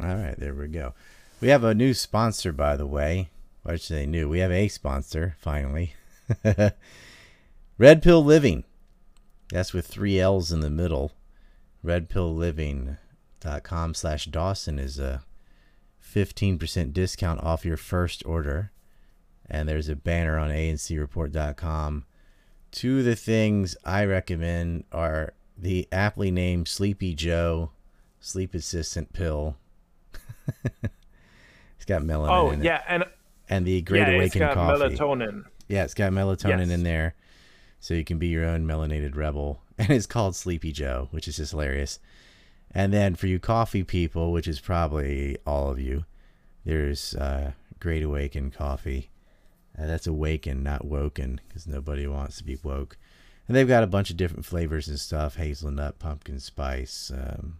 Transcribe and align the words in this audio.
All 0.00 0.16
right, 0.16 0.38
there 0.38 0.54
we 0.54 0.68
go. 0.68 0.94
We 1.40 1.48
have 1.48 1.64
a 1.64 1.74
new 1.74 1.94
sponsor, 1.94 2.52
by 2.52 2.76
the 2.76 2.86
way. 2.86 3.30
Why 3.62 3.72
should 3.72 3.82
say 3.82 4.06
new? 4.06 4.28
We 4.28 4.40
have 4.40 4.50
a 4.50 4.68
sponsor 4.68 5.36
finally. 5.38 5.94
Red 7.78 8.02
Pill 8.02 8.24
Living. 8.24 8.64
That's 9.50 9.72
with 9.72 9.86
three 9.86 10.18
L's 10.18 10.52
in 10.52 10.60
the 10.60 10.70
middle. 10.70 11.12
Redpillliving.com 11.84 13.94
slash 13.94 14.26
Dawson 14.26 14.78
is 14.78 14.98
a 14.98 15.22
15% 16.14 16.92
discount 16.92 17.42
off 17.42 17.64
your 17.64 17.76
first 17.76 18.24
order. 18.24 18.70
And 19.48 19.68
there's 19.68 19.88
a 19.88 19.96
banner 19.96 20.38
on 20.38 20.50
ancreport.com. 20.50 22.04
Two 22.70 22.98
of 22.98 23.04
the 23.04 23.16
things 23.16 23.76
I 23.84 24.04
recommend 24.04 24.84
are 24.90 25.34
the 25.56 25.86
aptly 25.92 26.30
named 26.30 26.68
Sleepy 26.68 27.14
Joe 27.14 27.70
Sleep 28.20 28.54
Assistant 28.54 29.12
Pill. 29.12 29.56
it's 30.82 31.84
got 31.86 32.02
melatonin. 32.02 32.30
Oh 32.30 32.50
in 32.50 32.60
it. 32.60 32.64
yeah, 32.64 32.82
and 32.88 33.04
And 33.48 33.66
the 33.66 33.82
Great 33.82 34.00
yeah, 34.00 34.08
Awaken 34.14 34.24
it's 34.24 34.34
got 34.36 34.54
coffee. 34.54 34.96
melatonin. 34.96 35.44
Yeah, 35.68 35.84
it's 35.84 35.94
got 35.94 36.12
melatonin 36.12 36.58
Yes. 36.60 36.70
in 36.70 36.82
there, 36.82 37.14
so 37.80 37.94
you 37.94 38.04
can 38.04 38.18
be 38.18 38.28
your 38.28 38.44
own 38.44 38.66
melanated 38.66 39.16
rebel. 39.16 39.60
And 39.78 39.90
it's 39.90 40.06
called 40.06 40.36
Sleepy 40.36 40.70
Joe, 40.70 41.08
which 41.10 41.26
is 41.26 41.38
just 41.38 41.50
hilarious. 41.50 41.98
And 42.70 42.92
then 42.92 43.16
for 43.16 43.26
you 43.26 43.40
coffee 43.40 43.82
people, 43.82 44.30
which 44.30 44.46
is 44.46 44.60
probably 44.60 45.36
all 45.44 45.68
of 45.68 45.80
you, 45.80 46.04
there's 46.64 47.16
uh, 47.16 47.52
Great 47.80 48.04
Awaken 48.04 48.52
coffee. 48.52 49.10
Uh, 49.76 49.86
that's 49.86 50.06
awaken, 50.06 50.62
not 50.62 50.84
woken, 50.84 51.40
because 51.48 51.66
nobody 51.66 52.06
wants 52.06 52.36
to 52.38 52.44
be 52.44 52.56
woke. 52.62 52.96
And 53.48 53.56
they've 53.56 53.66
got 53.66 53.82
a 53.82 53.88
bunch 53.88 54.10
of 54.10 54.16
different 54.16 54.44
flavors 54.44 54.86
and 54.86 54.98
stuff: 55.00 55.34
hazelnut, 55.36 55.98
pumpkin 55.98 56.38
spice, 56.38 57.10
um, 57.12 57.58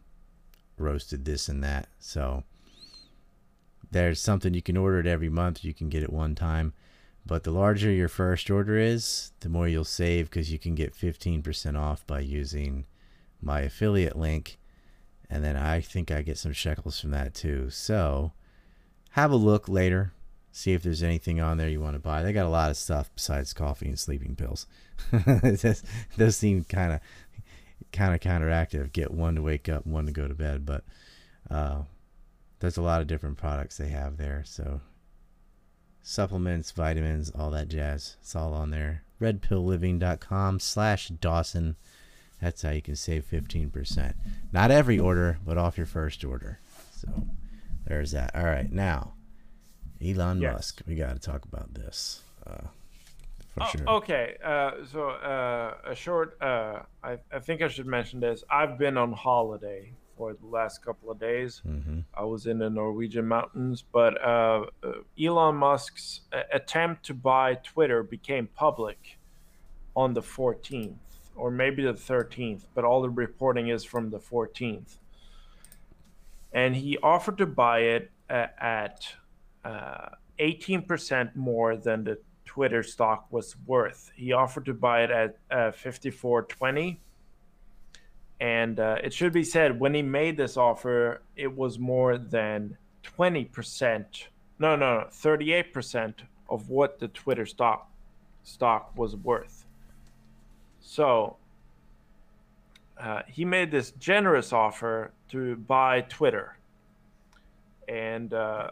roasted 0.78 1.24
this 1.24 1.48
and 1.48 1.64
that. 1.64 1.88
So 1.98 2.44
there's 3.94 4.20
something 4.20 4.54
you 4.54 4.60
can 4.60 4.76
order 4.76 4.98
it 4.98 5.06
every 5.06 5.28
month. 5.28 5.64
You 5.64 5.72
can 5.72 5.88
get 5.88 6.02
it 6.02 6.12
one 6.12 6.34
time. 6.34 6.74
But 7.24 7.44
the 7.44 7.52
larger 7.52 7.92
your 7.92 8.08
first 8.08 8.50
order 8.50 8.76
is, 8.76 9.30
the 9.38 9.48
more 9.48 9.68
you'll 9.68 9.84
save 9.84 10.28
because 10.28 10.52
you 10.52 10.58
can 10.58 10.74
get 10.74 10.94
15% 10.94 11.78
off 11.78 12.04
by 12.04 12.18
using 12.18 12.86
my 13.40 13.60
affiliate 13.60 14.16
link. 14.16 14.58
And 15.30 15.44
then 15.44 15.56
I 15.56 15.80
think 15.80 16.10
I 16.10 16.22
get 16.22 16.38
some 16.38 16.52
shekels 16.52 17.00
from 17.00 17.12
that 17.12 17.34
too. 17.34 17.70
So 17.70 18.32
have 19.10 19.30
a 19.30 19.36
look 19.36 19.68
later. 19.68 20.12
See 20.50 20.72
if 20.72 20.82
there's 20.82 21.02
anything 21.02 21.40
on 21.40 21.56
there 21.56 21.68
you 21.68 21.80
want 21.80 21.94
to 21.94 22.00
buy. 22.00 22.24
They 22.24 22.32
got 22.32 22.46
a 22.46 22.48
lot 22.48 22.70
of 22.70 22.76
stuff 22.76 23.10
besides 23.14 23.52
coffee 23.52 23.86
and 23.86 23.98
sleeping 23.98 24.34
pills. 24.34 24.66
it 25.12 25.82
does, 26.18 26.36
seem 26.36 26.64
kind 26.64 26.92
of 26.94 27.00
kind 27.92 28.12
of 28.12 28.20
counteractive. 28.20 28.92
Get 28.92 29.12
one 29.12 29.36
to 29.36 29.42
wake 29.42 29.68
up, 29.68 29.86
one 29.86 30.06
to 30.06 30.12
go 30.12 30.26
to 30.26 30.34
bed. 30.34 30.66
But 30.66 30.84
uh, 31.48 31.82
there's 32.64 32.78
a 32.78 32.82
lot 32.82 33.02
of 33.02 33.06
different 33.06 33.36
products 33.36 33.76
they 33.76 33.88
have 33.88 34.16
there. 34.16 34.42
So 34.46 34.80
supplements, 36.02 36.70
vitamins, 36.70 37.30
all 37.30 37.50
that 37.50 37.68
jazz. 37.68 38.16
It's 38.22 38.34
all 38.34 38.54
on 38.54 38.70
there. 38.70 39.02
Redpillliving.com 39.20 40.60
slash 40.60 41.08
Dawson. 41.08 41.76
That's 42.40 42.62
how 42.62 42.70
you 42.70 42.80
can 42.80 42.96
save 42.96 43.26
15%. 43.30 44.14
Not 44.50 44.70
every 44.70 44.98
order, 44.98 45.38
but 45.44 45.58
off 45.58 45.76
your 45.76 45.86
first 45.86 46.24
order. 46.24 46.58
So 46.94 47.08
there's 47.86 48.12
that. 48.12 48.34
All 48.34 48.44
right. 48.44 48.70
Now, 48.72 49.12
Elon 50.02 50.40
Yes. 50.40 50.52
Musk. 50.54 50.82
We 50.86 50.94
got 50.94 51.12
to 51.12 51.18
talk 51.18 51.44
about 51.44 51.74
this. 51.74 52.22
Uh, 52.46 52.68
for 53.54 53.62
Oh, 53.62 53.66
sure. 53.66 53.88
Okay, 53.88 54.36
uh, 54.42 54.70
so 54.90 55.08
uh, 55.10 55.74
a 55.84 55.94
short. 55.94 56.40
Uh, 56.42 56.80
I, 57.02 57.18
I 57.30 57.38
think 57.40 57.60
I 57.60 57.68
should 57.68 57.86
mention 57.86 58.20
this. 58.20 58.42
I've 58.50 58.78
been 58.78 58.96
on 58.96 59.12
holiday 59.12 59.92
for 60.16 60.34
the 60.34 60.46
last 60.46 60.84
couple 60.84 61.10
of 61.10 61.18
days. 61.18 61.60
hmm 61.64 62.00
I 62.14 62.24
was 62.24 62.46
in 62.46 62.58
the 62.58 62.70
Norwegian 62.70 63.26
mountains, 63.26 63.82
but 63.82 64.20
uh, 64.22 64.66
uh, 64.82 64.92
Elon 65.20 65.56
Musk's 65.56 66.22
uh, 66.32 66.42
attempt 66.52 67.04
to 67.06 67.14
buy 67.14 67.54
Twitter 67.54 68.02
became 68.02 68.46
public 68.48 69.18
on 69.96 70.14
the 70.14 70.22
14th, 70.22 70.96
or 71.36 71.50
maybe 71.50 71.82
the 71.84 71.92
13th, 71.92 72.62
but 72.74 72.84
all 72.84 73.02
the 73.02 73.10
reporting 73.10 73.68
is 73.68 73.84
from 73.84 74.10
the 74.10 74.18
14th. 74.18 74.98
And 76.52 76.76
he 76.76 76.98
offered 76.98 77.38
to 77.38 77.46
buy 77.46 77.80
it 77.80 78.10
uh, 78.30 78.46
at 78.58 79.06
uh, 79.64 80.10
18% 80.38 81.34
more 81.34 81.76
than 81.76 82.04
the 82.04 82.18
Twitter 82.44 82.82
stock 82.82 83.26
was 83.30 83.56
worth. 83.66 84.12
He 84.14 84.32
offered 84.32 84.64
to 84.66 84.74
buy 84.74 85.02
it 85.04 85.10
at 85.10 85.38
uh, 85.50 85.72
54.20 85.72 86.98
and 88.40 88.80
uh, 88.80 88.96
it 89.02 89.12
should 89.12 89.32
be 89.32 89.44
said 89.44 89.78
when 89.78 89.94
he 89.94 90.02
made 90.02 90.36
this 90.36 90.56
offer 90.56 91.22
it 91.36 91.54
was 91.54 91.78
more 91.78 92.18
than 92.18 92.76
20% 93.16 94.04
no 94.58 94.76
no 94.76 94.98
no 95.00 95.06
38% 95.10 96.14
of 96.48 96.68
what 96.68 96.98
the 96.98 97.08
twitter 97.08 97.46
stock 97.46 97.90
stock 98.44 98.92
was 98.96 99.16
worth. 99.16 99.64
So 100.80 101.36
uh, 103.00 103.22
he 103.26 103.44
made 103.44 103.70
this 103.70 103.90
generous 103.92 104.52
offer 104.52 105.12
to 105.30 105.56
buy 105.56 106.02
twitter. 106.02 106.56
And 107.88 108.32
uh, 108.32 108.70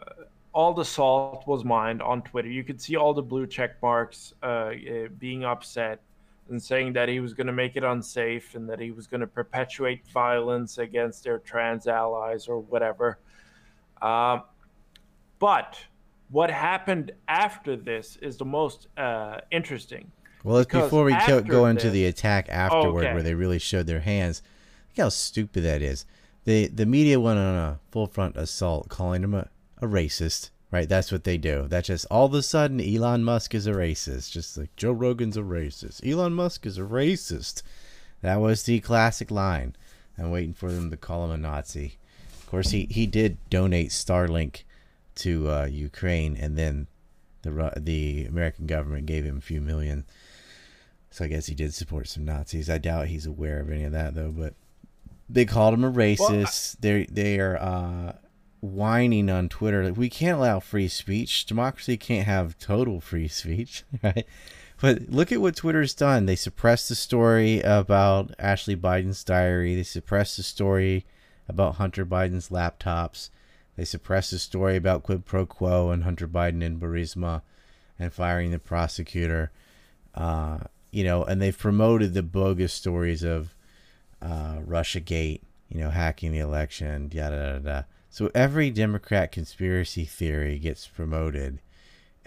all 0.53 0.73
the 0.73 0.85
salt 0.85 1.45
was 1.45 1.65
mined 1.65 2.01
on 2.01 2.21
twitter. 2.21 2.47
You 2.47 2.63
could 2.63 2.79
see 2.79 2.95
all 2.95 3.13
the 3.13 3.21
blue 3.21 3.47
check 3.47 3.81
marks 3.81 4.33
uh, 4.41 4.45
uh, 4.45 4.71
being 5.19 5.43
upset 5.43 5.99
and 6.49 6.61
saying 6.61 6.93
that 6.93 7.09
he 7.09 7.19
was 7.19 7.33
going 7.33 7.47
to 7.47 7.53
make 7.53 7.75
it 7.75 7.83
unsafe 7.83 8.55
and 8.55 8.69
that 8.69 8.79
he 8.79 8.91
was 8.91 9.07
going 9.07 9.21
to 9.21 9.27
perpetuate 9.27 10.05
violence 10.07 10.77
against 10.77 11.23
their 11.23 11.39
trans 11.39 11.87
allies 11.87 12.47
or 12.47 12.59
whatever. 12.59 13.19
Uh, 14.01 14.39
but 15.39 15.77
what 16.29 16.49
happened 16.49 17.11
after 17.27 17.75
this 17.75 18.17
is 18.21 18.37
the 18.37 18.45
most 18.45 18.87
uh, 18.97 19.37
interesting. 19.51 20.11
Well, 20.43 20.57
it's 20.57 20.71
before 20.71 21.05
we 21.05 21.15
go, 21.27 21.41
go 21.41 21.65
into 21.67 21.83
this- 21.87 21.93
the 21.93 22.05
attack 22.05 22.49
afterward, 22.49 23.05
okay. 23.05 23.13
where 23.13 23.23
they 23.23 23.33
really 23.33 23.59
showed 23.59 23.87
their 23.87 24.01
hands. 24.01 24.41
Look 24.89 25.05
how 25.05 25.09
stupid 25.09 25.63
that 25.63 25.81
is. 25.81 26.05
The 26.43 26.67
the 26.67 26.85
media 26.85 27.19
went 27.19 27.39
on 27.39 27.55
a 27.55 27.79
full 27.91 28.07
front 28.07 28.35
assault, 28.35 28.89
calling 28.89 29.23
him 29.23 29.33
a, 29.33 29.47
a 29.81 29.87
racist. 29.87 30.49
Right, 30.73 30.89
that's 30.89 31.11
what 31.11 31.23
they 31.23 31.37
do. 31.37 31.67
That's 31.69 31.89
just 31.89 32.07
all 32.09 32.25
of 32.25 32.33
a 32.33 32.41
sudden 32.41 32.81
Elon 32.81 33.23
Musk 33.23 33.53
is 33.53 33.67
a 33.67 33.73
racist, 33.73 34.31
just 34.31 34.57
like 34.57 34.75
Joe 34.75 34.91
Rogan's 34.91 35.37
a 35.37 35.41
racist. 35.41 36.01
Elon 36.03 36.33
Musk 36.33 36.65
is 36.65 36.79
a 36.79 36.81
racist. 36.81 37.61
That 38.21 38.41
was 38.41 38.63
the 38.63 38.79
classic 38.79 39.29
line. 39.29 39.75
I'm 40.17 40.31
waiting 40.31 40.55
for 40.55 40.71
them 40.71 40.89
to 40.89 40.97
call 40.97 41.25
him 41.25 41.31
a 41.31 41.37
Nazi. 41.37 41.99
Of 42.39 42.47
course, 42.47 42.71
he 42.71 42.87
he 42.89 43.05
did 43.05 43.37
donate 43.51 43.89
Starlink 43.89 44.63
to 45.17 45.47
uh, 45.47 45.65
Ukraine, 45.65 46.35
and 46.35 46.57
then 46.57 46.87
the 47.43 47.71
the 47.77 48.25
American 48.25 48.65
government 48.65 49.05
gave 49.05 49.25
him 49.25 49.37
a 49.37 49.41
few 49.41 49.61
million. 49.61 50.05
So 51.11 51.25
I 51.25 51.27
guess 51.27 51.45
he 51.45 51.53
did 51.53 51.75
support 51.75 52.07
some 52.07 52.25
Nazis. 52.25 52.67
I 52.67 52.79
doubt 52.79 53.09
he's 53.09 53.27
aware 53.27 53.59
of 53.59 53.69
any 53.69 53.83
of 53.83 53.91
that 53.91 54.15
though. 54.15 54.31
But 54.31 54.55
they 55.29 55.45
called 55.45 55.75
him 55.75 55.83
a 55.83 55.91
racist. 55.91 56.77
they 56.79 57.05
they 57.05 57.39
are 57.39 57.57
uh, 57.57 58.13
whining 58.63 59.29
on 59.29 59.49
Twitter 59.49 59.83
that 59.83 59.97
we 59.97 60.09
can't 60.09 60.37
allow 60.37 60.57
free 60.57 60.87
speech. 60.87 61.45
Democracy 61.45 61.97
can't 61.97 62.25
have 62.25 62.57
total 62.57 63.01
free 63.01 63.27
speech, 63.27 63.83
right? 64.03 64.25
But 64.79 65.09
look 65.09 65.33
at 65.33 65.41
what 65.41 65.57
Twitter's 65.57 65.93
done. 65.93 66.25
They 66.25 66.37
suppressed 66.37 66.87
the 66.87 66.95
story 66.95 67.59
about 67.61 68.33
Ashley 68.39 68.77
Biden's 68.77 69.23
diary. 69.23 69.75
They 69.75 69.83
suppressed 69.83 70.37
the 70.37 70.43
story 70.43 71.05
about 71.49 71.75
Hunter 71.75 72.05
Biden's 72.05 72.49
laptops. 72.49 73.29
They 73.75 73.83
suppressed 73.83 74.31
the 74.31 74.39
story 74.39 74.77
about 74.77 75.03
quid 75.03 75.25
pro 75.25 75.45
quo 75.45 75.89
and 75.89 76.05
Hunter 76.05 76.27
Biden 76.27 76.65
and 76.65 76.79
Burisma 76.79 77.41
and 77.99 78.13
firing 78.13 78.51
the 78.51 78.59
prosecutor. 78.59 79.51
Uh, 80.15 80.59
you 80.91 81.03
know, 81.03 81.23
and 81.25 81.41
they've 81.41 81.57
promoted 81.57 82.13
the 82.13 82.23
bogus 82.23 82.71
stories 82.71 83.23
of 83.23 83.55
uh, 84.21 84.59
Russiagate, 84.65 85.41
you 85.67 85.79
know, 85.79 85.89
hacking 85.89 86.31
the 86.31 86.39
election, 86.39 87.09
yada, 87.13 87.35
yada, 87.35 87.61
yada. 87.63 87.85
So 88.13 88.29
every 88.35 88.69
Democrat 88.69 89.31
conspiracy 89.31 90.05
theory 90.05 90.59
gets 90.59 90.87
promoted. 90.87 91.57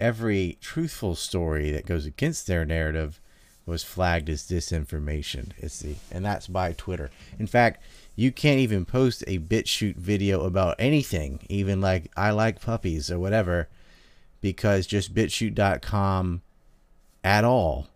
Every 0.01 0.57
truthful 0.59 1.15
story 1.15 1.71
that 1.71 1.85
goes 1.85 2.05
against 2.05 2.45
their 2.45 2.65
narrative 2.65 3.21
was 3.65 3.85
flagged 3.85 4.29
as 4.29 4.43
disinformation. 4.43 5.51
It's 5.57 5.79
the, 5.79 5.95
and 6.11 6.25
that's 6.25 6.47
by 6.47 6.73
Twitter. 6.73 7.09
In 7.39 7.47
fact, 7.47 7.81
you 8.17 8.33
can't 8.33 8.59
even 8.59 8.83
post 8.83 9.23
a 9.27 9.39
BitChute 9.39 9.95
video 9.95 10.41
about 10.43 10.75
anything, 10.77 11.39
even 11.47 11.79
like 11.79 12.11
I 12.17 12.31
like 12.31 12.59
puppies 12.59 13.09
or 13.09 13.17
whatever, 13.17 13.69
because 14.41 14.87
just 14.87 15.15
BitChute.com 15.15 16.41
at 17.23 17.45
all 17.45 17.87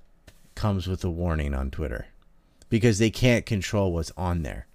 comes 0.55 0.87
with 0.87 1.03
a 1.03 1.09
warning 1.09 1.53
on 1.53 1.69
Twitter 1.69 2.05
because 2.69 2.99
they 2.99 3.09
can't 3.09 3.45
control 3.45 3.91
what's 3.91 4.13
on 4.15 4.43
there. 4.43 4.67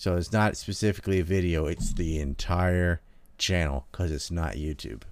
So 0.00 0.16
it's 0.16 0.32
not 0.32 0.56
specifically 0.56 1.20
a 1.20 1.24
video, 1.24 1.66
it's 1.66 1.92
the 1.92 2.20
entire 2.20 3.02
channel 3.36 3.84
because 3.92 4.10
it's 4.10 4.30
not 4.30 4.54
YouTube. 4.54 5.02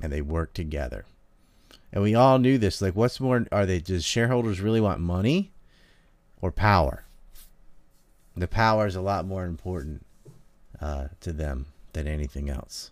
And 0.00 0.12
they 0.12 0.22
work 0.22 0.54
together. 0.54 1.04
And 1.92 2.02
we 2.02 2.16
all 2.16 2.40
knew 2.40 2.58
this. 2.58 2.82
Like, 2.82 2.96
what's 2.96 3.20
more, 3.20 3.46
are 3.52 3.64
they, 3.64 3.78
does 3.78 4.04
shareholders 4.04 4.60
really 4.60 4.80
want 4.80 4.98
money 4.98 5.52
or 6.42 6.50
power? 6.50 7.04
The 8.36 8.48
power 8.48 8.88
is 8.88 8.96
a 8.96 9.00
lot 9.00 9.24
more 9.24 9.44
important 9.44 10.04
uh, 10.80 11.06
to 11.20 11.32
them 11.32 11.66
than 11.92 12.08
anything 12.08 12.50
else. 12.50 12.90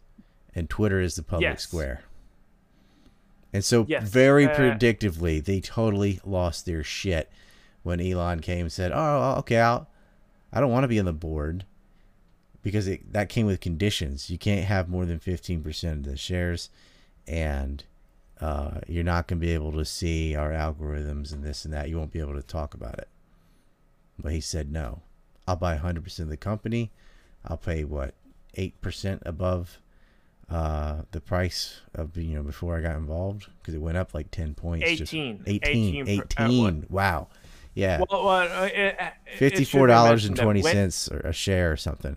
And 0.55 0.71
Twitter 0.71 1.01
is 1.01 1.17
the 1.17 1.25
public 1.25 1.55
Yes. 1.55 1.63
square. 1.63 2.03
And 3.53 3.65
so, 3.65 3.85
Yes, 3.89 4.09
very 4.09 4.47
uh, 4.47 4.55
predictively, 4.55 5.45
they 5.45 5.61
totally 5.61 6.21
lost 6.25 6.67
their 6.67 6.85
shit 6.85 7.33
when 7.83 8.01
Elon 8.01 8.39
came 8.39 8.67
and 8.67 8.73
said, 8.73 8.93
"Oh, 8.95 9.35
okay, 9.41 9.59
I'll, 9.59 9.89
I 10.53 10.61
don't 10.61 10.71
want 10.71 10.85
to 10.85 10.89
be 10.89 10.99
on 10.99 11.05
the 11.07 11.13
board 11.13 11.65
because 12.63 12.87
it, 12.87 13.13
that 13.13 13.29
came 13.29 13.47
with 13.47 13.61
conditions. 13.61 14.31
You 14.31 14.39
can't 14.39 14.65
have 14.67 14.89
more 14.89 15.07
than 15.07 15.19
fifteen 15.19 15.63
percent 15.63 16.07
of 16.07 16.13
the 16.13 16.17
shares, 16.19 16.71
and 17.27 17.83
uh, 18.41 18.81
you're 18.87 19.05
not 19.05 19.27
going 19.29 19.41
to 19.41 19.47
be 19.47 19.53
able 19.55 19.73
to 19.73 19.85
see 19.85 20.35
our 20.37 20.51
algorithms 20.51 21.33
and 21.33 21.43
this 21.43 21.65
and 21.65 21.73
that. 21.75 21.89
You 21.89 21.99
won't 21.99 22.13
be 22.13 22.21
able 22.21 22.35
to 22.35 22.43
talk 22.43 22.75
about 22.75 22.99
it." 22.99 23.09
But 24.19 24.33
he 24.33 24.41
said, 24.41 24.71
"No, 24.71 25.01
I'll 25.49 25.57
buy 25.57 25.77
hundred 25.77 26.05
percent 26.05 26.27
of 26.27 26.31
the 26.31 26.37
company. 26.37 26.91
I'll 27.45 27.57
pay 27.57 27.85
what 27.85 28.15
eight 28.55 28.81
percent 28.81 29.23
above." 29.27 29.79
Uh, 30.51 31.03
the 31.13 31.21
price 31.21 31.81
of 31.95 32.15
you 32.19 32.35
know 32.35 32.43
before 32.43 32.77
I 32.77 32.83
got 32.83 32.97
involved 32.97 33.47
because 33.59 33.73
it 33.73 33.81
went 33.81 33.97
up 33.97 34.13
like 34.13 34.31
ten 34.31 34.53
points. 34.53 34.87
just- 34.99 35.15
18. 35.15 35.45
18, 35.47 36.09
18 36.09 36.21
uh, 36.21 36.25
18. 36.45 36.87
Wow. 36.91 37.29
Yeah. 37.75 38.03
Well, 38.11 38.25
well, 38.25 38.63
uh, 38.63 38.67
it- 38.67 38.73
it- 38.75 38.97
it 38.99 38.99
should 38.99 39.15
be 39.25 39.37
Fifty-four 39.37 39.87
dollars 39.87 40.25
and 40.27 40.37
twenty 40.37 40.63
cents 40.63 41.09
a 41.09 41.33
share 41.33 41.73
or 41.73 41.77
something. 41.77 42.17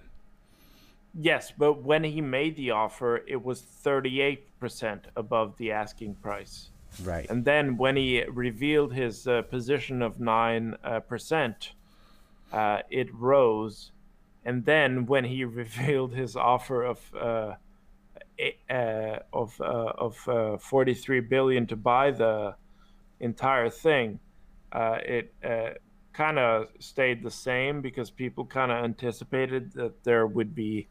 Yes, 1.17 1.53
but 1.57 1.81
when 1.81 2.03
he 2.03 2.19
made 2.19 2.57
the 2.57 2.71
offer, 2.71 3.23
it 3.25 3.41
was 3.41 3.61
38% 3.61 5.05
above 5.15 5.55
the 5.57 5.71
asking 5.71 6.15
price. 6.15 6.71
Right. 7.03 7.29
And 7.29 7.45
then 7.45 7.77
when 7.77 7.95
he 7.95 8.23
revealed 8.25 8.93
his 8.93 9.25
uh, 9.25 9.43
position 9.43 10.01
of 10.01 10.19
9, 10.19 10.75
uh, 10.83 10.99
percent, 10.99 11.71
uh, 12.51 12.81
it 12.89 13.13
rose. 13.13 13.91
And 14.43 14.65
then 14.65 15.05
when 15.05 15.23
he 15.23 15.45
revealed 15.61 16.13
his 16.13 16.35
offer 16.35 16.83
of 16.83 16.99
uh, 17.15 17.53
eh, 18.37 18.51
uh, 18.69 19.19
of 19.31 19.59
uh, 19.61 19.93
of 19.97 20.27
uh, 20.27 20.57
43 20.57 21.21
billion 21.21 21.65
to 21.67 21.77
buy 21.77 22.11
the 22.11 22.55
entire 23.21 23.69
thing, 23.69 24.19
uh, 24.75 24.98
it 25.06 25.33
uh, 25.44 25.69
kind 26.12 26.38
of 26.38 26.68
stayed 26.80 27.24
the 27.24 27.31
same 27.31 27.81
because 27.81 28.12
people 28.12 28.45
kind 28.45 28.72
of 28.74 28.83
anticipated 28.83 29.72
that 29.72 30.04
there 30.04 30.27
would 30.27 30.54
be 30.54 30.88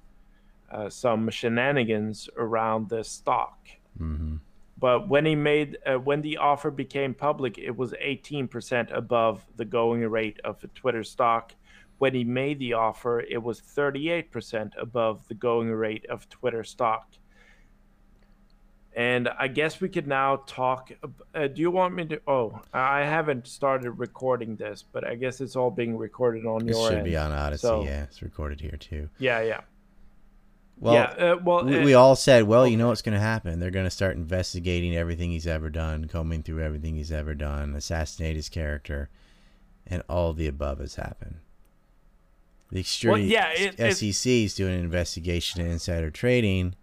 uh, 0.72 0.88
some 0.88 1.28
shenanigans 1.28 2.30
around 2.38 2.88
the 2.88 3.04
stock. 3.04 3.58
Mm-hmm. 4.00 4.36
but 4.76 5.08
when 5.08 5.24
he 5.24 5.36
made 5.36 5.78
uh, 5.86 5.94
when 5.94 6.20
the 6.20 6.36
offer 6.38 6.72
became 6.72 7.14
public 7.14 7.58
it 7.58 7.76
was 7.76 7.92
18% 7.92 8.90
above 8.90 9.46
the 9.54 9.64
going 9.64 10.00
rate 10.00 10.40
of 10.42 10.64
a 10.64 10.66
twitter 10.68 11.04
stock. 11.04 11.54
When 11.98 12.12
he 12.12 12.24
made 12.24 12.58
the 12.58 12.72
offer 12.72 13.20
it 13.20 13.40
was 13.40 13.60
38% 13.60 14.72
above 14.76 15.28
the 15.28 15.34
going 15.34 15.70
rate 15.70 16.06
of 16.06 16.28
twitter 16.28 16.64
stock 16.64 17.06
and 18.96 19.28
i 19.38 19.48
guess 19.48 19.80
we 19.80 19.88
could 19.88 20.06
now 20.06 20.36
talk 20.46 20.92
uh, 21.34 21.46
do 21.48 21.60
you 21.60 21.70
want 21.70 21.94
me 21.94 22.04
to 22.04 22.20
oh 22.28 22.60
i 22.72 23.00
haven't 23.00 23.46
started 23.46 23.90
recording 23.92 24.54
this 24.56 24.84
but 24.92 25.04
i 25.06 25.14
guess 25.14 25.40
it's 25.40 25.56
all 25.56 25.70
being 25.70 25.96
recorded 25.96 26.46
on 26.46 26.60
It 26.62 26.68
your 26.72 26.86
It 26.86 26.88
should 26.90 26.98
end 26.98 27.04
be 27.04 27.16
on 27.16 27.32
Odysee. 27.32 27.58
So- 27.60 27.82
yeah, 27.84 28.04
it's 28.04 28.22
recorded 28.22 28.60
here 28.60 28.76
too. 28.78 29.08
yeah 29.18 29.40
yeah 29.42 29.60
Well, 30.78 30.94
yeah 30.94 31.02
uh, 31.32 31.36
well 31.42 31.64
we, 31.64 31.78
uh, 31.80 31.84
we 31.84 31.94
all 31.94 32.16
said, 32.16 32.44
well, 32.44 32.66
you 32.66 32.76
know 32.76 32.88
what's 32.88 33.02
going 33.02 33.14
to 33.14 33.20
happen. 33.20 33.58
They're 33.60 33.70
going 33.70 33.86
to 33.86 33.90
start 33.90 34.16
investigating 34.16 34.96
everything 34.96 35.30
he's 35.30 35.46
ever 35.46 35.70
done, 35.70 36.06
combing 36.06 36.42
through 36.42 36.62
everything 36.62 36.96
he's 36.96 37.12
ever 37.12 37.34
done, 37.34 37.74
assassinate 37.76 38.34
his 38.36 38.48
character, 38.48 39.08
and 39.86 40.02
all 40.08 40.30
of 40.30 40.36
the 40.36 40.48
above 40.48 40.78
has 40.80 40.96
happened. 40.96 41.36
The 42.72 42.80
extreme 42.80 43.28
yeah, 43.28 43.50
it- 43.54 43.94
SEC 43.96 44.30
is 44.30 44.54
doing 44.54 44.74
an 44.74 44.80
investigation 44.80 45.60
of 45.60 45.68
insider 45.68 46.10
trading, 46.10 46.74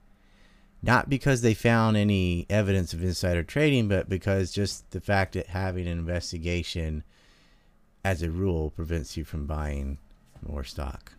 not 0.82 1.10
because 1.10 1.42
they 1.42 1.54
found 1.54 1.98
any 1.98 2.46
evidence 2.50 2.94
of 2.94 3.04
insider 3.04 3.44
trading, 3.44 3.88
but 3.88 4.10
because 4.10 4.52
just 4.52 4.90
the 4.92 5.02
fact 5.02 5.34
that 5.34 5.48
having 5.48 5.88
an 5.88 6.00
investigation, 6.00 7.04
as 8.04 8.22
a 8.22 8.32
rule, 8.32 8.72
prevents 8.72 9.16
you 9.16 9.24
from 9.24 9.46
buying 9.46 10.00
more 10.48 10.64
stock. 10.64 11.14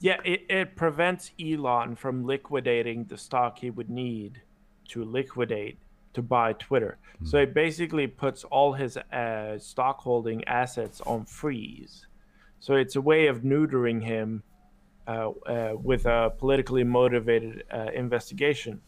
Yeah, 0.00 0.18
it, 0.24 0.42
it 0.48 0.76
prevents 0.76 1.32
Elon 1.40 1.96
from 1.96 2.24
liquidating 2.24 3.04
the 3.04 3.16
stock 3.16 3.58
he 3.58 3.70
would 3.70 3.90
need 3.90 4.42
to 4.88 5.04
liquidate 5.04 5.78
to 6.14 6.22
buy 6.22 6.52
Twitter. 6.52 6.98
So 7.24 7.38
it 7.38 7.52
basically 7.52 8.06
puts 8.06 8.44
all 8.44 8.72
his 8.74 8.96
uh, 8.96 9.58
stock 9.58 9.98
holding 9.98 10.44
assets 10.44 11.00
on 11.00 11.24
freeze. 11.24 12.06
So 12.60 12.74
it's 12.74 12.94
a 12.94 13.00
way 13.00 13.26
of 13.26 13.42
neutering 13.42 14.04
him 14.04 14.42
with 15.82 16.06
a 16.06 16.32
politically 16.38 16.84
motivated 16.84 17.64
uh, 17.72 17.86
investigation. 17.94 18.80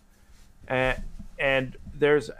Uh, 0.69 0.94
and 1.38 1.76
there's 1.99 2.31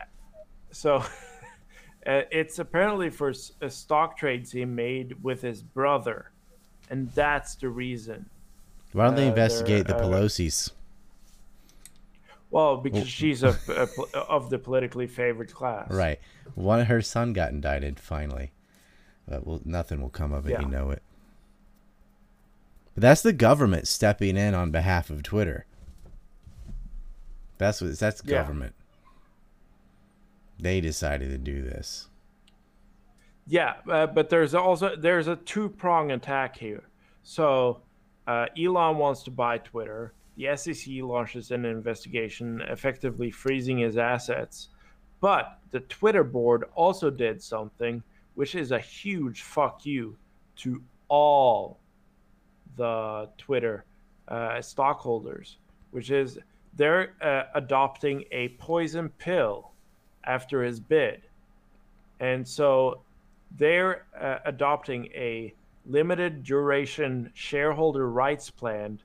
so 0.71 0.97
uh, 2.07 2.23
it's 2.31 2.59
apparently 2.59 3.11
for 3.11 3.33
uh, 3.63 3.69
stock 3.69 4.17
trades 4.17 4.53
he 4.53 4.65
made 4.65 5.23
with 5.23 5.41
his 5.43 5.63
brother, 5.63 6.31
and 6.91 7.11
that's 7.13 7.55
the 7.57 7.69
reason. 7.69 8.27
Why 8.93 9.07
don't 9.07 9.17
they 9.17 9.27
Uh, 9.27 9.31
investigate 9.31 9.87
the 9.87 9.97
uh, 9.97 10.01
Pelosi's? 10.03 10.73
Well, 12.51 12.77
because 12.79 13.09
she's 13.09 13.43
a, 13.45 13.57
a 13.69 14.19
of 14.29 14.51
the 14.51 14.59
politically 14.59 15.07
favored 15.07 15.53
class. 15.55 15.91
Right. 15.91 16.19
One 16.57 16.85
her 16.87 17.01
son 17.01 17.33
got 17.33 17.51
indicted 17.53 18.01
finally. 18.01 18.51
But 19.29 19.47
well, 19.47 19.61
nothing 19.65 20.01
will 20.03 20.09
come 20.11 20.33
of 20.33 20.47
it, 20.49 20.53
Yeah. 20.53 20.63
you 20.63 20.67
know 20.69 20.91
it. 20.91 21.03
That's 23.01 23.23
the 23.23 23.33
government 23.33 23.89
stepping 23.89 24.37
in 24.37 24.55
on 24.55 24.71
behalf 24.71 25.09
of 25.09 25.23
Twitter. 25.23 25.65
That's 27.57 27.81
what 27.81 27.99
that's 27.99 28.23
Yeah. 28.25 28.31
government. 28.43 28.75
They 30.59 30.83
decided 30.83 31.31
to 31.31 31.39
do 31.39 31.63
this. 31.63 32.09
Yeah, 33.47 33.77
uh, 33.89 34.07
but 34.07 34.29
there's 34.29 34.55
also 34.55 34.97
there's 34.97 35.29
a 35.29 35.37
two 35.37 35.71
prong 35.71 36.13
attack 36.13 36.57
here. 36.57 36.85
So 37.23 37.81
uh, 38.27 38.47
Elon 38.59 38.99
wants 38.99 39.23
to 39.25 39.31
buy 39.31 39.59
Twitter. 39.59 40.13
The 40.37 40.55
SEC 40.57 41.03
launches 41.03 41.51
an 41.51 41.65
investigation, 41.65 42.61
effectively 42.69 43.31
freezing 43.31 43.79
his 43.79 43.97
assets. 43.97 44.69
But 45.21 45.59
the 45.71 45.81
Twitter 45.81 46.23
board 46.25 46.65
also 46.75 47.11
did 47.11 47.43
something, 47.43 48.03
which 48.35 48.55
is 48.55 48.73
a 48.73 48.79
huge 48.79 49.43
fuck 49.43 49.85
you 49.85 50.17
to 50.57 50.83
all 51.09 51.80
the 52.77 53.29
Twitter 53.39 53.85
uh, 54.29 54.61
stockholders, 54.61 55.59
which 55.91 56.11
is 56.11 56.39
they're 56.75 57.15
uh, 57.21 57.45
adopting 57.55 58.25
a 58.31 58.49
poison 58.59 59.09
pill 59.19 59.73
after 60.25 60.63
his 60.63 60.81
bid. 60.81 61.23
And 62.21 62.47
so 62.47 63.01
they're 63.57 64.05
uh, 64.19 64.39
adopting 64.45 65.07
a 65.07 65.55
limited 65.87 66.45
duration 66.45 67.31
shareholder 67.35 68.11
rights 68.11 68.51
plan, 68.51 69.01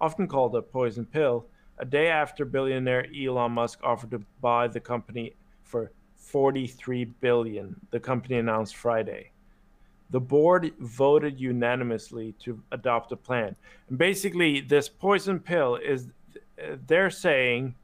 often 0.00 0.26
called 0.26 0.54
a 0.54 0.62
poison 0.62 1.04
pill, 1.04 1.46
a 1.78 1.84
day 1.84 2.08
after 2.08 2.44
billionaire 2.44 3.06
Elon 3.14 3.52
Musk 3.52 3.80
offered 3.82 4.12
to 4.12 4.22
buy 4.40 4.68
the 4.68 4.80
company 4.80 5.34
for 5.64 5.90
43 6.16 7.04
billion, 7.20 7.76
the 7.90 8.00
company 8.00 8.36
announced 8.36 8.76
Friday. 8.76 9.31
The 10.12 10.20
board 10.20 10.72
voted 10.78 11.40
unanimously 11.40 12.34
to 12.44 12.62
adopt 12.70 13.10
a 13.12 13.16
plan. 13.16 13.56
And 13.88 13.98
basically, 13.98 14.60
this 14.60 14.88
poison 14.88 15.40
pill 15.40 15.76
is 15.76 16.08
they're 16.86 17.10
saying 17.10 17.74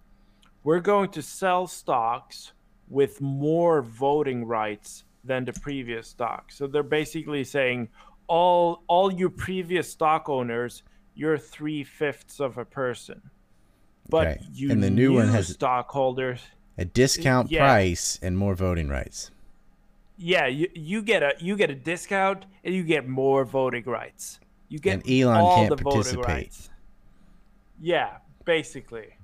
we're 0.62 0.80
going 0.80 1.10
to 1.10 1.22
sell 1.22 1.66
stocks 1.66 2.52
with 2.88 3.20
more 3.20 3.82
voting 3.82 4.44
rights 4.44 5.04
than 5.24 5.44
the 5.44 5.52
previous 5.54 6.06
stock. 6.08 6.52
So 6.52 6.66
they're 6.66 6.82
basically 6.82 7.44
saying 7.44 7.88
all 8.28 8.82
all 8.88 9.10
you 9.12 9.30
previous 9.30 9.90
stock 9.90 10.28
owners, 10.28 10.82
you're 11.14 11.38
three 11.38 11.82
fifths 11.82 12.40
of 12.40 12.56
a 12.58 12.64
person. 12.64 13.20
But 14.10 14.26
Okay. 14.28 14.40
you 14.52 14.70
And 14.70 14.82
the 14.82 14.90
new 14.90 15.14
one 15.14 15.28
has- 15.28 15.48
stockholders, 15.48 16.42
A 16.80 16.84
discount 16.84 17.50
Yeah. 17.50 17.64
price 17.66 18.18
and 18.22 18.38
more 18.38 18.54
voting 18.54 18.88
rights. 18.88 19.30
Yeah, 20.18 20.46
you, 20.46 20.68
you 20.74 21.00
get 21.02 21.22
a 21.22 21.32
you 21.38 21.56
get 21.56 21.70
a 21.70 21.74
discount 21.74 22.44
and 22.64 22.74
you 22.74 22.82
get 22.82 23.08
more 23.08 23.44
voting 23.44 23.84
rights. 23.84 24.40
You 24.68 24.78
get 24.78 24.94
And 25.06 25.10
Elon 25.10 25.36
all 25.40 25.56
can't 25.56 25.70
the 25.70 25.76
voting 25.82 25.92
participate. 26.02 26.26
rights. 26.28 26.70
Yeah, 27.80 28.18
basically. 28.44 29.14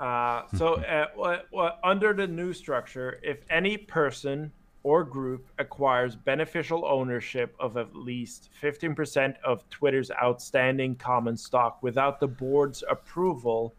Uh, 0.00 0.42
so, 0.56 0.74
uh, 0.74 1.06
wha- 1.16 1.42
wha- 1.50 1.76
under 1.82 2.12
the 2.14 2.26
new 2.26 2.52
structure, 2.52 3.18
if 3.22 3.38
any 3.50 3.76
person 3.76 4.50
or 4.84 5.02
group 5.04 5.48
acquires 5.58 6.14
beneficial 6.14 6.84
ownership 6.86 7.54
of 7.58 7.76
at 7.76 7.94
least 7.96 8.48
15% 8.62 9.34
of 9.44 9.68
Twitter's 9.70 10.10
outstanding 10.22 10.94
common 10.96 11.36
stock 11.36 11.82
without 11.82 12.20
the 12.20 12.28
board's 12.28 12.84
approval, 12.88 13.74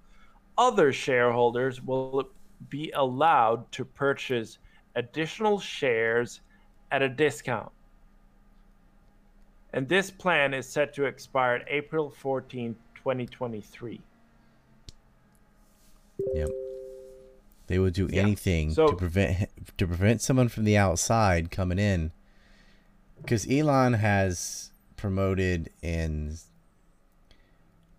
other 0.58 0.92
shareholders 0.92 1.82
will 1.82 2.30
be 2.70 2.92
allowed 2.92 3.70
to 3.72 3.86
purchase 3.86 4.60
additional 4.96 5.60
shares 5.60 6.42
at 6.92 7.02
a 7.02 7.10
discount. 7.10 7.72
And 9.74 9.88
this 9.88 10.10
plan 10.10 10.54
is 10.54 10.68
set 10.68 10.94
to 10.96 11.06
expire 11.06 11.64
April 11.68 12.10
14, 12.10 12.76
2023. 12.96 14.02
Yep. 16.34 16.50
They 17.68 17.78
would 17.78 17.94
do 17.94 18.08
Yeah. 18.12 18.24
anything 18.24 18.72
So- 18.72 18.88
to 18.88 18.96
prevent 18.96 19.78
to 19.78 19.88
prevent 19.88 20.22
someone 20.22 20.50
from 20.50 20.64
the 20.64 20.76
outside 20.76 21.52
coming 21.52 21.78
in. 21.78 22.12
Because 23.22 23.48
Elon 23.50 23.94
has 23.94 24.72
promoted 24.98 25.70
in 25.82 26.38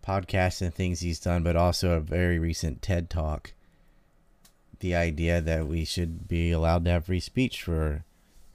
podcasts 0.02 0.61
and 0.61 0.75
things 0.75 1.00
he's 1.00 1.20
done, 1.20 1.42
but 1.42 1.54
also 1.56 1.92
a 1.92 2.00
very 2.00 2.38
recent 2.38 2.82
TED 2.82 3.09
talk, 3.09 3.52
the 4.80 4.94
idea 4.94 5.40
that 5.40 5.66
we 5.66 5.84
should 5.84 6.26
be 6.26 6.50
allowed 6.50 6.84
to 6.84 6.90
have 6.90 7.06
free 7.06 7.20
speech 7.20 7.62
for 7.62 8.04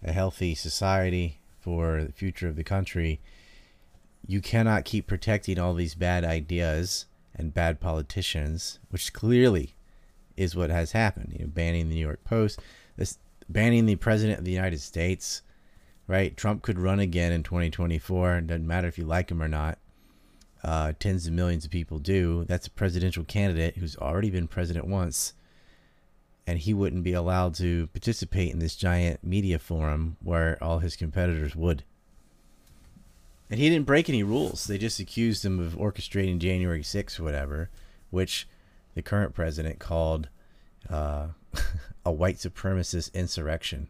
a 0.04 0.12
healthy 0.12 0.54
society, 0.54 1.40
for 1.66 2.04
the 2.04 2.12
future 2.12 2.48
of 2.48 2.56
the 2.56 2.64
country. 2.64 3.20
You 4.28 4.40
cannot 4.40 4.86
keep 4.86 5.08
protecting 5.08 5.58
all 5.58 5.74
these 5.74 5.96
bad 5.96 6.24
ideas 6.24 7.08
and 7.34 7.56
bad 7.56 7.80
politicians, 7.80 8.78
which 8.90 9.14
clearly 9.14 9.74
is 10.38 10.56
what 10.56 10.70
has 10.70 10.92
happened. 10.92 11.34
You 11.34 11.46
know, 11.46 11.52
banning 11.52 11.90
the 11.90 11.96
New 11.96 12.06
York 12.06 12.24
Post, 12.24 12.60
this 12.98 13.18
banning 13.50 13.88
the 13.88 13.96
president 13.96 14.38
of 14.38 14.46
the 14.46 14.52
United 14.52 14.80
States, 14.80 15.42
right? 16.08 16.38
Trump 16.38 16.62
could 16.62 16.78
run 16.78 17.00
again 17.00 17.32
in 17.32 17.42
2024. 17.42 18.38
It 18.38 18.48
doesn't 18.48 18.68
matter 18.68 18.88
if 18.88 19.00
you 19.00 19.06
like 19.06 19.32
him 19.32 19.42
or 19.42 19.48
not. 19.48 19.80
Uh, 20.64 20.94
tens 21.00 21.26
of 21.26 21.34
millions 21.34 21.66
of 21.66 21.72
people 21.72 21.98
do. 21.98 22.44
That's 22.46 22.68
a 22.68 22.72
presidential 22.72 23.24
candidate 23.24 23.78
who's 23.78 23.98
already 23.98 24.30
been 24.30 24.48
president 24.48 24.88
once, 24.88 25.34
and 26.48 26.60
he 26.60 26.74
wouldn't 26.74 27.04
be 27.04 27.14
allowed 27.14 27.56
to 27.56 27.88
participate 27.88 28.52
in 28.52 28.60
this 28.60 28.76
giant 28.76 29.24
media 29.24 29.58
forum 29.58 30.18
where 30.22 30.58
all 30.64 30.80
his 30.80 30.96
competitors 30.96 31.56
would. 31.56 31.84
And 33.50 33.60
he 33.60 33.70
didn't 33.70 33.86
break 33.86 34.10
any 34.10 34.24
rules. 34.24 34.66
They 34.66 34.78
just 34.78 35.00
accused 35.00 35.46
him 35.46 35.60
of 35.60 35.74
orchestrating 35.74 36.40
January 36.40 36.82
6th 36.82 37.20
or 37.20 37.24
whatever, 37.24 37.70
which 38.10 38.48
the 38.96 39.02
current 39.02 39.34
president 39.34 39.80
called 39.80 40.30
uh, 40.90 41.28
a 42.06 42.12
white 42.12 42.38
supremacist 42.38 43.14
insurrection, 43.14 43.88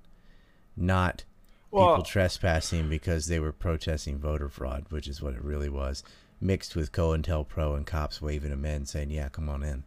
not 0.75 1.24
Well- 1.71 1.91
people 1.93 2.03
trespassing 2.03 2.89
because 2.89 3.27
they 3.27 3.39
were 3.39 3.51
protesting 3.51 4.17
voter 4.17 4.50
fraud, 4.50 4.85
which 4.89 5.07
is 5.07 5.21
what 5.21 5.33
it 5.33 5.43
really 5.43 5.69
was, 5.69 6.03
mixed 6.41 6.75
with 6.75 6.91
COINTELPRO 6.91 7.75
and 7.75 7.85
cops 7.85 8.21
waving 8.21 8.50
them 8.50 8.65
in 8.65 8.85
saying, 8.85 9.09
yeah, 9.09 9.29
come 9.29 9.50
on 9.50 9.63
in. 9.63 9.83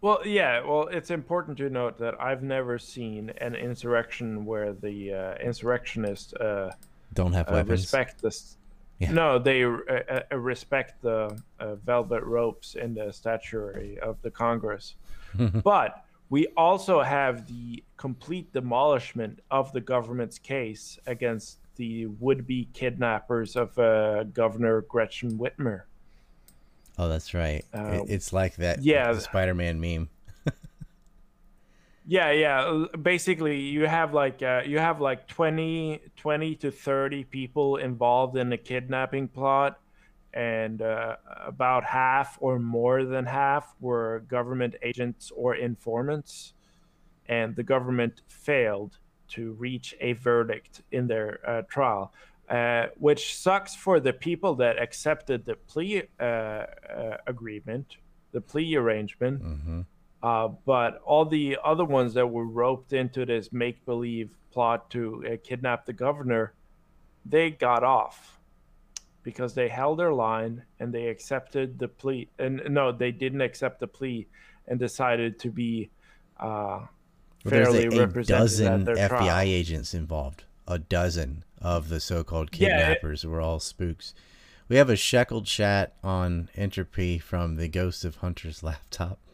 Well, 0.00 0.20
yeah. 0.26 0.64
Well, 0.64 0.88
it's 0.88 1.10
important 1.10 1.58
to 1.58 1.68
note 1.68 1.98
that 1.98 2.20
I've 2.20 2.42
never 2.42 2.78
seen 2.78 3.30
an 3.38 3.54
insurrection 3.54 4.44
where 4.44 4.72
the 4.72 5.12
uh, 5.12 5.34
insurrectionists 5.44 6.32
uh, 6.34 6.72
Don't 7.12 7.32
have 7.32 7.48
uh, 7.48 7.52
weapons. 7.52 7.82
respect 7.82 8.22
this. 8.22 8.56
Yeah. 8.98 9.12
No, 9.12 9.38
they 9.38 9.64
uh, 9.64 9.78
uh, 10.30 10.36
respect 10.36 11.00
the 11.02 11.38
uh, 11.58 11.74
velvet 11.76 12.22
ropes 12.22 12.74
in 12.74 12.94
the 12.94 13.12
statuary 13.12 13.98
of 13.98 14.20
the 14.22 14.30
Congress. 14.30 14.94
but 15.64 16.04
we 16.28 16.46
also 16.56 17.02
have 17.02 17.46
the 17.46 17.82
complete 17.96 18.52
demolishment 18.52 19.40
of 19.50 19.72
the 19.72 19.80
government's 19.80 20.38
case 20.38 20.98
against 21.06 21.58
the 21.76 22.06
would-be 22.06 22.68
kidnappers 22.72 23.56
of 23.56 23.76
uh, 23.78 24.24
Governor 24.24 24.82
Gretchen 24.82 25.38
Whitmer. 25.38 25.82
Oh, 27.00 27.08
that's 27.08 27.32
right. 27.32 27.64
Uh, 27.72 28.00
it's 28.06 28.30
like 28.30 28.56
that 28.56 28.82
yeah. 28.82 29.16
Spider-Man 29.18 29.80
meme. 29.80 30.10
Yeah, 32.06 32.32
yeah. 32.32 32.86
Basically, 33.00 33.60
you 33.60 33.86
have 33.86 34.12
like 34.12 34.42
uh, 34.42 34.62
you 34.66 34.80
have 34.80 35.00
like 35.00 35.28
20, 35.28 36.00
20 36.16 36.54
to 36.56 36.72
thirty 36.72 37.22
people 37.22 37.76
involved 37.76 38.36
in 38.36 38.48
the 38.48 38.56
kidnapping 38.56 39.28
plot, 39.28 39.78
and 40.34 40.82
uh, 40.82 41.16
about 41.46 41.84
half 41.84 42.36
or 42.40 42.58
more 42.58 43.04
than 43.04 43.26
half 43.26 43.76
were 43.80 44.24
government 44.26 44.74
agents 44.82 45.30
or 45.36 45.54
informants, 45.54 46.54
and 47.28 47.54
the 47.54 47.62
government 47.62 48.22
failed 48.26 48.98
to 49.28 49.52
reach 49.52 49.94
a 50.00 50.14
verdict 50.14 50.82
in 50.90 51.06
their 51.06 51.38
uh, 51.46 51.62
trial. 51.62 52.12
Uh, 52.50 52.88
which 52.96 53.36
sucks 53.36 53.76
for 53.76 54.00
the 54.00 54.12
people 54.12 54.56
that 54.56 54.76
accepted 54.82 55.44
the 55.44 55.54
plea 55.54 56.02
uh, 56.18 56.24
uh, 56.24 56.66
agreement, 57.28 57.96
the 58.32 58.40
plea 58.40 58.74
arrangement. 58.74 59.40
hmm 59.40 59.82
Uh, 60.22 60.48
but 60.66 61.00
all 61.04 61.24
the 61.24 61.56
other 61.64 61.84
ones 61.84 62.12
that 62.14 62.26
were 62.26 62.44
roped 62.44 62.92
into 62.92 63.24
this 63.24 63.52
make 63.52 63.84
believe 63.86 64.36
plot 64.50 64.90
to 64.90 65.24
uh, 65.24 65.36
kidnap 65.44 65.86
the 65.86 65.92
governor, 65.92 66.52
they 67.24 67.50
got 67.52 67.84
off 67.84 68.40
because 69.22 69.54
they 69.54 69.68
held 69.68 69.98
their 69.98 70.12
line 70.12 70.62
and 70.80 70.92
they 70.92 71.06
accepted 71.06 71.78
the 71.78 71.88
plea. 71.88 72.28
And 72.38 72.60
no, 72.68 72.90
they 72.90 73.12
didn't 73.12 73.42
accept 73.42 73.78
the 73.78 73.86
plea 73.86 74.26
and 74.66 74.78
decided 74.78 75.38
to 75.38 75.50
be 75.50 75.90
uh, 76.38 76.44
Well, 76.44 76.88
there's 77.44 77.68
fairly 77.68 77.84
a, 77.84 77.90
a 77.90 78.06
represented 78.06 78.38
dozen 78.38 78.84
FBI 78.86 79.08
trial. 79.08 79.38
agents 79.40 79.94
involved. 79.94 80.44
A 80.70 80.78
dozen 80.78 81.44
of 81.60 81.88
the 81.88 81.98
so-called 82.00 82.50
Yeah, 82.56 82.68
it- 82.68 82.70
kidnappers 82.70 83.26
were 83.26 83.40
all 83.40 83.58
spooks. 83.58 84.14
We 84.68 84.76
have 84.76 84.88
a 84.88 84.94
sheckled 84.94 85.46
chat 85.46 85.96
on 86.04 86.48
Entropy 86.54 87.18
from 87.18 87.56
the 87.56 87.66
Ghost 87.66 88.04
of 88.04 88.16
Hunter's 88.16 88.62
laptop. 88.62 89.18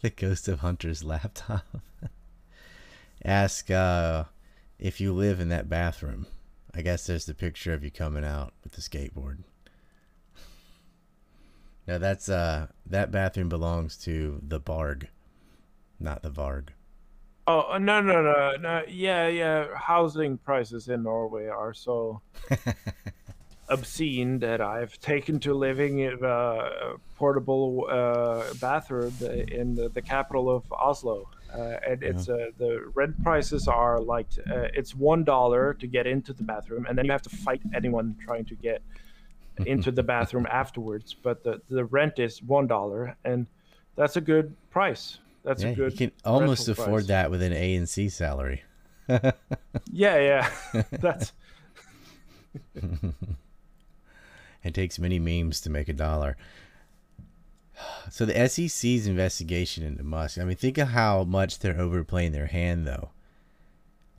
the 0.00 0.10
Ghost 0.10 0.46
of 0.46 0.60
Hunter's 0.60 1.02
laptop. 1.02 1.66
Ask 3.24 3.68
uh, 3.68 4.24
if 4.78 5.00
you 5.00 5.12
live 5.12 5.40
in 5.40 5.48
that 5.48 5.68
bathroom. 5.68 6.26
I 6.72 6.82
guess 6.82 7.04
there's 7.06 7.26
the 7.26 7.34
picture 7.34 7.72
of 7.72 7.82
you 7.82 7.90
coming 7.90 8.24
out 8.24 8.52
with 8.62 8.74
the 8.74 8.80
skateboard. 8.80 9.38
No, 11.86 11.98
that's 11.98 12.30
uh 12.30 12.68
that 12.86 13.10
bathroom 13.10 13.50
belongs 13.50 13.98
to 14.04 14.40
the 14.42 14.58
Barg, 14.58 15.08
not 16.00 16.22
the 16.22 16.30
Varg. 16.30 16.68
Oh 17.46 17.72
uh, 17.72 17.78
no 17.78 18.00
no 18.00 18.22
no 18.22 18.56
no 18.58 18.82
yeah 18.88 19.28
yeah 19.28 19.66
housing 19.76 20.38
prices 20.38 20.88
in 20.88 21.02
Norway 21.02 21.46
are 21.48 21.74
so 21.74 22.22
obscene 23.68 24.38
that 24.38 24.60
I've 24.60 24.98
taken 25.00 25.40
to 25.40 25.52
living 25.54 25.98
in 25.98 26.18
a 26.22 26.94
portable 27.16 27.86
uh, 27.90 28.54
bathroom 28.60 29.12
in 29.20 29.74
the, 29.74 29.88
the 29.88 30.02
capital 30.02 30.48
of 30.50 30.64
Oslo. 30.72 31.28
Uh, 31.52 31.78
and 31.86 32.02
it's 32.02 32.28
uh, 32.28 32.46
the 32.58 32.90
rent 32.94 33.22
prices 33.22 33.68
are 33.68 34.00
like 34.00 34.26
uh, 34.50 34.66
it's 34.74 34.94
one 34.94 35.22
dollar 35.22 35.74
to 35.74 35.86
get 35.86 36.06
into 36.06 36.32
the 36.32 36.42
bathroom, 36.42 36.84
and 36.88 36.98
then 36.98 37.04
you 37.04 37.12
have 37.12 37.22
to 37.22 37.30
fight 37.30 37.60
anyone 37.74 38.16
trying 38.24 38.44
to 38.44 38.56
get 38.56 38.82
into 39.64 39.92
the 39.92 40.02
bathroom 40.02 40.46
afterwards. 40.50 41.14
But 41.14 41.44
the, 41.44 41.60
the 41.68 41.84
rent 41.84 42.18
is 42.18 42.42
one 42.42 42.66
dollar, 42.66 43.16
and 43.24 43.46
that's 43.94 44.16
a 44.16 44.20
good 44.20 44.56
price. 44.70 45.18
That's 45.44 45.62
yeah, 45.62 45.68
a 45.70 45.74
good. 45.74 45.92
you 45.92 45.98
can 45.98 46.12
almost 46.24 46.68
afford 46.68 46.88
price. 46.88 47.06
that 47.08 47.30
with 47.30 47.42
an 47.42 47.52
A 47.52 47.74
and 47.74 47.88
C 47.88 48.08
salary. 48.08 48.62
Yeah, 49.92 50.18
yeah. 50.18 50.82
That's 50.92 51.32
It 54.62 54.72
takes 54.72 54.98
many 54.98 55.18
memes 55.18 55.60
to 55.60 55.70
make 55.70 55.88
a 55.88 55.92
dollar. 55.92 56.36
So 58.10 58.24
the 58.24 58.48
SEC's 58.48 59.06
investigation 59.06 59.84
into 59.84 60.02
Musk. 60.04 60.38
I 60.38 60.44
mean, 60.44 60.56
think 60.56 60.78
of 60.78 60.88
how 60.88 61.24
much 61.24 61.58
they're 61.58 61.78
overplaying 61.78 62.32
their 62.32 62.46
hand, 62.46 62.86
though. 62.86 63.10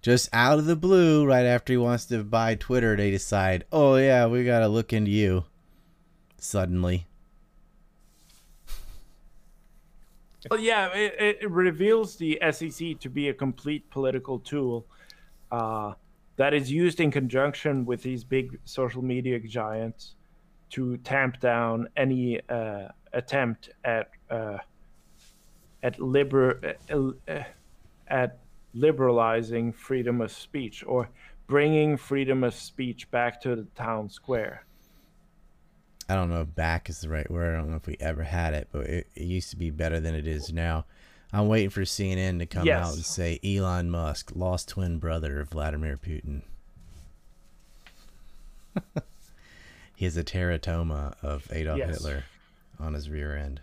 Just 0.01 0.29
out 0.31 0.59
of 0.59 0.65
the 0.65 0.75
blue, 0.75 1.25
right 1.25 1.45
after 1.45 1.73
he 1.73 1.77
wants 1.77 2.05
to 2.05 2.23
buy 2.23 2.53
Twitter, 2.53 2.95
they 2.95 3.09
decide, 3.09 3.65
"Oh 3.71 3.95
yeah, 3.95 4.27
we 4.27 4.45
gotta 4.45 4.67
look 4.67 4.93
into 4.93 5.09
you." 5.09 5.45
Suddenly, 6.37 7.07
well, 10.51 10.59
yeah. 10.59 10.93
It, 10.93 11.39
it 11.41 11.51
reveals 11.51 12.15
the 12.15 12.39
SEC 12.51 12.99
to 12.99 13.09
be 13.09 13.29
a 13.29 13.33
complete 13.33 13.89
political 13.89 14.39
tool 14.39 14.85
uh, 15.51 15.93
that 16.37 16.53
is 16.53 16.71
used 16.71 16.99
in 16.99 17.11
conjunction 17.11 17.85
with 17.85 18.01
these 18.03 18.23
big 18.23 18.59
social 18.65 19.01
media 19.01 19.39
giants 19.39 20.15
to 20.71 20.97
tamp 20.97 21.39
down 21.39 21.87
any 21.95 22.41
uh, 22.49 22.89
attempt 23.13 23.69
at 23.83 24.09
uh, 24.29 24.57
at 25.83 25.99
uh, 25.99 26.53
uh, 27.27 27.43
at 28.07 28.39
liberalizing 28.73 29.71
freedom 29.71 30.21
of 30.21 30.31
speech 30.31 30.83
or 30.85 31.09
bringing 31.47 31.95
freedom 31.95 32.43
of 32.43 32.53
speech 32.53 33.09
back 33.11 33.39
to 33.41 33.55
the 33.55 33.67
town 33.75 34.09
square. 34.09 34.65
I 36.07 36.15
don't 36.15 36.29
know 36.29 36.41
if 36.41 36.53
back 36.55 36.89
is 36.89 37.01
the 37.01 37.09
right 37.09 37.29
word. 37.29 37.55
I 37.55 37.57
don't 37.59 37.69
know 37.71 37.77
if 37.77 37.87
we 37.87 37.97
ever 37.99 38.23
had 38.23 38.53
it, 38.53 38.67
but 38.71 38.81
it, 38.85 39.07
it 39.15 39.23
used 39.23 39.49
to 39.51 39.55
be 39.55 39.69
better 39.71 39.99
than 39.99 40.13
it 40.13 40.27
is 40.27 40.53
now. 40.53 40.85
I'm 41.33 41.47
waiting 41.47 41.69
for 41.71 41.81
CNN 41.81 42.39
to 42.39 42.45
come 42.45 42.65
Yes. 42.65 42.85
out 42.87 42.93
and 42.93 43.03
say 43.05 43.39
Elon 43.43 43.89
Musk, 43.89 44.31
lost 44.35 44.69
twin 44.69 44.99
brother 44.99 45.39
of 45.41 45.49
Vladimir 45.49 45.97
Putin. 45.97 46.43
he 49.95 50.05
has 50.05 50.15
a 50.17 50.23
teratoma 50.23 51.15
of 51.23 51.47
Adolf 51.51 51.79
Yes. 51.79 51.89
Hitler 51.97 52.23
on 52.79 52.93
his 52.93 53.09
rear 53.09 53.35
end. 53.35 53.61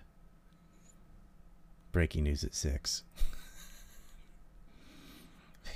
Breaking 1.93 2.25
news 2.25 2.43
at 2.45 2.55
six. 2.55 3.03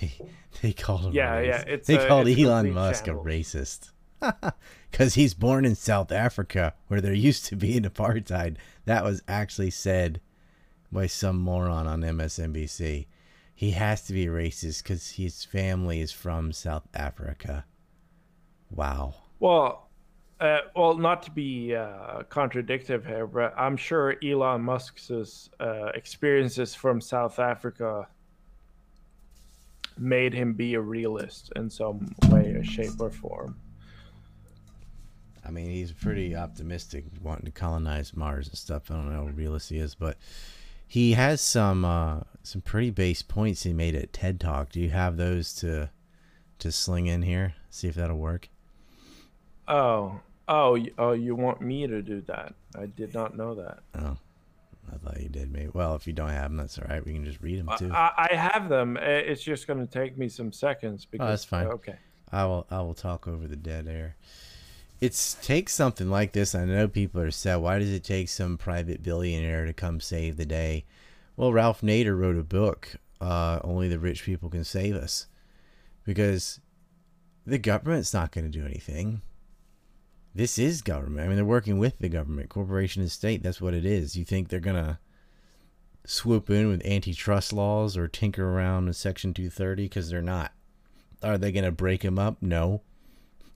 They, 0.01 0.13
they 0.61 0.73
called 0.75 1.07
him. 1.07 1.13
Yeah, 1.15 1.41
yeah, 1.41 1.65
it's 1.67 1.87
they 1.87 1.97
a- 1.97 2.07
called 2.07 2.29
Elon 2.29 2.73
Musk 2.75 3.07
shambles. 3.07 3.25
a 3.25 3.29
racist 3.31 3.91
because 4.91 5.15
he's 5.15 5.35
born 5.35 5.65
in 5.65 5.75
South 5.75 6.13
Africa, 6.13 6.75
where 6.89 7.01
there 7.01 7.13
used 7.13 7.47
to 7.47 7.57
be 7.57 7.77
an 7.77 7.85
apartheid. 7.85 8.57
That 8.85 9.05
was 9.05 9.23
actually 9.29 9.71
said 9.71 10.21
by 10.91 11.07
some 11.07 11.39
moron 11.39 11.87
on 11.87 12.01
MSNBC. 12.01 13.07
He 13.55 13.71
has 13.71 14.03
to 14.03 14.13
be 14.13 14.27
racist 14.27 14.83
because 14.83 15.13
his 15.13 15.45
family 15.45 16.01
is 16.01 16.13
from 16.13 16.53
South 16.53 16.87
Africa. 16.95 17.65
Wow. 18.71 19.15
Well, 19.39 19.89
uh, 20.41 20.59
well, 20.75 20.97
not 20.97 21.23
to 21.23 21.31
be 21.31 21.75
uh, 21.75 22.23
contradictive 22.29 23.07
here, 23.07 23.27
but 23.27 23.55
I'm 23.57 23.77
sure 23.77 24.17
Elon 24.23 24.63
Musk's 24.63 25.11
uh, 25.59 25.87
experiences 25.95 26.75
from 26.75 27.01
South 27.01 27.39
Africa 27.39 28.07
made 29.99 30.35
him 30.35 30.53
be 30.53 30.75
a 30.75 30.81
realist 30.81 31.53
in 31.57 31.71
some 31.71 32.15
way, 32.29 32.61
shape, 32.63 33.01
or 33.01 33.11
form. 33.11 33.57
I 35.47 35.51
mean, 35.51 35.71
he's 35.71 35.93
pretty 35.93 36.35
optimistic, 36.35 37.05
wanting 37.23 37.47
to 37.47 37.53
colonize 37.53 38.17
Mars 38.17 38.49
and 38.49 38.59
stuff. 38.59 38.91
I 38.91 38.95
don't 38.95 39.13
know 39.13 39.25
how 39.25 39.31
realist 39.31 39.71
he 39.71 39.79
is, 39.79 39.95
but 39.95 40.17
he 40.89 41.13
has 41.13 41.41
some 41.41 41.85
uh, 41.85 42.21
some 42.43 42.63
pretty 42.63 42.91
base 42.91 43.23
points 43.23 43.63
he 43.63 43.73
made 43.73 43.95
at 43.95 44.13
TED 44.13 44.41
Talk. 44.41 44.71
Do 44.71 44.81
you 44.81 44.91
have 44.91 45.17
those 45.17 45.55
to 45.57 45.91
to 46.59 46.73
sling 46.73 47.07
in 47.07 47.23
here? 47.23 47.55
See 47.71 47.87
if 47.87 47.95
that'll 47.95 48.17
work. 48.17 48.49
Oh, 49.69 50.21
oh, 50.49 50.79
oh! 50.99 51.13
You 51.13 51.35
want 51.35 51.61
me 51.61 51.87
to 51.87 52.03
do 52.03 52.21
that? 52.23 52.55
I 52.77 52.87
did 52.87 53.15
not 53.15 53.37
know 53.37 53.55
that. 53.55 53.79
Oh, 53.95 54.17
I 54.93 54.97
thought 54.97 55.21
you 55.21 55.29
did, 55.29 55.53
maybe. 55.53 55.71
Well, 55.73 55.95
if 55.95 56.07
you 56.07 56.13
don't 56.13 56.31
have 56.31 56.51
them, 56.51 56.57
that's 56.57 56.79
all 56.79 56.87
right. 56.89 57.05
We 57.05 57.13
can 57.13 57.25
just 57.25 57.41
read 57.41 57.59
them 57.61 57.71
too. 57.79 57.93
I, 57.93 58.29
I 58.31 58.35
have 58.35 58.69
them. 58.69 58.97
It's 58.97 59.43
just 59.43 59.67
going 59.67 59.81
to 59.81 59.87
take 59.87 60.19
me 60.19 60.29
some 60.29 60.53
seconds 60.53 61.05
because. 61.05 61.25
Oh, 61.25 61.31
that's 61.31 61.45
fine. 61.45 61.67
Okay. 61.67 61.97
I 62.33 62.45
will 62.45 62.67
I 62.71 62.81
will 62.81 62.95
talk 62.95 63.29
over 63.29 63.47
the 63.47 63.57
dead 63.57 63.87
air. 63.87 64.17
It's 65.01 65.35
takes 65.35 65.75
something 65.75 66.11
like 66.11 66.33
this. 66.33 66.55
I 66.55 66.65
know 66.65 66.89
people 66.89 67.21
are 67.21 67.31
sad. 67.31 67.57
Why 67.57 67.79
does 67.79 67.91
it 67.91 68.03
take 68.03 68.29
some 68.29 68.57
private 68.57 69.03
billionaire 69.03 69.67
to 69.67 69.73
come 69.73 70.01
save 70.01 70.37
the 70.37 70.47
day? 70.47 70.85
Well, 71.37 71.53
Ralph 71.53 71.83
Nader 71.83 72.19
wrote 72.19 72.37
a 72.37 72.43
book. 72.43 72.97
Uh, 73.21 73.61
Only 73.63 73.89
the 73.89 73.99
rich 73.99 74.25
people 74.25 74.49
can 74.51 74.65
save 74.65 74.95
us, 74.95 75.27
because 76.05 76.61
the 77.47 77.59
government's 77.59 78.13
not 78.13 78.33
going 78.33 78.51
to 78.51 78.59
do 78.59 78.65
anything. 78.65 79.23
This 80.35 80.59
is 80.59 80.83
government. 80.83 81.25
I 81.25 81.29
mean, 81.29 81.37
they're 81.37 81.45
working 81.45 81.79
with 81.79 81.99
the 81.99 82.11
government, 82.11 82.51
corporation 82.51 83.01
and 83.01 83.11
state. 83.11 83.43
That's 83.43 83.61
what 83.61 83.73
it 83.75 83.87
is. 83.87 84.17
You 84.17 84.25
think 84.25 84.49
they're 84.49 84.61
gonna 84.61 84.99
swoop 86.07 86.51
in 86.51 86.69
with 86.69 86.85
antitrust 86.87 87.53
laws 87.53 87.97
or 87.97 88.09
tinker 88.09 88.49
around 88.49 88.87
with 88.87 88.97
Section 88.97 89.35
230? 89.35 89.85
Because 89.85 90.11
they're 90.11 90.23
not. 90.23 90.53
Are 91.23 91.39
they 91.39 91.53
going 91.53 91.65
to 91.65 91.73
break 91.73 92.03
them 92.03 92.19
up? 92.19 92.37
No. 92.41 92.83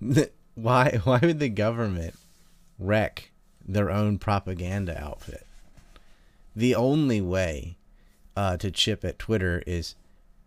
why 0.63 1.01
why 1.05 1.19
would 1.23 1.39
the 1.39 1.49
government 1.49 2.15
wreck 2.79 3.31
their 3.67 3.91
own 3.91 4.19
propaganda 4.19 5.01
outfit? 5.01 5.47
The 6.55 6.75
only 6.75 7.21
way 7.21 7.77
uh, 8.37 8.57
to 8.59 8.71
chip 8.71 9.05
at 9.05 9.19
Twitter 9.19 9.63
is 9.67 9.95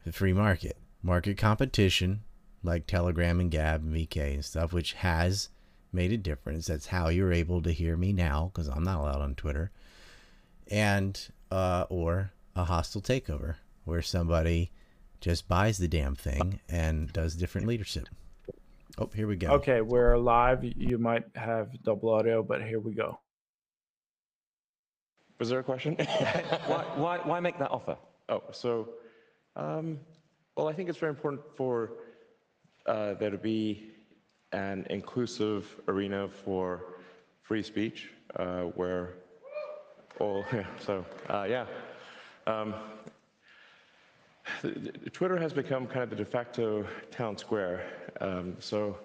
the 0.05 0.11
free 0.11 0.33
market. 0.33 0.77
Market 1.01 1.37
competition, 1.37 2.21
like 2.63 2.87
Telegram 2.87 3.39
and 3.39 3.51
Gab 3.51 3.83
and 3.83 3.93
VK 3.95 4.33
and 4.35 4.45
stuff, 4.45 4.73
which 4.73 4.93
has 4.93 5.49
made 5.91 6.11
a 6.11 6.17
difference. 6.17 6.67
That's 6.67 6.87
how 6.87 7.09
you're 7.09 7.33
able 7.33 7.61
to 7.61 7.71
hear 7.71 7.95
me 7.97 8.13
now, 8.13 8.51
because 8.53 8.67
I'm 8.67 8.83
not 8.83 8.99
allowed 8.99 9.21
on 9.21 9.35
Twitter. 9.35 9.71
And, 10.69 11.19
uh, 11.51 11.85
or 11.89 12.31
a 12.55 12.63
hostile 12.63 13.01
takeover, 13.01 13.55
where 13.85 14.01
somebody 14.01 14.71
just 15.19 15.47
buys 15.47 15.77
the 15.77 15.87
damn 15.87 16.15
thing 16.15 16.59
and 16.69 17.11
does 17.11 17.35
different 17.35 17.67
leadership. 17.67 18.07
Oh, 18.99 19.09
here 19.13 19.27
we 19.27 19.35
go. 19.35 19.47
Okay, 19.53 19.81
we're 19.81 20.17
live. 20.17 20.63
You 20.63 20.99
might 20.99 21.23
have 21.35 21.81
double 21.83 22.09
audio, 22.13 22.43
but 22.43 22.61
here 22.61 22.79
we 22.79 22.93
go. 22.93 23.19
Was 25.39 25.49
there 25.49 25.59
a 25.59 25.63
question? 25.63 25.95
Why, 26.67 26.85
why, 26.95 27.17
why 27.17 27.39
make 27.39 27.57
that 27.57 27.71
offer? 27.71 27.97
oh, 28.29 28.43
so, 28.51 28.89
um, 29.55 29.99
well, 30.55 30.69
I 30.69 30.73
think 30.73 30.89
it's 30.89 30.97
very 30.99 31.09
important 31.09 31.41
for 31.57 31.93
uh, 32.85 33.15
there 33.15 33.31
to 33.31 33.37
be 33.37 33.91
an 34.51 34.85
inclusive 34.89 35.67
arena 35.87 36.29
for 36.29 36.95
free 37.41 37.63
speech 37.63 38.11
uh, 38.35 38.61
where 38.75 39.15
all, 40.19 40.45
yeah, 40.53 40.65
so, 40.79 41.03
uh, 41.29 41.45
yeah. 41.49 41.65
Um, 42.45 42.73
th- 42.73 42.83
th- 43.05 43.12
Twitter 45.13 45.37
has 45.37 45.53
become 45.53 45.87
kind 45.87 46.03
of 46.03 46.09
the 46.09 46.15
de 46.15 46.25
facto 46.25 46.85
town 47.11 47.37
square. 47.37 47.85
Um, 48.19 48.55
so, 48.59 48.97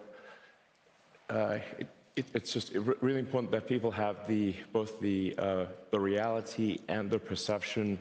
uh, 1.30 1.58
it, 1.78 1.88
it, 2.16 2.26
it's 2.34 2.52
just 2.52 2.74
really 2.74 3.20
important 3.20 3.52
that 3.52 3.68
people 3.68 3.90
have 3.90 4.26
the 4.26 4.54
both 4.72 4.98
the 5.00 5.34
uh, 5.38 5.66
the 5.90 6.00
reality 6.00 6.78
and 6.88 7.08
the 7.08 7.18
perception 7.18 7.98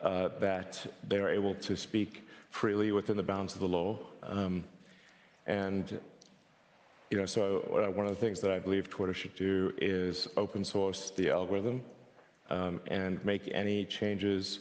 uh, 0.00 0.28
that 0.40 0.84
they 1.08 1.18
are 1.18 1.28
able 1.28 1.54
to 1.54 1.76
speak 1.76 2.26
freely 2.50 2.92
within 2.92 3.16
the 3.16 3.22
bounds 3.22 3.54
of 3.54 3.60
the 3.60 3.68
law. 3.68 3.98
Um, 4.24 4.64
and 5.46 6.00
you 7.10 7.18
know, 7.18 7.26
so 7.26 7.58
uh, 7.86 7.90
one 7.90 8.06
of 8.06 8.14
the 8.14 8.20
things 8.20 8.40
that 8.40 8.50
I 8.50 8.58
believe 8.58 8.88
Twitter 8.88 9.14
should 9.14 9.36
do 9.36 9.72
is 9.78 10.28
open 10.36 10.64
source 10.64 11.10
the 11.10 11.30
algorithm 11.30 11.82
um, 12.50 12.80
and 12.86 13.22
make 13.24 13.50
any 13.52 13.84
changes 13.84 14.60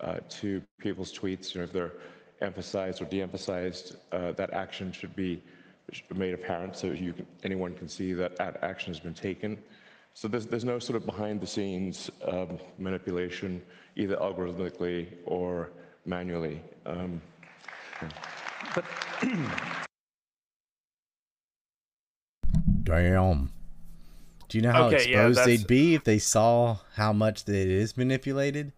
uh, 0.00 0.18
to 0.28 0.62
people's 0.78 1.12
tweets. 1.12 1.54
You 1.54 1.60
know, 1.60 1.64
if 1.64 1.72
they're 1.72 1.92
emphasized 2.40 3.02
or 3.02 3.06
de-emphasized, 3.06 3.96
uh, 4.12 4.32
that 4.32 4.52
action 4.52 4.92
should 4.92 5.14
be 5.16 5.42
made 6.14 6.34
apparent 6.34 6.76
so 6.76 6.88
you 6.88 7.12
can, 7.12 7.26
anyone 7.44 7.74
can 7.74 7.88
see 7.88 8.12
that 8.12 8.36
that 8.36 8.62
action 8.62 8.92
has 8.92 9.00
been 9.00 9.14
taken. 9.14 9.58
So 10.14 10.28
there's, 10.28 10.46
there's 10.46 10.64
no 10.64 10.78
sort 10.78 10.96
of 10.96 11.06
behind-the-scenes 11.06 12.10
um, 12.26 12.58
manipulation, 12.78 13.62
either 13.96 14.16
algorithmically 14.16 15.08
or 15.24 15.70
manually. 16.04 16.60
Um, 16.86 17.20
But 18.74 18.84
Damn. 22.84 23.50
Do 24.48 24.56
you 24.58 24.62
know 24.62 24.72
how 24.72 24.84
Okay, 24.86 24.96
exposed 24.96 25.38
that's- 25.38 25.58
they'd 25.58 25.66
be 25.66 25.94
if 25.94 26.04
they 26.04 26.18
saw 26.18 26.78
how 26.94 27.12
much 27.12 27.44
that 27.44 27.54
it 27.54 27.68
is 27.68 27.96
manipulated? 27.96 28.72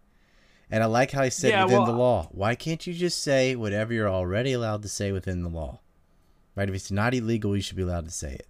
And 0.71 0.81
I 0.81 0.85
like 0.87 1.11
how 1.11 1.23
he 1.23 1.29
said 1.29 1.49
Yeah, 1.51 1.65
within 1.65 1.79
well- 1.79 1.85
the 1.91 1.97
law. 1.97 2.27
Why 2.31 2.55
can't 2.55 2.85
you 2.87 2.93
just 2.93 3.21
say 3.21 3.55
whatever 3.55 3.93
you're 3.93 4.09
already 4.09 4.53
allowed 4.53 4.81
to 4.83 4.87
say 4.89 5.11
within 5.11 5.43
the 5.43 5.49
law? 5.49 5.79
Right? 6.55 6.67
If 6.69 6.75
it's 6.75 6.91
not 6.91 7.13
illegal, 7.13 7.55
you 7.55 7.61
should 7.61 7.77
be 7.77 7.83
allowed 7.83 8.05
to 8.05 8.11
say 8.11 8.33
it. 8.33 8.47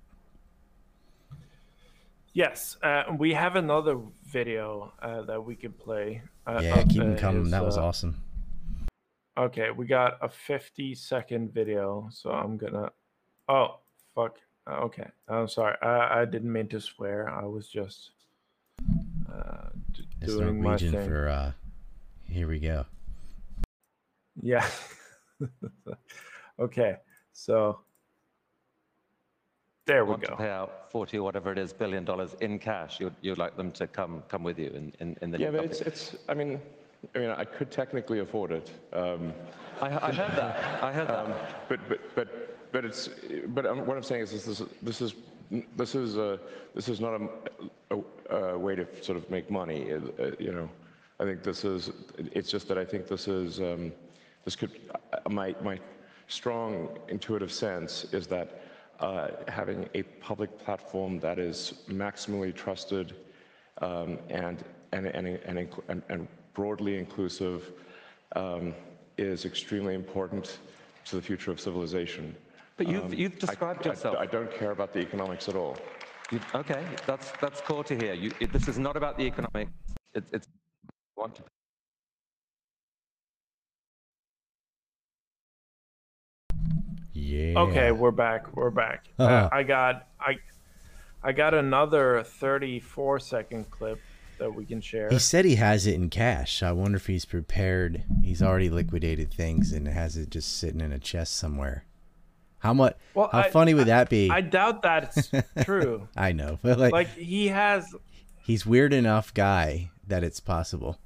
Yes, 2.33 2.77
uh, 2.81 3.03
we 3.17 3.33
have 3.33 3.55
another 3.57 3.99
video 4.25 4.93
uh, 5.01 5.23
that 5.23 5.43
we 5.43 5.55
can 5.55 5.73
play. 5.73 6.21
Uh, 6.47 6.59
Yeah, 6.63 6.83
keep 6.83 7.01
them 7.01 7.17
coming. 7.17 7.49
That 7.51 7.65
was 7.65 7.77
uh, 7.77 7.85
awesome. 7.85 8.21
Okay, 9.37 9.71
we 9.71 9.85
got 9.85 10.17
a 10.21 10.29
50 10.29 10.95
second 10.95 11.53
video, 11.53 12.07
so 12.11 12.31
I'm 12.31 12.57
gonna. 12.57 12.91
Oh, 13.49 13.79
fuck. 14.15 14.37
Uh, 14.67 14.81
Okay, 14.83 15.07
I'm 15.27 15.47
sorry. 15.47 15.75
I, 15.81 16.21
I 16.21 16.25
didn't 16.25 16.51
mean 16.53 16.67
to 16.69 16.79
swear. 16.79 17.29
I 17.29 17.45
was 17.45 17.67
just 17.67 18.11
uh, 19.33 19.69
doing 20.25 20.61
my 20.61 20.77
thing. 20.77 20.91
for 20.91 21.27
uh 21.27 21.51
here 22.31 22.47
we 22.47 22.59
go. 22.59 22.85
Yeah. 24.41 24.65
okay, 26.59 26.95
so 27.33 27.79
there 29.85 30.05
we 30.05 30.11
want 30.11 30.23
to 30.23 30.29
go. 30.29 30.35
pay 30.37 30.49
out 30.49 30.89
40 30.91 31.17
or 31.17 31.23
whatever 31.23 31.51
it 31.51 31.57
is 31.57 31.73
billion 31.73 32.05
dollars 32.05 32.35
in 32.39 32.57
cash. 32.57 32.99
You'd, 32.99 33.15
you'd 33.21 33.37
like 33.37 33.57
them 33.57 33.71
to 33.73 33.87
come 33.87 34.23
come 34.29 34.43
with 34.43 34.57
you 34.57 34.67
in, 34.67 34.93
in, 34.99 35.17
in 35.21 35.31
the 35.31 35.39
yeah, 35.39 35.49
new 35.49 35.57
but 35.57 35.65
it's, 35.65 35.81
it's, 35.81 36.15
I 36.29 36.33
mean, 36.33 36.59
I 37.13 37.19
mean, 37.19 37.29
I 37.31 37.43
could 37.43 37.69
technically 37.69 38.19
afford 38.19 38.51
it. 38.51 38.71
Um, 38.93 39.33
I, 39.81 39.87
I 39.87 40.11
heard 40.11 40.31
that. 40.37 40.83
I 40.83 40.93
heard 40.93 41.07
that. 41.09 41.55
But 41.69 41.79
but 41.89 42.15
but 42.15 42.71
but 42.71 42.85
it's 42.85 43.09
but 43.47 43.65
um, 43.65 43.85
what 43.85 43.97
I'm 43.97 44.03
saying 44.03 44.21
is 44.21 44.31
this 44.31 44.47
is 44.47 44.63
this 44.81 45.01
is 45.01 45.15
this 45.75 45.95
is 45.95 46.17
uh, 46.17 46.37
this 46.75 46.87
is 46.87 47.01
not 47.01 47.19
a, 47.19 47.27
a, 47.89 48.35
a 48.37 48.57
way 48.57 48.75
to 48.75 48.85
sort 49.03 49.17
of 49.17 49.29
make 49.29 49.51
money. 49.51 49.91
Uh, 49.91 50.31
you 50.39 50.53
know, 50.53 50.69
I 51.21 51.23
think 51.23 51.43
this 51.43 51.63
is. 51.63 51.91
It's 52.17 52.49
just 52.49 52.67
that 52.67 52.79
I 52.79 52.83
think 52.83 53.07
this 53.07 53.27
is 53.27 53.59
um, 53.59 53.91
this 54.43 54.55
could 54.55 54.71
uh, 55.13 55.29
my 55.29 55.55
my 55.61 55.79
strong 56.27 56.97
intuitive 57.09 57.51
sense 57.51 58.05
is 58.11 58.25
that 58.27 58.63
uh, 58.99 59.27
having 59.47 59.87
a 59.93 60.03
public 60.27 60.57
platform 60.57 61.19
that 61.19 61.37
is 61.37 61.73
maximally 61.89 62.53
trusted 62.55 63.15
um, 63.81 64.17
and, 64.29 64.63
and, 64.91 65.07
and, 65.07 65.27
and, 65.87 66.03
and, 66.09 66.27
broadly 66.53 66.97
inclusive 66.97 67.71
um, 68.35 68.73
is 69.17 69.45
extremely 69.45 69.95
important 69.95 70.59
to 71.05 71.15
the 71.15 71.21
future 71.21 71.49
of 71.49 71.59
civilization. 71.59 72.35
But 72.77 72.87
you've, 72.87 73.13
you've 73.13 73.35
I- 73.35 73.45
described 73.47 73.87
I, 73.87 73.91
yourself. 73.91 74.17
I 74.19 74.25
don't 74.25 74.51
care 74.51 74.71
about 74.71 74.93
the 74.93 74.99
economics 74.99 75.49
at 75.49 75.55
all. 75.55 75.77
You- 76.31 76.39
okay, 76.55 76.83
that's 77.05 77.31
that's 77.41 77.59
cool 77.61 77.83
to 77.83 77.95
hear. 77.95 78.13
You, 78.13 78.31
it, 78.39 78.53
this 78.53 78.67
is 78.67 78.77
not 78.77 78.95
about 78.95 79.17
the 79.17 79.23
economic. 79.23 79.67
It, 80.13 80.23
it's 80.31 80.47
want 81.17 81.41
Yeah. 87.13 87.53
Okay, 87.59 87.91
we're 87.91 88.11
back. 88.11 88.55
We're 88.55 88.69
back. 88.69 89.07
Uh, 89.19 89.47
I 89.51 89.61
got 89.63 90.07
I 90.19 90.37
I 91.21 91.31
got 91.31 91.53
another 91.53 92.23
34 92.23 93.19
second 93.19 93.69
clip 93.69 93.99
that 94.39 94.55
we 94.55 94.65
can 94.65 94.81
share. 94.81 95.09
He 95.09 95.19
said 95.19 95.45
he 95.45 95.55
has 95.57 95.85
it 95.85 95.93
in 95.93 96.09
cash. 96.09 96.63
I 96.63 96.71
wonder 96.71 96.95
if 96.95 97.05
he's 97.05 97.25
prepared. 97.25 98.03
He's 98.23 98.41
already 98.41 98.71
liquidated 98.71 99.31
things 99.31 99.71
and 99.71 99.87
has 99.87 100.17
it 100.17 100.31
just 100.31 100.57
sitting 100.57 100.81
in 100.81 100.91
a 100.91 100.97
chest 100.97 101.35
somewhere. 101.35 101.85
How 102.59 102.73
much? 102.73 102.95
Well, 103.13 103.29
how 103.31 103.39
I- 103.41 103.49
funny 103.51 103.75
would 103.75 103.87
that 103.87 104.09
be? 104.09 104.31
I 104.31 104.41
doubt 104.41 104.81
that's 104.81 105.29
true. 105.63 106.07
I 106.17 106.31
know, 106.31 106.57
but 106.63 106.79
like, 106.79 106.91
Like 106.93 107.09
he 107.15 107.49
has 107.49 107.93
he's 108.43 108.65
weird 108.65 108.91
enough 108.93 109.31
guy 109.35 109.90
that 110.07 110.23
it's 110.23 110.39
possible. 110.39 110.97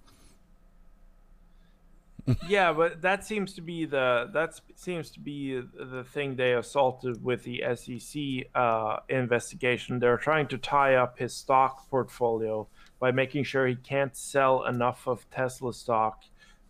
yeah, 2.48 2.74
but 2.74 3.02
that 3.02 3.24
seems 3.24 3.54
to 3.54 3.62
be 3.62 3.86
the 3.86 4.30
that 4.34 4.60
seems 4.76 5.12
to 5.12 5.20
be 5.20 5.62
the 5.62 6.04
thing 6.04 6.36
they 6.36 6.54
assaulted 6.54 7.24
with 7.24 7.44
the 7.44 7.64
SEC 7.76 8.48
uh, 8.56 8.98
investigation. 9.10 10.00
They're 10.00 10.18
trying 10.18 10.48
to 10.48 10.58
tie 10.58 10.96
up 10.96 11.20
his 11.20 11.36
stock 11.36 11.88
portfolio 11.90 12.68
by 13.00 13.12
making 13.12 13.44
sure 13.44 13.68
he 13.68 13.76
can't 13.76 14.16
sell 14.16 14.66
enough 14.66 15.08
of 15.08 15.30
Tesla 15.30 15.74
stock 15.74 16.24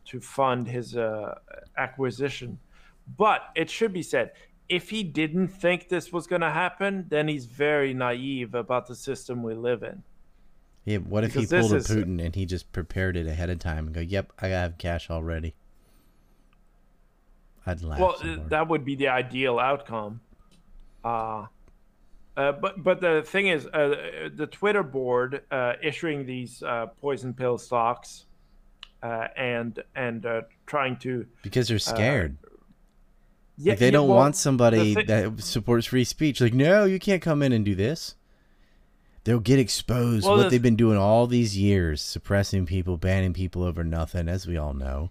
to 0.06 0.20
fund 0.20 0.68
his 0.68 0.98
uh, 0.98 1.36
acquisition. 1.78 2.60
But 3.18 3.42
it 3.56 3.70
should 3.70 3.94
be 3.94 4.04
said, 4.04 4.32
if 4.68 4.90
he 4.90 5.04
didn't 5.04 5.50
think 5.50 5.90
this 5.90 6.12
was 6.12 6.28
going 6.28 6.42
to 6.42 6.52
happen, 6.52 7.06
then 7.10 7.28
he's 7.28 7.46
very 7.46 7.94
naive 7.94 8.56
about 8.56 8.88
the 8.88 8.96
system 8.96 9.44
we 9.44 9.54
live 9.54 9.84
in. 9.84 10.04
Yeah, 10.86 10.98
what 11.00 11.24
if 11.24 11.34
he 11.34 11.40
Because 11.42 11.50
this 11.50 11.62
pulled 11.68 11.74
a 11.74 11.76
is- 11.78 11.88
Putin 11.88 12.24
and 12.24 12.36
he 12.36 12.46
just 12.46 12.72
prepared 12.72 13.18
it 13.18 13.26
ahead 13.28 13.50
of 13.50 13.60
time 13.60 13.88
and 13.88 13.94
go, 13.96 14.02
"Yep, 14.02 14.32
I 14.40 14.48
have 14.50 14.78
cash 14.78 15.10
already." 15.10 15.56
I'd 17.66 17.82
laugh. 17.82 18.00
well 18.00 18.18
so 18.18 18.28
uh, 18.28 18.48
that 18.50 18.68
would 18.68 18.86
be 18.86 18.96
the 18.96 19.08
ideal 19.08 19.58
outcome 19.58 20.22
uh, 21.04 21.46
uh, 22.38 22.52
but 22.52 22.84
but 22.84 23.02
the 23.02 23.24
thing 23.26 23.48
is 23.48 23.66
uh, 23.66 24.30
the 24.36 24.46
twitter 24.46 24.84
board 24.84 25.42
uh, 25.50 25.74
issuing 25.82 26.28
these 26.28 26.62
uh, 26.62 26.86
poison 27.02 27.34
pill 27.34 27.58
stocks 27.58 28.26
uh, 29.02 29.28
and 29.36 29.82
and 29.96 30.28
uh, 30.28 30.42
trying 30.68 30.96
to 30.98 31.26
because 31.42 31.68
they're 31.68 31.80
scared. 31.80 32.38
yeah, 33.58 33.72
like 33.72 33.80
they 33.80 33.86
yeah, 33.86 33.92
don't 33.92 34.10
well, 34.10 34.18
want 34.18 34.36
somebody 34.36 34.94
the 34.94 35.02
thi- 35.02 35.08
that 35.08 35.42
supports 35.42 35.88
free 35.88 36.04
speech. 36.04 36.42
Like, 36.42 36.54
no, 36.54 36.86
you 36.86 37.00
can't 37.00 37.22
come 37.22 37.42
in 37.44 37.52
and 37.52 37.64
do 37.66 37.74
this. 37.76 38.16
They'll 39.26 39.40
get 39.40 39.60
exposed. 39.60 40.26
Well, 40.26 40.38
what 40.38 40.44
the- 40.44 40.50
they've 40.52 40.62
been 40.62 40.76
doing 40.78 40.98
all 40.98 41.28
these 41.28 41.58
years, 41.58 42.02
suppressing 42.02 42.66
people, 42.66 42.96
banning 42.98 43.34
people 43.34 43.64
over 43.64 43.84
nothing, 43.84 44.30
as 44.30 44.48
we 44.48 44.56
all 44.56 44.74
know. 44.74 45.10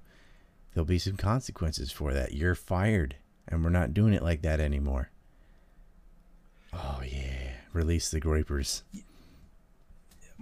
There'll 0.72 0.84
be 0.86 0.98
some 0.98 1.16
consequences 1.16 1.92
for 1.92 2.12
that. 2.14 2.32
You're 2.32 2.54
fired, 2.54 3.16
and 3.46 3.62
we're 3.62 3.70
not 3.70 3.92
doing 3.94 4.14
it 4.14 4.22
like 4.22 4.42
that 4.42 4.58
anymore. 4.60 5.10
Oh 6.72 7.02
yeah, 7.06 7.52
release 7.72 8.10
the 8.10 8.18
grapers. 8.20 8.82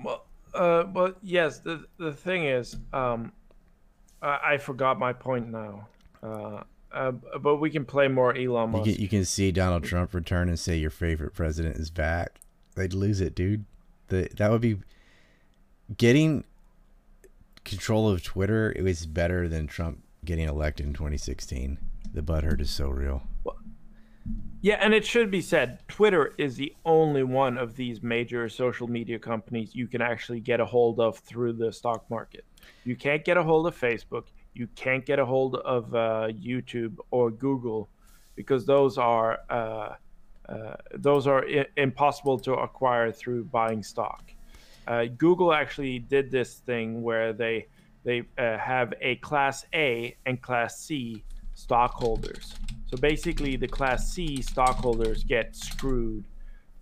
well 0.02 0.24
uh, 0.54 0.82
but 0.84 1.16
yes 1.22 1.58
the 1.58 1.84
the 1.98 2.12
thing 2.12 2.44
is 2.44 2.76
um, 2.92 3.32
I, 4.22 4.38
I 4.52 4.56
forgot 4.58 4.98
my 4.98 5.12
point 5.12 5.50
now 5.50 5.88
uh, 6.22 6.62
uh, 6.92 7.10
but 7.10 7.56
we 7.56 7.68
can 7.70 7.84
play 7.84 8.08
more 8.08 8.34
Elon 8.36 8.70
You 8.70 8.78
Musk. 8.78 8.84
can, 8.90 8.94
you 9.02 9.08
can 9.08 9.24
see 9.24 9.50
Donald 9.52 9.84
Trump 9.84 10.12
return 10.14 10.48
and 10.48 10.58
say 10.58 10.76
your 10.76 10.90
favorite 10.90 11.34
president 11.34 11.76
is 11.76 11.90
back. 11.90 12.40
They'd 12.74 12.94
lose 12.94 13.20
it, 13.20 13.34
dude. 13.34 13.64
The 14.08 14.28
that 14.36 14.50
would 14.50 14.60
be 14.60 14.78
getting 15.96 16.44
control 17.64 18.08
of 18.08 18.22
Twitter. 18.22 18.72
It 18.74 18.82
was 18.82 19.06
better 19.06 19.48
than 19.48 19.66
Trump 19.66 20.02
getting 20.24 20.48
elected 20.48 20.86
in 20.86 20.92
2016. 20.92 21.78
The 22.14 22.22
butthurt 22.22 22.60
is 22.60 22.70
so 22.70 22.88
real. 22.88 23.22
Yeah, 24.60 24.78
and 24.80 24.94
it 24.94 25.04
should 25.04 25.30
be 25.30 25.40
said, 25.40 25.80
Twitter 25.88 26.34
is 26.38 26.54
the 26.56 26.72
only 26.84 27.24
one 27.24 27.58
of 27.58 27.74
these 27.74 28.00
major 28.00 28.48
social 28.48 28.86
media 28.86 29.18
companies 29.18 29.74
you 29.74 29.88
can 29.88 30.00
actually 30.00 30.38
get 30.38 30.60
a 30.60 30.64
hold 30.64 31.00
of 31.00 31.18
through 31.18 31.54
the 31.54 31.72
stock 31.72 32.08
market. 32.08 32.44
You 32.84 32.94
can't 32.94 33.24
get 33.24 33.36
a 33.36 33.42
hold 33.42 33.66
of 33.66 33.78
Facebook. 33.78 34.26
You 34.54 34.68
can't 34.76 35.04
get 35.04 35.18
a 35.18 35.26
hold 35.26 35.56
of 35.56 35.92
uh, 35.94 36.28
YouTube 36.28 36.96
or 37.10 37.32
Google 37.32 37.88
because 38.36 38.64
those 38.64 38.98
are 38.98 39.40
uh, 39.50 39.94
uh, 40.48 40.74
those 40.94 41.26
are 41.26 41.44
impossible 41.76 42.38
to 42.40 42.54
acquire 42.54 43.12
through 43.12 43.44
buying 43.44 43.82
stock. 43.82 44.32
Uh, 44.86 45.04
Google 45.16 45.52
actually 45.52 46.00
did 46.00 46.30
this 46.30 46.54
thing 46.54 47.02
where 47.02 47.32
they 47.32 47.66
they 48.04 48.22
uh, 48.36 48.58
have 48.58 48.92
a 49.00 49.16
Class 49.16 49.64
A 49.74 50.16
and 50.26 50.42
Class 50.42 50.80
C 50.80 51.22
stockholders. 51.54 52.54
So 52.86 52.96
basically, 52.96 53.56
the 53.56 53.68
Class 53.68 54.12
C 54.12 54.42
stockholders 54.42 55.22
get 55.22 55.54
screwed 55.54 56.24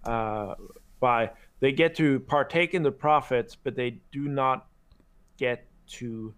uh, 0.05 0.55
by 0.99 1.31
they 1.61 1.73
get 1.73 1.94
to 1.96 2.20
partake 2.20 2.75
in 2.75 2.83
the 2.83 2.90
profits, 2.90 3.55
but 3.55 3.77
they 3.77 4.01
do 4.12 4.29
not 4.29 4.66
get 5.37 5.66
to 5.88 6.33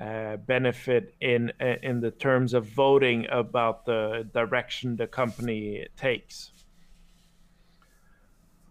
uh, 0.00 0.36
benefit 0.38 1.14
in 1.20 1.52
in 1.82 2.00
the 2.00 2.10
terms 2.10 2.52
of 2.52 2.66
voting 2.66 3.26
about 3.30 3.86
the 3.86 4.28
direction 4.34 4.96
the 4.96 5.06
company 5.06 5.86
takes. 5.96 6.50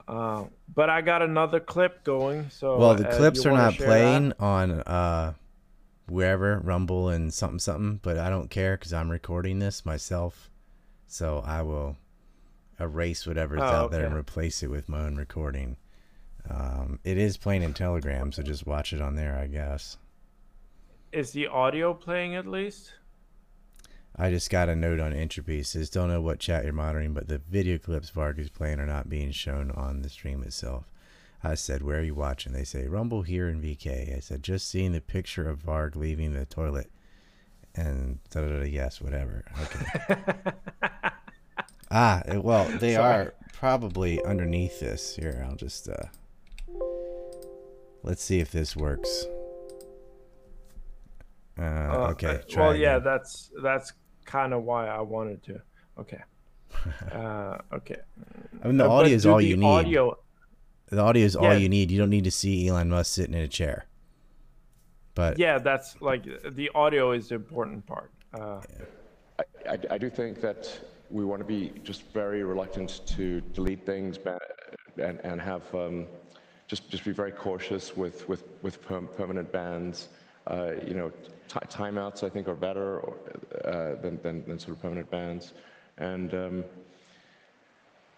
Uh, 0.08 0.46
but 0.74 0.90
I 0.90 1.02
got 1.02 1.22
another 1.22 1.60
clip 1.60 2.04
going. 2.04 2.50
So 2.50 2.78
Well, 2.78 2.96
the 2.96 3.10
uh, 3.10 3.18
clips 3.18 3.46
are 3.46 3.52
not 3.52 3.76
playing 3.76 4.30
that? 4.30 4.40
on 4.42 4.72
uh 4.82 5.34
wherever 6.08 6.60
Rumble 6.60 7.10
and 7.10 7.34
something 7.34 7.60
something, 7.60 8.00
but 8.04 8.18
I 8.18 8.30
don't 8.30 8.50
care 8.50 8.78
because 8.78 8.94
I'm 8.94 9.10
recording 9.10 9.60
this 9.60 9.86
myself, 9.86 10.50
so 11.08 11.42
I 11.46 11.64
will 11.64 11.98
erase 12.80 13.26
whatever's 13.26 13.62
Oh, 13.62 13.66
out 13.66 13.92
there 13.92 14.06
and 14.06 14.14
replace 14.16 14.62
it 14.62 14.70
with 14.70 14.88
my 14.88 15.00
own 15.00 15.16
recording. 15.16 15.78
Um, 16.48 17.00
it 17.04 17.18
is 17.18 17.38
playing 17.38 17.64
in 17.64 17.74
Telegram, 17.74 18.32
so 18.32 18.44
just 18.44 18.68
watch 18.68 18.94
it 18.94 19.02
on 19.02 19.16
there, 19.16 19.36
I 19.36 19.48
guess. 19.48 19.98
Is 21.12 21.32
the 21.32 21.48
audio 21.48 21.94
playing 21.96 22.36
at 22.36 22.46
least? 22.46 22.94
I 24.18 24.30
just 24.30 24.50
got 24.50 24.70
a 24.70 24.76
note 24.76 25.00
on 25.00 25.14
Entropy. 25.14 25.60
It 25.60 25.68
says, 25.68 25.90
don't 25.90 26.10
know 26.10 26.22
what 26.22 26.40
chat 26.40 26.64
you're 26.64 26.74
monitoring, 26.74 27.14
but 27.14 27.28
the 27.28 27.40
video 27.40 27.78
clips 27.78 28.12
Varg 28.12 28.40
is 28.40 28.50
playing 28.50 28.80
are 28.80 28.86
not 28.86 29.10
being 29.10 29.32
shown 29.32 29.72
on 29.72 30.02
the 30.02 30.10
stream 30.10 30.42
itself. 30.44 30.86
I 31.44 31.56
said, 31.56 31.84
where 31.84 32.00
are 32.00 32.04
you 32.04 32.16
watching? 32.16 32.54
They 32.54 32.64
say, 32.64 32.88
Rumble 32.88 33.22
here 33.24 33.50
in 33.50 33.62
VK. 33.62 34.16
I 34.16 34.20
said, 34.20 34.42
just 34.42 34.70
seeing 34.70 34.94
the 34.94 35.02
picture 35.02 35.48
of 35.48 35.64
Varg 35.64 35.96
leaving 35.96 36.34
the 36.34 36.46
toilet. 36.46 36.90
And 37.76 38.20
da 38.30 38.42
da 38.42 38.60
da, 38.60 38.64
yes, 38.64 39.02
whatever. 39.02 39.44
Okay. 39.62 40.26
ah, 41.92 42.24
well, 42.36 42.66
they 42.80 42.96
are 42.96 43.34
probably 43.54 44.24
underneath 44.24 44.80
this. 44.80 45.18
Here, 45.18 45.46
I'll 45.48 45.58
just, 45.58 45.90
uh, 45.90 46.06
let's 48.02 48.24
see 48.24 48.40
if 48.40 48.52
this 48.52 48.78
works. 48.78 49.26
Uh, 51.60 51.62
Uh, 51.62 52.08
okay. 52.12 52.28
uh, 52.28 52.38
try 52.50 52.68
well, 52.68 52.76
yeah, 52.76 53.00
that's 53.00 53.52
that's 53.62 53.94
kind 54.26 54.54
of 54.54 54.64
why 54.64 54.88
I 54.88 55.02
wanted 55.02 55.44
to. 55.44 55.62
Okay. 56.00 56.22
Uh, 57.14 57.58
okay. 57.74 57.96
I 58.64 58.68
mean, 58.68 58.78
the 58.78 58.84
Uh, 58.84 58.88
but 58.90 58.94
audio 58.94 59.16
is 59.16 59.26
all 59.26 59.42
you 59.42 59.56
need. 59.56 59.66
Audio, 59.66 60.18
The 60.88 61.00
audio 61.02 61.24
is 61.26 61.36
all 61.36 61.56
you 61.56 61.70
need. 61.70 61.90
You 61.90 61.98
don't 61.98 62.10
need 62.10 62.26
to 62.26 62.32
see 62.32 62.68
Elon 62.68 62.90
Musk 62.90 63.14
sitting 63.14 63.34
in 63.34 63.42
a 63.42 63.48
chair. 63.48 63.86
But 65.14 65.40
yeah, 65.40 65.58
that's 65.58 66.02
like 66.02 66.24
the 66.52 66.70
audio 66.76 67.12
is 67.14 67.30
the 67.30 67.36
important 67.36 67.86
part. 67.86 68.12
Uh, 68.34 68.60
I, 69.40 69.44
I, 69.74 69.78
I 69.92 69.98
do 69.98 70.10
think 70.10 70.42
that 70.42 70.68
we 71.10 71.24
want 71.24 71.40
to 71.40 71.46
be 71.46 71.72
just 71.84 72.04
very 72.12 72.44
reluctant 72.44 73.02
to 73.16 73.40
delete 73.54 73.86
things 73.86 74.18
ba- 74.18 74.40
and, 74.98 75.20
and 75.24 75.40
have 75.40 75.64
um, 75.74 76.08
just 76.68 76.90
just 76.90 77.06
be 77.06 77.14
very 77.14 77.32
cautious 77.32 77.96
with 77.96 78.28
with 78.28 78.44
with 78.62 78.82
perm- 78.82 79.10
permanent 79.16 79.50
bans. 79.52 80.10
Uh, 80.48 80.72
you 80.86 80.94
know, 80.94 81.10
ti 81.48 81.60
timeouts 81.70 82.24
I 82.24 82.30
think 82.30 82.48
are 82.48 82.56
better 82.56 83.00
or, 83.00 83.18
uh, 83.66 84.02
than, 84.02 84.20
than 84.22 84.46
than 84.48 84.60
sort 84.60 84.76
of 84.78 84.82
permanent 84.82 85.10
bans, 85.10 85.54
and. 85.98 86.34
Um, 86.34 86.64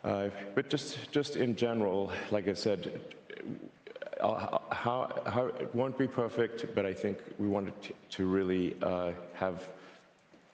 uh, 0.03 0.29
but 0.55 0.69
just 0.69 1.11
just 1.11 1.35
in 1.35 1.55
general, 1.55 2.13
like 2.31 2.47
I 2.47 2.53
said, 2.53 3.01
uh, 4.21 4.59
how, 4.71 5.21
how 5.25 5.45
it 5.47 5.73
won't 5.73 5.97
be 5.97 6.07
perfect, 6.07 6.73
but 6.75 6.85
I 6.85 6.93
think 6.93 7.17
we 7.37 7.47
wanted 7.47 7.81
to, 7.83 7.93
to 8.09 8.25
really 8.25 8.75
uh, 8.81 9.11
have, 9.33 9.67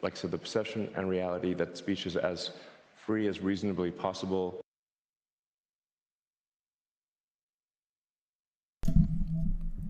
like 0.01 0.13
I 0.13 0.15
said, 0.15 0.31
the 0.31 0.37
perception 0.37 0.89
and 0.95 1.09
reality 1.09 1.53
that 1.55 1.77
speech 1.77 2.05
is 2.05 2.15
as 2.15 2.51
free 2.95 3.27
as 3.27 3.41
reasonably 3.41 3.91
possible. 3.91 4.62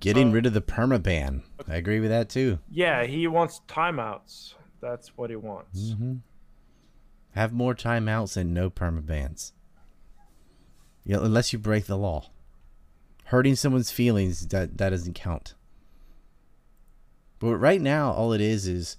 Getting 0.03 0.29
Uh, 0.29 0.33
rid 0.33 0.45
of 0.45 0.53
the 0.53 0.61
perma 0.61 1.01
ban. 1.01 1.43
I 1.67 1.75
agree 1.75 1.99
with 1.99 2.09
that 2.09 2.29
too. 2.29 2.59
yeah, 2.69 3.05
he 3.05 3.27
wants 3.27 3.61
timeouts. 3.67 4.53
That's 4.81 5.17
what 5.17 5.29
he 5.29 5.35
wants. 5.35 5.79
Mm-hmm. 5.91 6.15
Have 7.31 7.51
more 7.53 7.73
timeouts 7.73 8.37
and 8.37 8.53
no 8.53 8.69
perma 8.69 9.05
bans. 9.05 9.53
Yeah, 11.05 11.17
unless 11.21 11.51
you 11.53 11.59
break 11.59 11.85
the 11.85 11.97
law. 11.97 12.29
Hurting 13.25 13.55
someone's 13.55 13.91
feelings 13.91 14.47
that 14.47 14.77
that 14.77 14.89
doesn't 14.89 15.13
count. 15.15 15.55
But 17.39 17.57
right 17.57 17.81
now, 17.81 18.11
all 18.11 18.31
it 18.33 18.41
is 18.41 18.67
is 18.67 18.97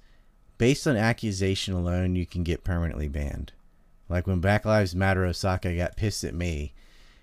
based 0.59 0.87
on 0.87 0.97
accusation 0.97 1.75
alone, 1.75 2.17
you 2.17 2.27
can 2.27 2.43
get 2.43 2.65
permanently 2.65 3.09
banned. 3.09 3.53
Like 4.09 4.27
when 4.27 4.41
Black 4.41 4.65
Lives 4.65 4.95
Matter 4.95 5.25
Osaka 5.25 5.75
got 5.77 5.97
pissed 5.97 6.25
at 6.25 6.35
me 6.35 6.75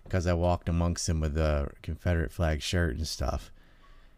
because 0.04 0.26
I 0.26 0.34
walked 0.34 0.67
amongst 0.67 1.06
them 1.08 1.20
with 1.20 1.38
a 1.38 1.72
Confederate 1.84 2.32
flag 2.32 2.62
shirt 2.62 2.96
and 2.98 3.08
stuff. 3.08 3.52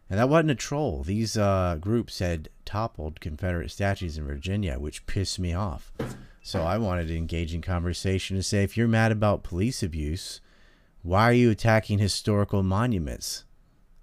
And 0.09 0.19
that 0.19 0.29
wasn't 0.29 0.51
a 0.51 0.55
troll. 0.55 1.03
These 1.03 1.37
uh, 1.37 1.77
groups 1.79 2.19
had 2.19 2.49
toppled 2.65 3.19
Confederate 3.19 3.71
statues 3.71 4.17
in 4.17 4.25
Virginia, 4.25 4.77
which 4.77 5.05
pissed 5.05 5.39
me 5.39 5.53
off. 5.53 5.91
So 6.41 6.61
I 6.61 6.77
wanted 6.77 7.07
to 7.07 7.17
engage 7.17 7.53
in 7.53 7.61
conversation 7.61 8.35
to 8.35 8.43
say 8.43 8.63
if 8.63 8.77
you're 8.77 8.87
mad 8.87 9.11
about 9.11 9.43
police 9.43 9.81
abuse, 9.81 10.41
why 11.01 11.23
are 11.23 11.33
you 11.33 11.49
attacking 11.49 11.99
historical 11.99 12.63
monuments? 12.63 13.45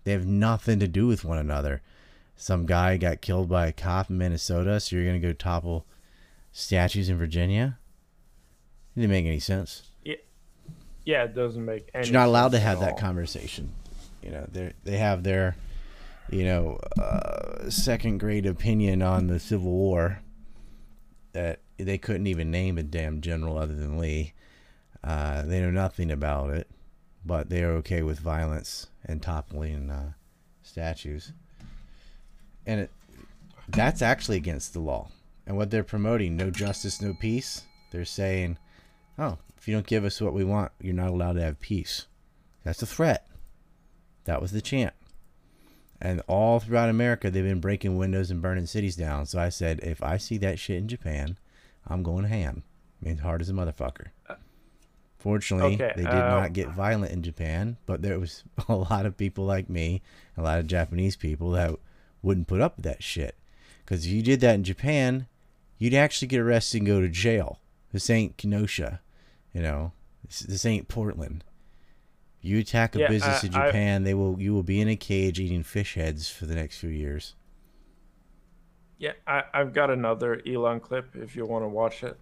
They 0.05 0.13
have 0.13 0.27
nothing 0.27 0.81
to 0.81 0.89
do 0.89 1.07
with 1.07 1.25
one 1.25 1.39
another. 1.39 1.83
Some 2.37 2.65
guy 2.65 2.97
got 2.97 3.21
killed 3.21 3.49
by 3.49 3.67
a 3.67 3.73
cop 3.73 4.09
in 4.09 4.17
Minnesota, 4.17 4.81
so 4.81 4.97
you're 4.97 5.05
going 5.05 5.21
to 5.21 5.27
go 5.27 5.35
topple 5.35 5.87
statues 6.53 7.09
in 7.09 7.19
Virginia? 7.19 7.79
It 8.97 9.01
didn't 9.01 9.13
make 9.13 9.27
any 9.27 9.41
sense. 9.41 9.83
Yeah, 10.05 10.17
yeah, 11.05 11.25
it 11.25 11.35
doesn't 11.35 11.65
make 11.65 11.91
any. 11.95 12.07
You're 12.07 12.15
not 12.15 12.29
allowed 12.29 12.53
to 12.53 12.61
have 12.61 12.81
that 12.81 12.99
conversation. 12.99 13.71
You 14.23 14.31
know, 14.31 14.47
they 14.51 14.73
they 14.85 14.97
have 14.99 15.23
their, 15.23 15.57
you 16.29 16.45
know, 16.45 16.79
uh, 17.01 17.71
second 17.71 18.19
grade 18.19 18.47
opinion 18.47 19.03
on 19.03 19.27
the 19.27 19.41
Civil 19.41 19.71
War. 19.71 20.21
That 21.33 21.61
they 21.79 21.99
couldn't 21.99 22.27
even 22.27 22.51
name 22.51 22.77
a 22.77 22.83
damn 22.83 23.21
general 23.21 23.57
other 23.57 23.75
than 23.75 23.99
Lee. 23.99 24.35
Uh, 25.03 25.43
they 25.43 25.61
know 25.61 25.71
nothing 25.71 26.11
about 26.11 26.51
it, 26.51 26.69
but 27.25 27.49
they 27.49 27.63
are 27.63 27.73
okay 27.77 28.03
with 28.03 28.19
violence 28.19 28.89
and 29.05 29.23
toppling 29.23 29.91
uh, 29.91 30.13
statues. 30.63 31.33
And 32.67 32.81
it, 32.81 32.91
that's 33.69 34.03
actually 34.03 34.37
against 34.37 34.73
the 34.73 34.81
law. 34.81 35.11
And 35.47 35.57
what 35.57 35.71
they're 35.71 35.85
promoting, 35.85 36.37
no 36.37 36.51
justice, 36.51 37.01
no 37.01 37.15
peace. 37.15 37.63
They're 37.93 38.05
saying, 38.05 38.59
oh, 39.19 39.39
if 39.57 39.67
you 39.67 39.75
don't 39.75 39.87
give 39.87 40.05
us 40.05 40.21
what 40.21 40.35
we 40.35 40.45
want, 40.45 40.73
you're 40.81 40.95
not 40.95 41.11
allowed 41.11 41.35
to 41.35 41.43
have 41.43 41.61
peace. 41.61 42.07
That's 42.65 42.83
a 42.83 42.87
threat. 42.87 43.27
That 44.25 44.43
was 44.43 44.53
the 44.53 44.61
chant. 44.61 44.95
And 46.01 46.23
all 46.27 46.61
throughout 46.61 46.89
America, 46.89 47.31
they've 47.31 47.45
been 47.45 47.61
breaking 47.61 47.99
windows 47.99 48.31
and 48.31 48.41
burning 48.41 48.67
cities 48.67 48.97
down. 48.97 49.27
So 49.27 49.39
I 49.39 49.51
said, 49.51 49.81
if 49.83 50.03
I 50.03 50.17
see 50.17 50.39
that 50.39 50.59
shit 50.59 50.79
in 50.79 50.89
Japan, 50.89 51.37
I'm 51.87 52.03
going 52.03 52.25
ham. 52.25 52.63
I 53.01 53.09
mean, 53.09 53.19
hard 53.19 53.43
as 53.43 53.51
a 53.51 53.53
motherfucker. 53.53 54.09
Fortunately, 55.19 55.75
Okay, 55.75 55.93
they 55.97 56.03
did 56.03 56.13
not 56.13 56.47
um, 56.47 56.53
get 56.53 56.71
violent 56.71 57.13
in 57.13 57.23
Japan, 57.23 57.77
but 57.85 58.01
there 58.01 58.19
was 58.19 58.45
a 58.69 58.75
lot 58.75 59.05
of 59.05 59.19
people 59.19 59.45
like 59.45 59.69
me, 59.69 60.01
a 60.37 60.43
lot 60.43 60.59
of 60.59 60.67
Japanese 60.67 61.17
people 61.17 61.51
that 61.51 61.75
wouldn't 62.23 62.49
put 62.49 62.63
up 62.63 62.77
with 62.77 62.85
that 62.85 63.03
shit. 63.03 63.37
Because 63.85 64.07
if 64.07 64.13
you 64.13 64.23
did 64.23 64.41
that 64.41 64.55
in 64.55 64.65
Japan, 64.65 65.27
you'd 65.79 65.93
actually 65.93 66.29
get 66.29 66.41
arrested 66.41 66.79
and 66.79 66.87
go 66.87 67.01
to 67.03 67.09
jail. 67.09 67.59
This 67.93 68.09
ain't 68.09 68.39
Kenosha, 68.39 69.01
you 69.53 69.61
know. 69.61 69.93
This, 70.25 70.41
this 70.41 70.65
ain't 70.65 70.89
Portland. 70.89 71.45
You 72.43 72.59
attack 72.59 72.95
a 72.97 73.01
Yeah, 73.01 73.09
business 73.09 73.45
I- 73.45 73.47
in 73.49 73.55
I- 73.55 73.67
Japan, 73.67 74.05
they 74.05 74.15
will 74.15 74.41
you 74.41 74.53
will 74.55 74.63
be 74.63 74.81
in 74.81 74.89
a 74.89 74.97
cage 74.97 75.39
eating 75.39 75.63
fish 75.63 75.95
heads 75.95 76.29
for 76.29 76.47
the 76.47 76.55
next 76.55 76.79
few 76.79 76.91
years. 76.91 77.35
Yeah, 78.99 79.13
I, 79.27 79.45
I've 79.55 79.73
got 79.73 79.91
another 79.91 80.41
Elon 80.47 80.81
clip 80.81 81.15
if 81.17 81.35
you 81.37 81.47
want 81.47 81.65
to 81.65 81.69
watch 81.69 82.03
it. 82.03 82.19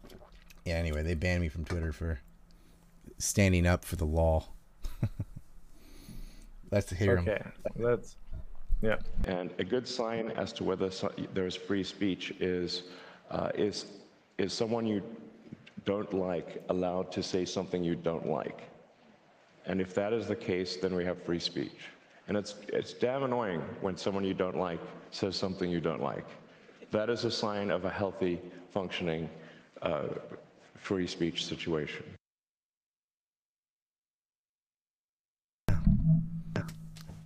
Yeah. 0.65 0.75
Anyway, 0.75 1.03
they 1.03 1.15
banned 1.15 1.41
me 1.41 1.49
from 1.49 1.65
Twitter 1.65 1.93
for 1.93 2.21
standing 3.19 3.67
up 3.67 3.85
for 3.85 3.97
the 3.97 4.05
law. 4.05 4.45
Let's 6.71 6.91
hear 6.91 7.17
'em. 7.17 7.29
Okay, 7.29 7.43
let's. 7.77 8.17
Yeah. 8.83 8.97
And 9.25 9.51
a 9.59 9.65
good 9.65 9.89
sign 9.89 10.31
as 10.33 10.53
to 10.55 10.65
whether 10.65 10.91
so- 10.91 11.13
there's 11.35 11.57
free 11.57 11.83
speech 11.83 12.31
is, 12.41 12.85
uh, 13.31 13.51
is, 13.55 13.87
is 14.37 14.53
someone 14.53 14.87
you 14.87 15.03
don't 15.85 16.13
like 16.13 16.63
allowed 16.69 17.11
to 17.13 17.23
say 17.23 17.45
something 17.45 17.83
you 17.83 17.97
don't 17.97 18.27
like? 18.29 18.63
And 19.69 19.83
if 19.83 19.95
that 19.95 20.15
is 20.15 20.27
the 20.27 20.35
case, 20.35 20.77
then 20.77 20.95
we 20.95 21.05
have 21.05 21.23
free 21.23 21.39
speech. 21.39 21.91
And 22.27 22.37
it's, 22.37 22.57
it's 22.69 22.95
damn 22.95 23.23
annoying 23.23 23.61
when 23.83 23.97
someone 23.97 24.25
you 24.25 24.35
don't 24.35 24.57
like 24.57 24.81
says 25.11 25.37
something 25.37 25.71
you 25.71 25.81
don't 25.81 26.03
like. 26.03 26.27
That 26.91 27.11
is 27.11 27.25
a 27.25 27.31
sign 27.31 27.71
of 27.71 27.85
a 27.85 27.91
healthy, 27.91 28.41
functioning, 28.73 29.29
uh, 29.83 30.09
free 30.75 31.07
speech 31.07 31.45
situation. 31.45 32.05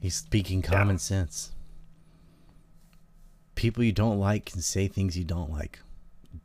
He's 0.00 0.16
speaking 0.16 0.62
common 0.62 0.98
sense. 0.98 1.52
People 3.54 3.84
you 3.84 3.92
don't 3.92 4.18
like 4.18 4.46
can 4.46 4.62
say 4.62 4.88
things 4.88 5.16
you 5.16 5.24
don't 5.24 5.52
like. 5.52 5.78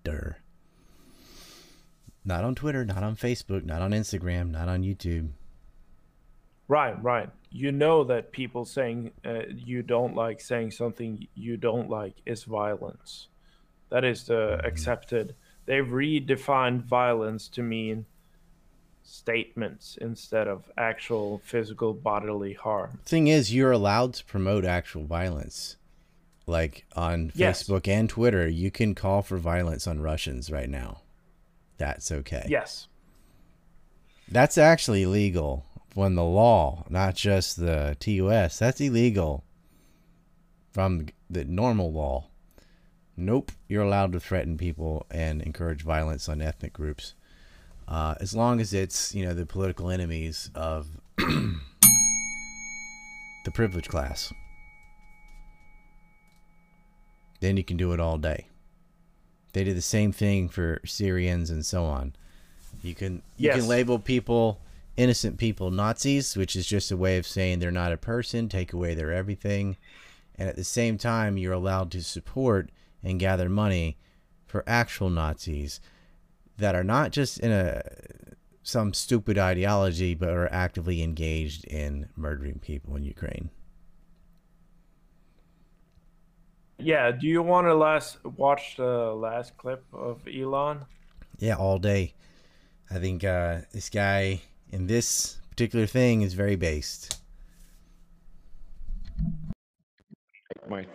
Durr. 0.03 0.37
Not 2.23 2.43
on 2.43 2.53
Twitter, 2.53 2.85
not 2.85 3.01
on 3.01 3.15
Facebook, 3.15 3.65
not 3.65 3.81
on 3.81 3.91
Instagram, 3.91 4.51
not 4.51 4.67
on 4.67 4.83
YouTube. 4.83 5.29
Right, 6.67 7.01
right. 7.01 7.29
You 7.49 7.71
know 7.71 8.03
that 8.05 8.31
people 8.31 8.65
saying 8.65 9.11
uh, 9.25 9.43
you 9.49 9.81
don't 9.81 10.15
like 10.15 10.41
saying 10.41 10.71
something 10.71 11.27
you 11.33 11.57
don't 11.57 11.89
like 11.89 12.15
is 12.25 12.43
violence. 12.43 13.27
That 13.89 14.03
is 14.03 14.25
the 14.25 14.59
accepted. 14.65 15.33
They've 15.65 15.85
redefined 15.85 16.83
violence 16.83 17.47
to 17.49 17.63
mean 17.63 18.05
statements 19.03 19.97
instead 20.01 20.47
of 20.47 20.69
actual 20.77 21.41
physical 21.45 21.93
bodily 21.93 22.53
harm. 22.53 22.99
Thing 23.05 23.27
is, 23.27 23.53
you're 23.53 23.71
allowed 23.71 24.13
to 24.15 24.25
promote 24.25 24.65
actual 24.65 25.05
violence. 25.05 25.77
Like 26.45 26.85
on 26.95 27.31
Yes. 27.33 27.63
Facebook 27.63 27.87
and 27.87 28.09
Twitter, 28.09 28.47
you 28.47 28.71
can 28.71 28.95
call 28.95 29.21
for 29.21 29.37
violence 29.37 29.87
on 29.87 30.01
Russians 30.01 30.51
right 30.51 30.69
now. 30.69 31.01
That's 31.77 32.11
okay. 32.11 32.45
Yes. 32.49 32.87
That's 34.29 34.57
actually 34.57 35.03
illegal 35.03 35.65
when 35.97 36.13
the 36.13 36.23
law, 36.23 36.85
not 36.89 37.15
just 37.15 37.59
the 37.59 37.97
TUS, 37.99 38.59
that's 38.59 38.79
illegal 38.79 39.43
from 40.71 41.07
the 41.27 41.43
normal 41.43 41.91
law. 41.91 42.27
Nope, 43.15 43.51
you're 43.67 43.81
allowed 43.81 44.11
to 44.11 44.19
threaten 44.19 44.59
people 44.59 45.07
and 45.09 45.41
encourage 45.41 45.81
violence 45.81 46.29
on 46.29 46.39
ethnic 46.39 46.71
groups. 46.71 47.15
Uh, 47.87 48.13
as 48.21 48.35
long 48.35 48.61
as 48.61 48.75
it's, 48.75 49.15
you 49.15 49.25
know, 49.25 49.33
the 49.33 49.47
political 49.47 49.89
enemies 49.89 50.51
of 50.53 50.85
the 51.17 51.55
privileged 53.51 53.89
class. 53.89 54.31
Then 57.39 57.57
you 57.57 57.63
can 57.63 57.75
do 57.77 57.91
it 57.93 57.99
all 57.99 58.19
day. 58.19 58.49
They 59.53 59.63
did 59.63 59.75
the 59.75 59.81
same 59.81 60.11
thing 60.11 60.47
for 60.47 60.79
Syrians 60.85 61.49
and 61.49 61.65
so 61.65 61.85
on. 61.85 62.13
You 62.83 62.93
can 62.93 63.23
you 63.37 63.47
Yes. 63.47 63.55
can 63.57 63.67
label 63.67 63.97
people 63.97 64.61
innocent 64.97 65.37
people 65.37 65.71
Nazis, 65.71 66.35
which 66.35 66.55
is 66.55 66.65
just 66.65 66.91
a 66.91 66.97
way 66.97 67.17
of 67.17 67.27
saying 67.27 67.59
they're 67.59 67.71
not 67.71 67.93
a 67.93 67.97
person, 67.97 68.49
take 68.49 68.73
away 68.73 68.93
their 68.93 69.13
everything. 69.13 69.77
And 70.35 70.49
at 70.49 70.55
the 70.55 70.63
same 70.63 70.97
time, 70.97 71.37
you're 71.37 71.53
allowed 71.53 71.91
to 71.91 72.03
support 72.03 72.71
and 73.03 73.19
gather 73.19 73.47
money 73.47 73.97
for 74.45 74.63
actual 74.67 75.09
Nazis 75.09 75.79
that 76.57 76.75
are 76.75 76.83
not 76.83 77.11
just 77.11 77.39
in 77.39 77.51
a 77.51 77.81
some 78.63 78.93
stupid 78.93 79.37
ideology, 79.37 80.13
but 80.13 80.29
are 80.29 80.51
actively 80.51 81.01
engaged 81.01 81.63
in 81.65 82.09
murdering 82.17 82.59
people 82.59 82.97
in 82.97 83.03
Ukraine. 83.03 83.49
Yeah. 86.77 87.11
Do 87.11 87.27
you 87.27 87.41
want 87.41 87.67
to 87.67 87.73
last 87.73 88.23
watch 88.25 88.75
the 88.75 89.13
last 89.13 89.55
clip 89.55 89.85
of 89.93 90.19
Elon? 90.27 90.85
Yeah, 91.39 91.55
all 91.55 91.79
day. 91.79 92.13
I 92.91 92.95
think 92.95 93.23
uh, 93.23 93.59
this 93.71 93.89
guy 93.89 94.41
in 94.71 94.87
this 94.87 95.37
particular 95.49 95.85
thing 95.85 96.21
is 96.21 96.33
very 96.33 96.55
based. 96.55 97.21
My 100.69 100.85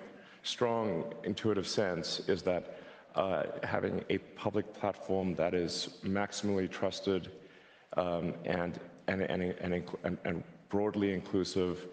strong 0.43 1.13
intuitive 1.25 1.67
sense 1.67 2.21
is 2.29 2.43
that 2.43 2.79
uh, 3.15 3.45
having 3.63 4.05
a 4.11 4.19
public 4.19 4.73
platform 4.75 5.35
that 5.35 5.55
is 5.55 5.99
maximally 6.05 6.71
trusted 6.71 7.31
um, 7.97 8.35
and, 8.45 8.81
and, 9.09 9.23
and, 9.23 9.43
and, 9.43 9.85
and, 10.05 10.19
and 10.25 10.45
broadly 10.69 11.13
inclusive 11.13 11.89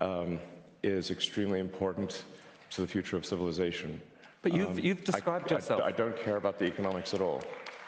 um, 0.00 0.38
is 0.82 1.10
extremely 1.10 1.60
important 1.60 2.24
to 2.70 2.80
the 2.80 2.86
future 2.86 3.16
of 3.16 3.26
civilization. 3.26 4.00
But 4.42 4.54
you've, 4.54 4.78
you've 4.78 5.04
described 5.04 5.52
I- 5.52 5.56
yourself. 5.56 5.82
I 5.82 5.92
don't 5.92 6.16
care 6.16 6.36
about 6.36 6.58
the 6.58 6.66
economics 6.66 7.14
at 7.14 7.20
all. 7.20 7.42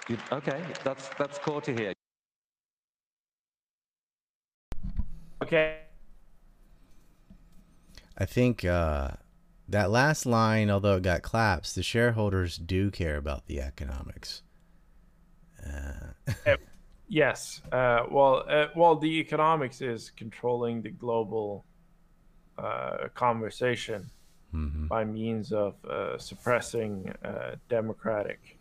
You, 0.09 0.18
okay, 0.33 0.62
that's, 0.85 1.09
that's 1.18 1.38
cool 1.38 1.61
to 1.62 1.73
hear. 1.73 1.94
Okay. 5.44 5.76
I 8.16 8.24
think 8.24 8.64
uh, 8.64 9.11
that 9.68 9.90
last 9.90 10.24
line, 10.24 10.70
although 10.70 10.96
it 10.96 11.02
got 11.02 11.20
claps, 11.22 11.74
the 11.74 11.83
shareholders 11.83 12.57
do 12.57 12.90
care 12.90 13.16
about 13.16 13.46
the 13.46 13.61
economics. 13.61 14.42
Uh, 15.66 16.33
Yes. 17.07 17.61
Uh, 17.70 18.04
well, 18.11 18.44
uh, 18.48 18.68
well, 18.74 18.96
the 18.96 19.20
economics 19.20 19.83
is 19.83 20.11
controlling 20.16 20.80
the 20.80 20.90
global 20.90 21.66
uh, 22.57 23.09
conversation 23.14 24.11
by 24.88 25.04
means 25.04 25.52
of 25.52 25.74
uh, 25.85 26.16
suppressing 26.16 27.12
uh, 27.22 27.57
democratic 27.68 28.59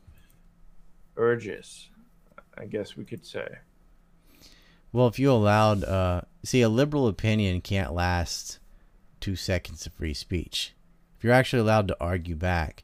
urges. 1.15 1.89
I 2.57 2.65
guess 2.65 2.97
we 2.97 3.05
could 3.05 3.25
say. 3.25 3.47
Well, 4.93 5.07
if 5.07 5.17
you 5.17 5.31
allowed, 5.31 5.83
uh, 5.83 6.21
see, 6.43 6.61
a 6.61 6.69
liberal 6.69 7.07
opinion 7.07 7.61
can't 7.61 7.93
last 7.93 8.59
two 9.19 9.35
seconds 9.35 9.87
of 9.87 9.93
free 9.93 10.13
speech. 10.13 10.75
If 11.17 11.23
you're 11.23 11.33
actually 11.33 11.61
allowed 11.61 11.87
to 11.87 11.97
argue 11.99 12.35
back, 12.35 12.83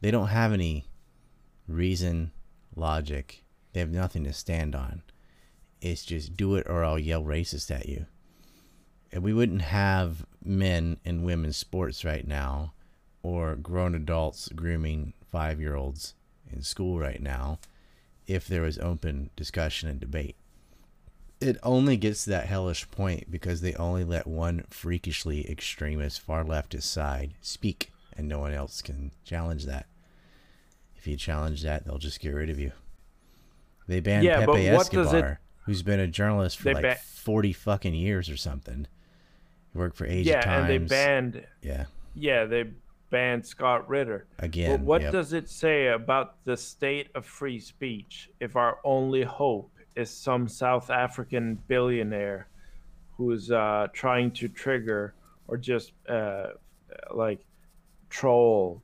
they 0.00 0.12
don't 0.12 0.28
have 0.28 0.52
any 0.52 0.84
reason, 1.66 2.30
logic. 2.76 3.42
They 3.72 3.80
have 3.80 3.90
nothing 3.90 4.22
to 4.22 4.32
stand 4.32 4.76
on. 4.76 5.02
It's 5.80 6.04
just 6.04 6.36
do 6.36 6.54
it 6.54 6.68
or 6.68 6.84
I'll 6.84 6.98
yell 6.98 7.24
racist 7.24 7.72
at 7.72 7.88
you. 7.88 8.06
And 9.10 9.24
we 9.24 9.34
wouldn't 9.34 9.62
have 9.62 10.24
men 10.44 10.98
in 11.04 11.24
women's 11.24 11.56
sports 11.56 12.04
right 12.04 12.26
now 12.26 12.72
or 13.24 13.56
grown 13.56 13.96
adults 13.96 14.48
grooming 14.54 15.12
five 15.28 15.58
year 15.58 15.74
olds 15.74 16.14
in 16.52 16.62
school 16.62 17.00
right 17.00 17.20
now 17.20 17.58
if 18.28 18.46
there 18.46 18.62
was 18.62 18.78
open 18.78 19.30
discussion 19.34 19.88
and 19.88 19.98
debate 19.98 20.36
it 21.42 21.58
only 21.62 21.96
gets 21.96 22.24
to 22.24 22.30
that 22.30 22.46
hellish 22.46 22.90
point 22.90 23.30
because 23.30 23.60
they 23.60 23.74
only 23.74 24.04
let 24.04 24.26
one 24.26 24.64
freakishly 24.70 25.48
extremist 25.50 26.20
far 26.20 26.44
leftist 26.44 26.84
side 26.84 27.34
speak 27.40 27.90
and 28.16 28.28
no 28.28 28.38
one 28.38 28.52
else 28.52 28.80
can 28.82 29.10
challenge 29.24 29.66
that. 29.66 29.86
If 30.96 31.06
you 31.06 31.16
challenge 31.16 31.62
that, 31.62 31.84
they'll 31.84 31.98
just 31.98 32.20
get 32.20 32.30
rid 32.30 32.48
of 32.50 32.58
you. 32.58 32.72
They 33.88 34.00
banned 34.00 34.24
Yeah, 34.24 34.44
Pepe 34.46 34.68
Escobar, 34.68 35.26
it- 35.32 35.38
who's 35.64 35.82
been 35.82 36.00
a 36.00 36.06
journalist 36.06 36.58
for 36.58 36.64
They 36.64 36.74
like 36.74 36.82
ba- 36.82 36.96
40 36.96 37.52
fucking 37.52 37.94
years 37.94 38.28
or 38.30 38.36
something. 38.36 38.86
He 39.72 39.78
worked 39.78 39.96
for 39.96 40.06
Age 40.06 40.26
yeah, 40.26 40.38
of 40.38 40.44
Times. 40.44 40.60
and 40.60 40.68
they 40.70 40.78
banned. 40.94 41.46
yeah, 41.62 41.86
Yeah, 42.14 42.44
they 42.44 42.64
banned 43.10 43.44
Scott 43.46 43.88
Ritter. 43.88 44.26
again. 44.38 44.70
But 44.78 44.80
what 44.86 45.02
yep. 45.02 45.12
does 45.12 45.32
it 45.32 45.48
say 45.48 45.88
about 45.88 46.44
the 46.44 46.56
state 46.56 47.08
of 47.14 47.24
free 47.26 47.58
speech 47.58 48.30
if 48.40 48.54
our 48.56 48.78
only 48.84 49.22
hope 49.22 49.70
is 49.96 50.10
some 50.10 50.48
South 50.48 50.90
African 50.90 51.58
billionaire 51.68 52.48
who's 53.16 53.50
uh, 53.50 53.88
trying 53.92 54.30
to 54.32 54.48
trigger 54.48 55.14
or 55.48 55.56
just 55.56 55.92
uh, 56.08 56.48
like 57.14 57.44
troll 58.10 58.82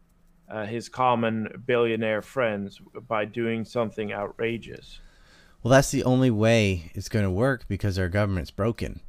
uh, 0.50 0.64
his 0.64 0.88
common 0.88 1.62
billionaire 1.66 2.22
friends 2.22 2.80
by 3.06 3.24
doing 3.24 3.64
something 3.64 4.12
outrageous? 4.12 5.00
Well, 5.62 5.72
that's 5.72 5.90
the 5.90 6.04
only 6.04 6.30
way 6.30 6.90
it's 6.94 7.08
going 7.08 7.24
to 7.24 7.30
work 7.30 7.66
because 7.68 7.98
our 7.98 8.08
government's 8.08 8.50
broken. 8.50 9.00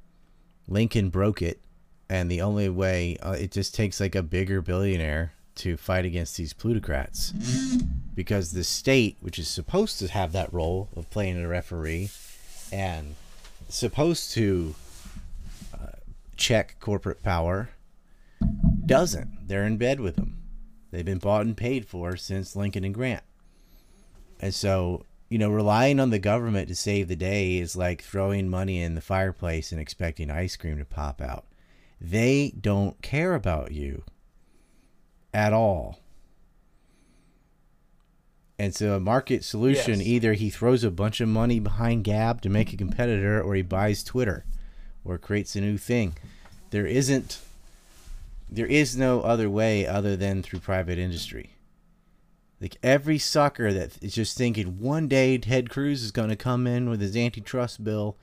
Lincoln 0.67 1.09
broke 1.09 1.41
it, 1.41 1.61
and 2.09 2.29
the 2.29 2.41
only 2.41 2.69
way 2.69 3.17
uh, 3.21 3.31
it 3.31 3.51
just 3.51 3.73
takes 3.73 3.99
like 3.99 4.15
a 4.15 4.23
bigger 4.23 4.61
billionaire 4.61 5.33
to 5.55 5.77
fight 5.77 6.05
against 6.05 6.37
these 6.37 6.53
plutocrats. 6.53 7.33
Because 8.19 8.51
the 8.51 8.65
state, 8.65 9.15
which 9.21 9.39
is 9.39 9.47
supposed 9.47 9.97
to 9.99 10.09
have 10.09 10.33
that 10.33 10.51
role 10.51 10.89
of 10.93 11.09
playing 11.09 11.41
a 11.41 11.47
referee 11.47 12.09
and 12.69 13.15
supposed 13.69 14.33
to 14.33 14.75
uh, 15.73 15.95
check 16.35 16.75
corporate 16.81 17.23
power, 17.23 17.69
doesn't. 18.85 19.47
They're 19.47 19.63
in 19.63 19.77
bed 19.77 20.01
with 20.01 20.17
them. 20.17 20.37
They've 20.91 21.05
been 21.05 21.19
bought 21.19 21.45
and 21.45 21.55
paid 21.55 21.87
for 21.87 22.17
since 22.17 22.57
Lincoln 22.57 22.83
and 22.83 22.93
Grant. 22.93 23.23
And 24.41 24.53
so, 24.53 25.05
you 25.29 25.37
know, 25.37 25.49
relying 25.49 26.01
on 26.01 26.09
the 26.09 26.19
government 26.19 26.67
to 26.67 26.75
save 26.75 27.07
the 27.07 27.15
day 27.15 27.57
is 27.57 27.77
like 27.77 28.01
throwing 28.01 28.49
money 28.49 28.81
in 28.81 28.95
the 28.95 29.01
fireplace 29.01 29.71
and 29.71 29.79
expecting 29.79 30.29
ice 30.29 30.57
cream 30.57 30.77
to 30.77 30.83
pop 30.83 31.21
out. 31.21 31.45
They 32.01 32.53
don't 32.59 33.01
care 33.01 33.33
about 33.33 33.71
you 33.71 34.03
at 35.33 35.53
all. 35.53 36.01
So, 38.73 38.95
a 38.95 38.99
market 38.99 39.43
solution 39.43 39.99
Yes. 39.99 40.07
either 40.07 40.33
he 40.33 40.49
throws 40.49 40.83
a 40.83 40.91
bunch 40.91 41.21
of 41.21 41.29
money 41.29 41.59
behind 41.59 42.03
Gab 42.03 42.41
to 42.41 42.49
make 42.49 42.73
a 42.73 42.77
competitor, 42.77 43.41
or 43.41 43.55
he 43.55 43.61
buys 43.61 44.03
Twitter 44.03 44.45
or 45.03 45.17
creates 45.17 45.55
a 45.55 45.61
new 45.61 45.77
thing. 45.77 46.15
There 46.71 46.85
isn't, 46.85 47.39
there 48.49 48.65
is 48.67 48.95
no 48.97 49.21
other 49.21 49.49
way 49.49 49.87
other 49.87 50.15
than 50.15 50.43
through 50.43 50.59
private 50.59 50.99
industry. 50.99 51.51
Like 52.61 52.77
every 52.83 53.17
sucker 53.17 53.71
that 53.73 54.01
is 54.03 54.13
just 54.13 54.37
thinking 54.37 54.79
one 54.79 55.07
day 55.07 55.37
Ted 55.37 55.69
Cruz 55.69 56.03
is 56.03 56.11
going 56.11 56.29
to 56.29 56.35
come 56.35 56.67
in 56.67 56.89
with 56.89 56.99
his 56.99 57.15
antitrust 57.15 57.83
bill. 57.83 58.17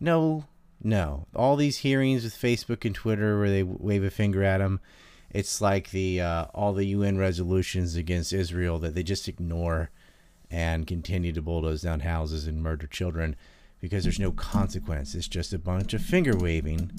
No, 0.00 0.46
no. 0.82 1.26
All 1.34 1.54
these 1.56 1.78
hearings 1.78 2.24
with 2.24 2.34
Facebook 2.36 2.84
and 2.84 2.94
Twitter 2.94 3.38
where 3.38 3.50
they 3.50 3.62
wave 3.62 4.02
a 4.02 4.10
finger 4.10 4.42
at 4.42 4.60
him, 4.60 4.80
it's 5.32 5.60
like 5.60 5.90
the 5.90 6.20
uh, 6.20 6.44
all 6.54 6.72
the 6.72 6.86
UN 6.86 7.18
resolutions 7.18 7.96
against 7.96 8.32
Israel 8.32 8.78
that 8.80 8.94
they 8.94 9.02
just 9.02 9.28
ignore 9.28 9.90
and 10.50 10.86
continue 10.86 11.32
to 11.32 11.42
bulldoze 11.42 11.82
down 11.82 12.00
houses 12.00 12.46
and 12.46 12.62
murder 12.62 12.86
children 12.86 13.36
because 13.80 14.02
there's 14.02 14.18
no 14.18 14.32
consequence. 14.32 15.14
It's 15.14 15.28
just 15.28 15.52
a 15.52 15.58
bunch 15.58 15.94
of 15.94 16.02
finger 16.02 16.36
waving. 16.36 16.90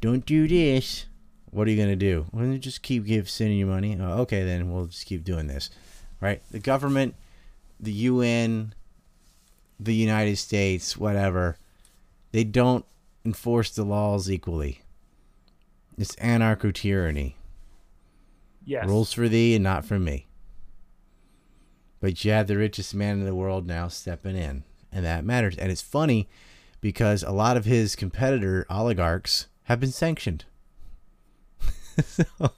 Don't 0.00 0.24
do 0.24 0.48
this. 0.48 1.06
What 1.50 1.68
are 1.68 1.70
you 1.70 1.80
gonna 1.80 1.96
do? 1.96 2.26
Well, 2.32 2.46
you 2.46 2.58
just 2.58 2.82
keep 2.82 3.04
give 3.04 3.28
sending 3.28 3.58
you 3.58 3.66
money. 3.66 3.98
Oh, 4.00 4.20
okay, 4.22 4.44
then 4.44 4.72
we'll 4.72 4.86
just 4.86 5.06
keep 5.06 5.22
doing 5.22 5.46
this, 5.46 5.68
right? 6.20 6.40
The 6.50 6.58
government, 6.58 7.14
the 7.78 7.92
UN, 7.92 8.74
the 9.78 9.94
United 9.94 10.36
States, 10.36 10.96
whatever, 10.96 11.58
they 12.32 12.44
don't 12.44 12.86
enforce 13.24 13.70
the 13.70 13.84
laws 13.84 14.30
equally. 14.30 14.80
It's 15.98 16.16
anarcho 16.16 16.72
tyranny. 16.72 17.36
Yes. 18.64 18.86
Rules 18.86 19.12
for 19.12 19.28
thee 19.28 19.54
and 19.54 19.64
not 19.64 19.84
for 19.84 19.98
me. 19.98 20.28
But 22.00 22.24
you 22.24 22.32
have 22.32 22.46
the 22.48 22.56
richest 22.56 22.94
man 22.94 23.18
in 23.20 23.24
the 23.24 23.34
world 23.34 23.66
now 23.66 23.88
stepping 23.88 24.36
in, 24.36 24.64
and 24.90 25.04
that 25.04 25.24
matters. 25.24 25.56
And 25.56 25.70
it's 25.70 25.82
funny 25.82 26.28
because 26.80 27.22
a 27.22 27.30
lot 27.30 27.56
of 27.56 27.64
his 27.64 27.94
competitor 27.96 28.66
oligarchs 28.68 29.46
have 29.64 29.80
been 29.80 29.92
sanctioned. 29.92 30.44
So- 32.02 32.52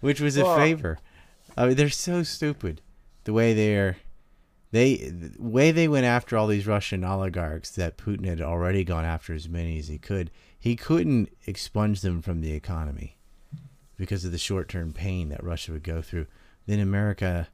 which 0.00 0.20
was 0.20 0.36
a 0.36 0.44
Well- 0.44 0.56
favor. 0.56 0.98
I 1.56 1.66
mean, 1.66 1.76
they're 1.76 1.88
so 1.90 2.22
stupid. 2.22 2.80
The 3.24 3.32
way 3.32 3.54
they're, 3.54 3.96
they, 4.70 4.96
the 4.96 5.32
way 5.38 5.70
they 5.70 5.88
went 5.88 6.04
after 6.04 6.36
all 6.36 6.46
these 6.46 6.66
Russian 6.66 7.04
oligarchs 7.04 7.70
that 7.72 7.96
Putin 7.96 8.26
had 8.26 8.40
already 8.40 8.84
gone 8.84 9.04
after 9.04 9.32
as 9.32 9.48
many 9.48 9.78
as 9.78 9.88
he 9.88 9.98
could. 9.98 10.30
He 10.58 10.76
couldn't 10.76 11.30
expunge 11.46 12.00
them 12.00 12.20
from 12.22 12.40
the 12.40 12.52
economy 12.52 13.16
because 13.96 14.24
of 14.24 14.32
the 14.32 14.38
short-term 14.38 14.92
pain 14.92 15.28
that 15.28 15.42
Russia 15.42 15.72
would 15.72 15.82
go 15.82 16.02
through. 16.02 16.26
Then 16.66 16.80
America 16.80 17.48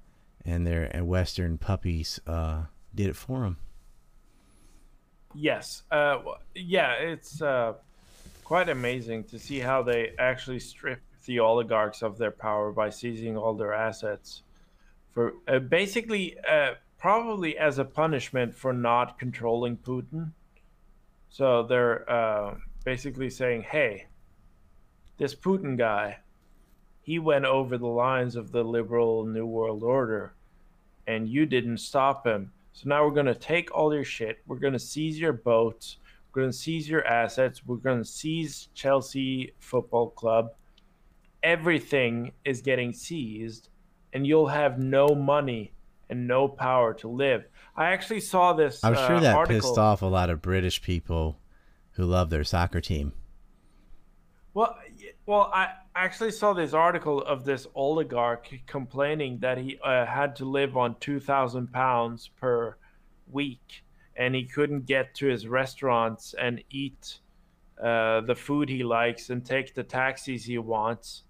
and 0.44 0.66
their 0.66 0.84
and 0.84 1.06
Western 1.06 1.58
puppies 1.58 2.20
uh, 2.26 2.62
did 2.94 3.08
it 3.08 3.16
for 3.16 3.40
them. 3.40 3.58
Yes. 5.34 5.82
Uh, 5.90 6.18
yeah, 6.54 6.92
it's 6.94 7.40
uh, 7.42 7.74
quite 8.44 8.68
amazing 8.68 9.24
to 9.24 9.38
see 9.38 9.58
how 9.58 9.82
they 9.82 10.12
actually 10.18 10.60
strip 10.60 11.00
the 11.26 11.38
oligarchs 11.38 12.02
of 12.02 12.18
their 12.18 12.30
power 12.30 12.72
by 12.72 12.90
seizing 12.90 13.36
all 13.36 13.54
their 13.54 13.72
assets 13.72 14.42
for 15.12 15.34
uh, 15.48 15.58
basically 15.58 16.36
uh, 16.48 16.74
probably 16.98 17.56
as 17.58 17.78
a 17.78 17.84
punishment 17.84 18.54
for 18.54 18.72
not 18.72 19.18
controlling 19.18 19.76
Putin. 19.76 20.32
So 21.28 21.62
they're 21.62 22.08
uh, 22.10 22.56
basically 22.84 23.30
saying, 23.30 23.62
hey, 23.62 24.06
this 25.18 25.34
Putin 25.34 25.76
guy, 25.76 26.18
he 27.10 27.18
went 27.18 27.44
over 27.44 27.76
the 27.76 27.88
lines 27.88 28.36
of 28.36 28.52
the 28.52 28.62
liberal 28.62 29.26
New 29.26 29.44
World 29.44 29.82
Order 29.82 30.32
and 31.08 31.28
you 31.28 31.44
didn't 31.44 31.78
stop 31.78 32.24
him. 32.24 32.52
So 32.72 32.88
now 32.88 33.04
we're 33.04 33.10
going 33.10 33.26
to 33.26 33.34
take 33.34 33.74
all 33.76 33.92
your 33.92 34.04
shit. 34.04 34.38
We're 34.46 34.60
going 34.60 34.74
to 34.74 34.78
seize 34.78 35.18
your 35.18 35.32
boats. 35.32 35.96
We're 36.32 36.42
going 36.42 36.52
to 36.52 36.56
seize 36.56 36.88
your 36.88 37.04
assets. 37.04 37.66
We're 37.66 37.78
going 37.78 37.98
to 37.98 38.08
seize 38.08 38.68
Chelsea 38.74 39.54
Football 39.58 40.10
Club. 40.10 40.50
Everything 41.42 42.30
is 42.44 42.62
getting 42.62 42.92
seized, 42.92 43.70
and 44.12 44.24
you'll 44.24 44.46
have 44.46 44.78
no 44.78 45.08
money 45.08 45.72
and 46.10 46.28
no 46.28 46.46
power 46.46 46.94
to 46.94 47.08
live. 47.08 47.42
I 47.76 47.86
actually 47.86 48.20
saw 48.20 48.52
this. 48.52 48.84
I'm 48.84 48.94
sure 48.94 49.16
uh, 49.16 49.20
that 49.20 49.34
article. 49.34 49.68
pissed 49.68 49.78
off 49.78 50.02
a 50.02 50.06
lot 50.06 50.30
of 50.30 50.40
British 50.40 50.80
people 50.80 51.40
who 51.94 52.04
love 52.04 52.30
their 52.30 52.44
soccer 52.44 52.80
team. 52.80 53.14
Well, 54.54 54.76
well, 55.30 55.48
I 55.54 55.68
actually 55.94 56.32
saw 56.32 56.54
this 56.54 56.74
article 56.74 57.22
of 57.22 57.44
this 57.44 57.68
oligarch 57.76 58.48
complaining 58.66 59.38
that 59.38 59.58
he 59.58 59.78
uh, 59.80 60.04
had 60.04 60.34
to 60.36 60.44
live 60.44 60.76
on 60.76 60.96
two 60.98 61.20
thousand 61.20 61.72
pounds 61.72 62.30
per 62.40 62.74
week, 63.30 63.84
and 64.16 64.34
he 64.34 64.44
couldn't 64.44 64.86
get 64.86 65.14
to 65.14 65.28
his 65.28 65.46
restaurants 65.46 66.34
and 66.34 66.64
eat 66.70 67.20
uh, 67.80 68.22
the 68.22 68.34
food 68.34 68.68
he 68.68 68.82
likes 68.82 69.30
and 69.30 69.46
take 69.46 69.72
the 69.72 69.84
taxis 69.84 70.44
he 70.44 70.58
wants 70.58 71.22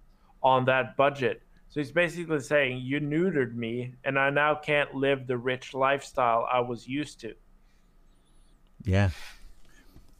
on 0.42 0.64
that 0.64 0.96
budget. 0.96 1.42
So 1.68 1.80
he's 1.80 1.92
basically 1.92 2.40
saying, 2.40 2.78
"You 2.78 3.00
neutered 3.00 3.54
me, 3.54 3.92
and 4.02 4.18
I 4.18 4.30
now 4.30 4.54
can't 4.54 4.94
live 4.94 5.26
the 5.26 5.36
rich 5.36 5.74
lifestyle 5.74 6.48
I 6.50 6.60
was 6.60 6.88
used 6.88 7.20
to." 7.20 7.34
Yeah. 8.82 9.10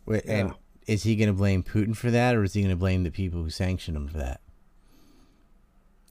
Wait, 0.05 0.27
and. 0.27 0.53
Is 0.91 1.05
he 1.05 1.15
going 1.15 1.29
to 1.29 1.33
blame 1.33 1.63
Putin 1.63 1.97
for 1.97 2.11
that, 2.11 2.35
or 2.35 2.43
is 2.43 2.53
he 2.53 2.63
going 2.63 2.75
to 2.75 2.77
blame 2.77 3.05
the 3.05 3.13
people 3.13 3.41
who 3.41 3.49
sanctioned 3.49 3.97
him 3.97 4.09
for 4.09 4.19
that? 4.19 4.41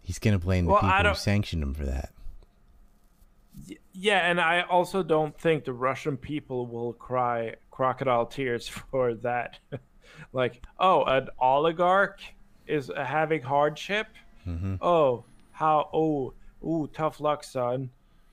He's 0.02 0.20
going 0.20 0.40
to 0.40 0.44
blame 0.44 0.66
the 0.66 0.72
Well, 0.72 0.80
people 0.80 1.10
who 1.10 1.16
sanctioned 1.16 1.62
him 1.62 1.74
for 1.74 1.86
that. 1.86 2.14
Yeah, 3.92 4.20
and 4.20 4.40
I 4.40 4.62
also 4.62 5.04
don't 5.04 5.38
think 5.38 5.66
the 5.66 5.74
Russian 5.74 6.16
people 6.16 6.66
will 6.66 6.94
cry 6.94 7.56
crocodile 7.72 8.26
tears 8.26 8.68
for 8.92 9.16
that. 9.16 9.60
like, 10.34 10.66
oh, 10.80 11.04
an 11.04 11.28
oligarch 11.40 12.22
is 12.66 12.90
having 12.96 13.42
hardship. 13.42 14.08
Mm-hmm. 14.48 14.76
Oh, 14.82 15.26
how? 15.52 15.90
Oh, 15.92 16.34
ooh, 16.64 16.90
tough 16.94 17.20
luck, 17.20 17.44
son. 17.44 17.90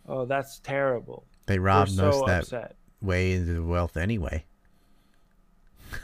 Oh, 0.07 0.26
that's 0.26 0.61
terrible. 0.61 1.24
They 1.47 1.59
We're 1.59 1.66
robbed 1.66 1.90
so 1.90 2.03
most 2.03 2.20
of 2.20 2.26
that 2.28 2.42
upset. 2.42 2.76
way 3.03 3.32
into 3.32 3.55
the 3.55 3.64
wealth 3.64 3.97
anyway. 3.97 4.44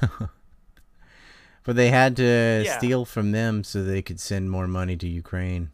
but 1.65 1.77
they 1.77 1.91
had 1.91 2.17
to 2.17 2.63
Yeah. 2.67 2.79
steal 2.79 3.05
from 3.05 3.33
them 3.33 3.65
so 3.65 3.83
they 3.83 4.03
could 4.03 4.21
send 4.21 4.51
more 4.51 4.67
money 4.69 4.97
to 4.97 5.09
Ukraine. 5.09 5.71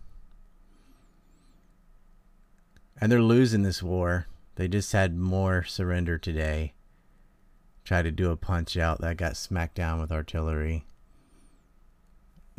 And 3.01 3.11
they're 3.13 3.23
losing 3.23 3.63
this 3.63 3.83
war. 3.83 4.27
They 4.57 4.67
just 4.69 4.93
had 4.93 5.17
more 5.17 5.63
surrender 5.65 6.19
today. 6.19 6.73
Tried 7.85 8.03
to 8.03 8.11
do 8.11 8.31
a 8.31 8.37
punch 8.37 8.77
out 8.77 9.01
that 9.01 9.17
got 9.17 9.37
smacked 9.37 9.77
down 9.77 10.01
with 10.01 10.11
artillery. 10.13 10.85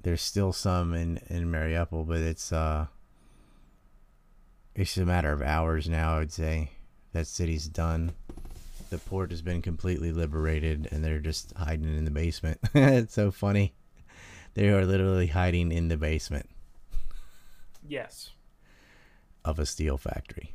There's 0.01 0.21
still 0.21 0.53
some 0.53 0.93
in 0.93 1.17
in 1.27 1.51
Mariupol, 1.51 2.07
but 2.07 2.19
it's 2.19 2.53
uh 2.53 2.87
it's 4.73 4.97
a 4.97 5.05
matter 5.05 5.33
of 5.33 5.41
hours 5.41 5.89
now, 5.89 6.15
I 6.15 6.19
would 6.19 6.31
say. 6.31 6.71
That 7.11 7.27
city's 7.27 7.67
done. 7.67 8.13
The 8.89 8.97
port 8.97 9.31
has 9.31 9.41
been 9.41 9.61
completely 9.61 10.11
liberated 10.11 10.87
and 10.91 11.03
they're 11.03 11.19
just 11.19 11.53
hiding 11.55 11.95
in 11.95 12.05
the 12.05 12.11
basement. 12.11 12.59
it's 12.73 13.13
so 13.13 13.31
funny. 13.31 13.73
They 14.55 14.69
are 14.69 14.85
literally 14.85 15.27
hiding 15.27 15.71
in 15.71 15.87
the 15.89 15.97
basement 15.97 16.49
Yes. 17.87 18.31
of 19.45 19.59
a 19.59 19.65
steel 19.65 19.97
factory. 19.97 20.53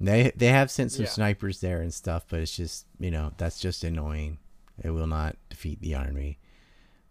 They 0.00 0.32
they 0.36 0.48
have 0.48 0.70
sent 0.70 0.92
some 0.92 1.04
Yeah. 1.04 1.10
snipers 1.10 1.60
there 1.60 1.80
and 1.80 1.92
stuff, 1.94 2.24
but 2.28 2.40
it's 2.40 2.56
just 2.56 2.86
you 2.98 3.10
know 3.10 3.32
that's 3.36 3.60
just 3.60 3.84
annoying. 3.84 4.38
It 4.82 4.90
will 4.90 5.06
not 5.06 5.36
defeat 5.48 5.80
the 5.80 5.94
army. 5.94 6.38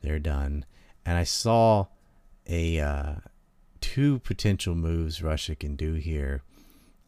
They're 0.02 0.20
done. 0.20 0.66
And 1.06 1.18
I 1.18 1.24
saw 1.24 1.88
a 2.48 2.80
uh, 2.80 3.16
two 3.80 4.20
potential 4.20 4.76
moves 4.76 5.24
Russia 5.24 5.56
can 5.56 5.76
do 5.76 5.94
here. 5.94 6.44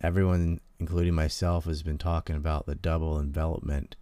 Everyone, 0.01 0.59
including 0.79 1.13
myself, 1.13 1.65
has 1.65 1.83
been 1.83 1.97
talking 1.97 2.35
about 2.35 2.65
the 2.65 2.75
double 2.75 3.19
envelopment 3.19 3.95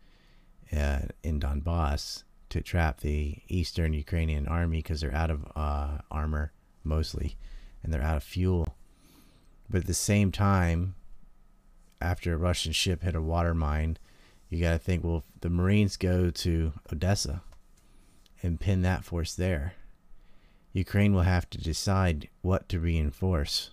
uh, 0.75 1.01
in 1.23 1.39
Donbass 1.39 2.23
to 2.49 2.61
trap 2.61 2.99
the 2.99 3.37
eastern 3.47 3.93
Ukrainian 3.93 4.47
army 4.47 4.77
because 4.77 5.01
they're 5.01 5.13
out 5.13 5.31
of 5.31 5.45
uh, 5.55 5.99
armor 6.11 6.51
mostly, 6.83 7.37
and 7.81 7.93
they're 7.93 8.01
out 8.01 8.17
of 8.17 8.23
fuel. 8.23 8.75
But 9.69 9.81
at 9.81 9.87
the 9.87 9.93
same 9.93 10.31
time, 10.31 10.95
after 12.01 12.33
a 12.33 12.37
Russian 12.37 12.73
ship 12.73 13.03
hit 13.03 13.15
a 13.15 13.21
water 13.21 13.53
mine, 13.53 13.97
you 14.49 14.61
got 14.61 14.73
to 14.73 14.77
think, 14.77 15.03
well, 15.03 15.17
if 15.17 15.41
the 15.41 15.49
Marines 15.49 15.97
go 15.97 16.29
to 16.29 16.73
Odessa 16.91 17.41
and 18.43 18.59
pin 18.59 18.81
that 18.81 19.03
force 19.03 19.33
there, 19.33 19.73
Ukraine 20.73 21.13
will 21.13 21.21
have 21.21 21.49
to 21.51 21.57
decide 21.57 22.29
what 22.41 22.67
to 22.69 22.79
reinforce. 22.79 23.71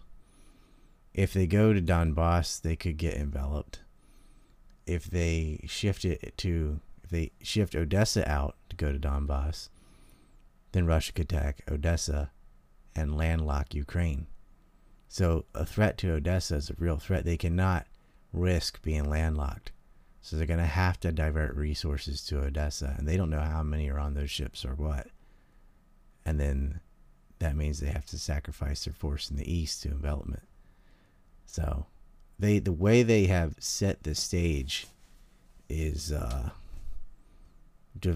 If 1.12 1.32
they 1.32 1.46
go 1.46 1.72
to 1.72 1.80
Donbass, 1.80 2.60
they 2.60 2.76
could 2.76 2.96
get 2.96 3.14
enveloped. 3.14 3.80
If 4.86 5.04
they 5.04 5.60
shift 5.66 6.04
it 6.04 6.34
to, 6.38 6.80
if 7.02 7.10
they 7.10 7.32
shift 7.42 7.74
Odessa 7.74 8.28
out 8.30 8.56
to 8.68 8.76
go 8.76 8.92
to 8.92 8.98
Donbass, 8.98 9.68
then 10.72 10.86
Russia 10.86 11.12
could 11.12 11.32
attack 11.32 11.62
Odessa 11.70 12.30
and 12.94 13.16
landlock 13.16 13.74
Ukraine. 13.74 14.26
So 15.08 15.44
a 15.54 15.66
threat 15.66 15.98
to 15.98 16.12
Odessa 16.12 16.56
is 16.56 16.70
a 16.70 16.76
real 16.78 16.98
threat. 16.98 17.24
They 17.24 17.36
cannot 17.36 17.86
risk 18.32 18.80
being 18.82 19.04
landlocked. 19.10 19.72
So 20.22 20.36
they're 20.36 20.46
going 20.46 20.60
to 20.60 20.66
have 20.66 21.00
to 21.00 21.12
divert 21.12 21.56
resources 21.56 22.24
to 22.26 22.40
Odessa, 22.40 22.94
and 22.98 23.08
they 23.08 23.16
don't 23.16 23.30
know 23.30 23.40
how 23.40 23.62
many 23.62 23.88
are 23.90 23.98
on 23.98 24.14
those 24.14 24.30
ships 24.30 24.64
or 24.64 24.74
what. 24.74 25.08
And 26.24 26.38
then 26.38 26.80
that 27.38 27.56
means 27.56 27.80
they 27.80 27.88
have 27.88 28.06
to 28.06 28.18
sacrifice 28.18 28.84
their 28.84 28.94
force 28.94 29.30
in 29.30 29.36
the 29.36 29.52
east 29.52 29.82
to 29.82 29.88
envelopment. 29.88 30.42
So 31.50 31.86
they 32.38 32.60
the 32.60 32.72
way 32.72 33.02
they 33.02 33.26
have 33.26 33.56
set 33.58 34.04
the 34.04 34.14
stage 34.14 34.86
is 35.68 36.12
uh 36.12 36.50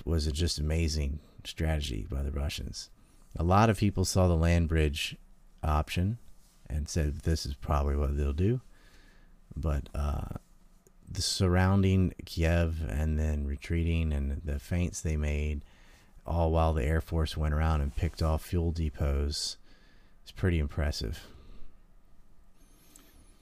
was 0.04 0.26
just 0.30 0.60
amazing 0.60 1.18
strategy 1.42 2.06
by 2.08 2.22
the 2.22 2.30
Russians. 2.30 2.90
A 3.36 3.42
lot 3.42 3.68
of 3.68 3.78
people 3.78 4.04
saw 4.04 4.28
the 4.28 4.36
land 4.36 4.68
bridge 4.68 5.16
option 5.64 6.18
and 6.70 6.88
said 6.88 7.20
this 7.20 7.44
is 7.44 7.54
probably 7.54 7.96
what 7.96 8.16
they'll 8.16 8.32
do. 8.32 8.60
But 9.56 9.88
uh, 9.94 10.38
the 11.10 11.20
surrounding 11.20 12.14
Kiev 12.24 12.82
and 12.88 13.18
then 13.18 13.46
retreating 13.46 14.12
and 14.12 14.40
the 14.44 14.60
feints 14.60 15.00
they 15.00 15.16
made, 15.16 15.64
all 16.24 16.52
while 16.52 16.72
the 16.72 16.84
Air 16.84 17.00
Force 17.00 17.36
went 17.36 17.52
around 17.52 17.80
and 17.80 17.94
picked 17.94 18.22
off 18.22 18.44
fuel 18.44 18.72
depots, 18.72 19.56
is 20.24 20.32
pretty 20.34 20.60
impressive. 20.60 21.26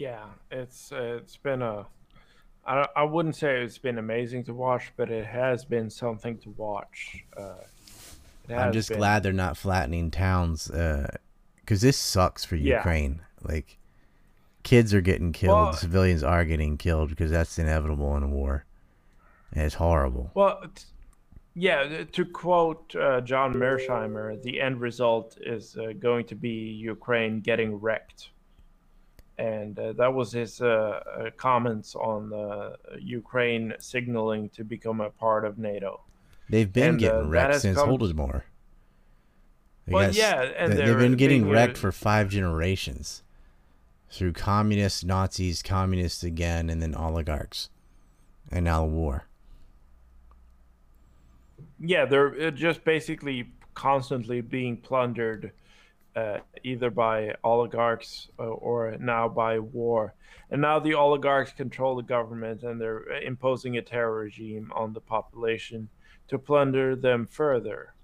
Yeah, 0.02 0.24
it's 0.50 0.90
uh, 0.90 1.18
it's 1.20 1.36
been 1.36 1.62
a. 1.62 1.86
I 2.64 3.02
wouldn't 3.04 3.36
say 3.36 3.62
it's 3.62 3.78
been 3.78 3.98
amazing 3.98 4.44
to 4.44 4.54
watch, 4.54 4.92
but 4.96 5.10
it 5.10 5.26
has 5.26 5.64
been 5.64 5.90
something 5.90 6.38
to 6.38 6.50
watch. 6.50 7.24
Uh, 7.36 7.54
I'm 8.48 8.72
just 8.72 8.88
been. 8.88 8.98
glad 8.98 9.22
they're 9.22 9.32
not 9.32 9.56
flattening 9.56 10.10
towns 10.10 10.68
because 10.68 11.80
this 11.80 11.96
sucks 11.96 12.44
for 12.44 12.56
Yeah. 12.56 12.76
Ukraine. 12.78 13.20
Like, 13.42 13.78
kids 14.62 14.92
are 14.94 15.00
getting 15.00 15.32
killed, 15.32 15.56
Well- 15.56 15.72
civilians 15.72 16.22
are 16.22 16.44
getting 16.44 16.76
killed 16.78 17.10
because 17.10 17.30
that's 17.32 17.58
inevitable 17.58 18.16
in 18.16 18.22
a 18.24 18.28
war. 18.28 18.64
And 19.52 19.64
it's 19.64 19.74
horrible. 19.76 20.30
Well, 20.34 20.58
it's- 20.62 20.86
yeah. 21.54 22.04
To 22.04 22.24
quote 22.24 22.94
uh, 22.96 23.20
John 23.22 23.54
Mearsheimer, 23.54 24.40
the 24.42 24.60
end 24.60 24.80
result 24.80 25.36
is 25.40 25.76
uh, 25.76 25.92
going 25.98 26.26
to 26.26 26.36
be 26.36 26.50
Ukraine 26.94 27.40
getting 27.40 27.74
wrecked, 27.74 28.30
and 29.38 29.78
uh, 29.78 29.92
that 29.94 30.12
was 30.12 30.32
his 30.32 30.60
uh, 30.60 30.66
uh, 30.66 31.30
comments 31.36 31.94
on 31.94 32.32
uh, 32.32 32.76
Ukraine 32.98 33.74
signaling 33.78 34.48
to 34.50 34.64
become 34.64 35.00
a 35.00 35.10
part 35.10 35.44
of 35.44 35.58
NATO. 35.58 36.00
They've 36.48 36.72
been 36.72 36.90
and, 36.90 36.96
uh, 36.96 36.98
getting 36.98 37.28
wrecked 37.28 37.60
since 37.60 37.78
come-. 37.78 37.88
Well, 39.88 40.06
got 40.06 40.14
yeah, 40.14 40.42
and 40.42 40.72
they- 40.72 40.76
they've 40.76 40.86
they're 40.86 40.98
been 40.98 41.16
getting 41.16 41.48
wrecked 41.48 41.76
for 41.76 41.92
five 41.92 42.28
generations 42.28 43.22
through 44.10 44.34
communists, 44.34 45.02
Nazis, 45.02 45.62
communists 45.62 46.22
again, 46.22 46.68
and 46.68 46.82
then 46.82 46.94
oligarchs, 46.94 47.70
and 48.50 48.64
now 48.64 48.82
the 48.82 48.92
war. 48.92 49.24
Yeah, 51.80 52.04
they're 52.04 52.48
uh, 52.48 52.50
just 52.50 52.84
basically 52.84 53.48
constantly 53.74 54.40
being 54.40 54.76
plundered, 54.76 55.52
uh, 56.14 56.38
either 56.62 56.90
by 56.90 57.34
oligarchs 57.42 58.28
uh, 58.38 58.42
or 58.42 58.96
now 59.00 59.28
by 59.28 59.58
war. 59.58 60.14
And 60.50 60.60
now 60.60 60.78
the 60.78 60.94
oligarchs 60.94 61.52
control 61.52 61.96
the 61.96 62.02
government 62.02 62.62
and 62.62 62.80
they're 62.80 63.04
imposing 63.22 63.78
a 63.78 63.82
terror 63.82 64.16
regime 64.18 64.70
on 64.74 64.92
the 64.92 65.00
population 65.00 65.88
to 66.28 66.38
plunder 66.38 66.94
them 66.94 67.26
further. 67.30 67.94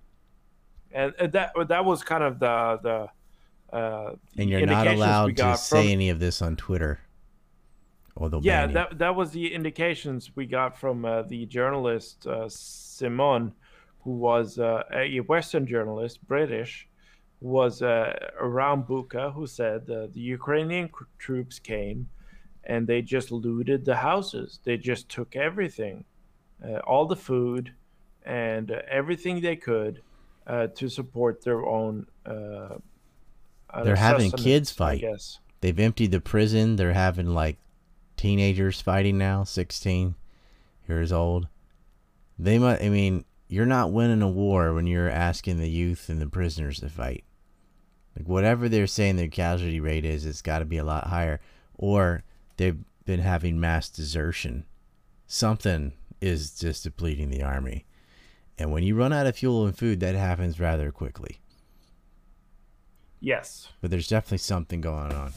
And 0.91 1.13
that 1.19 1.53
that 1.69 1.85
was 1.85 2.03
kind 2.03 2.25
of 2.25 2.39
the 2.39 2.79
the. 2.83 3.77
Uh, 3.77 4.15
And 4.39 4.49
you're 4.49 4.65
not 4.65 4.87
allowed 4.87 5.37
to 5.37 5.57
say 5.59 5.83
from- 5.83 5.93
any 5.93 6.09
of 6.09 6.19
this 6.19 6.41
on 6.41 6.57
Twitter, 6.57 7.01
or 8.17 8.31
they'll 8.31 8.41
yeah 8.43 8.67
that 8.67 8.99
that 8.99 9.15
was 9.15 9.33
the 9.33 9.53
indications 9.53 10.35
we 10.35 10.47
got 10.47 10.79
from 10.79 11.05
uh, 11.05 11.23
the 11.23 11.45
journalist 11.45 12.27
uh, 12.27 12.49
Simon, 12.49 13.53
who 14.01 14.13
was 14.13 14.59
uh, 14.59 14.85
a 14.95 15.21
Western 15.21 15.67
journalist, 15.67 16.27
British, 16.27 16.88
was 17.41 17.83
uh, 17.83 18.13
around 18.41 18.87
Bucha, 18.87 19.33
who 19.33 19.47
said 19.47 19.89
uh, 19.89 20.09
the 20.13 20.21
Ukrainian 20.21 20.91
troops 21.19 21.59
came, 21.59 22.09
and 22.65 22.87
they 22.87 23.03
just 23.03 23.31
looted 23.31 23.85
the 23.85 23.97
houses. 23.97 24.61
They 24.65 24.77
just 24.77 25.09
took 25.09 25.37
everything, 25.37 26.05
uh, 26.65 26.79
all 26.79 27.07
the 27.07 27.17
food, 27.17 27.73
and 28.25 28.71
uh, 28.71 28.83
everything 28.91 29.41
they 29.41 29.57
could 29.57 30.03
uh, 30.47 30.69
to 30.75 30.89
support 30.89 31.43
their 31.45 31.65
own. 31.65 32.07
They're 33.85 33.97
having 33.97 34.33
kids 34.33 34.71
fight. 34.71 35.01
guess. 35.01 35.39
They've 35.61 35.79
emptied 35.79 36.11
the 36.11 36.21
prison. 36.21 36.77
They're 36.77 36.93
having 36.93 37.35
like 37.35 37.59
teenagers 38.17 38.81
fighting 38.81 39.19
now, 39.19 39.45
16 39.45 40.15
years 40.89 41.13
old. 41.13 41.49
They 42.39 42.59
might, 42.59 42.83
I 42.83 42.89
mean, 42.89 43.25
you're 43.49 43.67
not 43.67 43.93
winning 43.93 44.23
a 44.23 44.29
war 44.29 44.75
when 44.75 44.87
you're 44.87 45.09
asking 45.09 45.59
the 45.59 45.71
youth 45.71 46.09
and 46.09 46.21
the 46.21 46.29
prisoners 46.29 46.81
to 46.81 46.89
fight. 46.89 47.25
Like, 48.19 48.27
whatever 48.29 48.69
they're 48.69 48.87
saying 48.89 49.17
their 49.17 49.29
casualty 49.29 49.79
rate 49.81 50.05
is, 50.05 50.27
it's 50.27 50.43
got 50.43 50.59
to 50.59 50.65
be 50.65 50.77
a 50.79 50.85
lot 50.85 51.07
higher. 51.07 51.41
Or 51.77 52.25
they've 52.57 52.79
been 53.05 53.21
having 53.21 53.61
mass 53.61 53.89
desertion. 53.89 54.67
Something 55.27 55.93
is 56.21 56.59
just 56.59 56.83
depleting 56.83 57.31
the 57.31 57.43
army. 57.45 57.85
And 58.59 58.73
when 58.73 58.83
you 58.83 58.97
run 58.97 59.13
out 59.13 59.27
of 59.29 59.37
fuel 59.37 59.65
and 59.67 59.79
food, 59.79 60.01
that 60.01 60.17
happens 60.17 60.59
rather 60.59 60.91
quickly 60.91 61.39
Yes. 63.21 63.69
but 63.81 63.91
there's 63.91 64.09
definitely 64.09 64.39
something 64.39 64.81
going 64.81 65.13
on. 65.13 65.33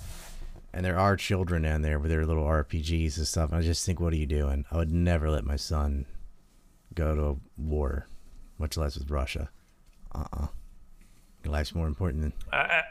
and 0.74 0.86
there 0.86 0.98
are 0.98 1.18
children 1.18 1.64
down 1.64 1.82
there 1.82 2.00
with 2.00 2.10
their 2.10 2.26
little 2.26 2.46
RPGs 2.46 3.18
and 3.18 3.28
stuff. 3.28 3.52
I 3.54 3.62
just 3.62 3.86
think, 3.86 4.00
what 4.00 4.14
are 4.14 4.18
you 4.18 4.26
doing? 4.26 4.66
I 4.72 4.78
would 4.78 4.92
never 4.92 5.30
let 5.30 5.44
my 5.44 5.56
son 5.56 6.06
go 6.96 7.14
to 7.16 7.24
a 7.26 7.36
war, 7.62 8.08
much 8.58 8.78
less 8.78 8.98
with 8.98 9.10
Russia. 9.12 9.50
Uh 10.16 10.26
uh 10.34 10.40
Your 10.40 10.50
life's 11.50 11.74
more 11.74 11.88
important 11.88 12.24
than. 12.24 12.34
I, 12.52 12.58
I, 12.58 12.82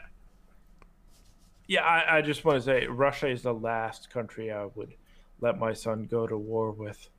yeah, 1.67 1.83
I, 1.83 2.17
I 2.17 2.21
just 2.21 2.43
want 2.43 2.57
to 2.57 2.61
say 2.61 2.87
Russia 2.87 3.27
is 3.27 3.43
the 3.43 3.53
last 3.53 4.09
country 4.09 4.51
I 4.51 4.65
would 4.75 4.93
let 5.39 5.57
my 5.57 5.73
son 5.73 6.07
go 6.09 6.27
to 6.27 6.37
war 6.37 6.71
with. 6.71 7.09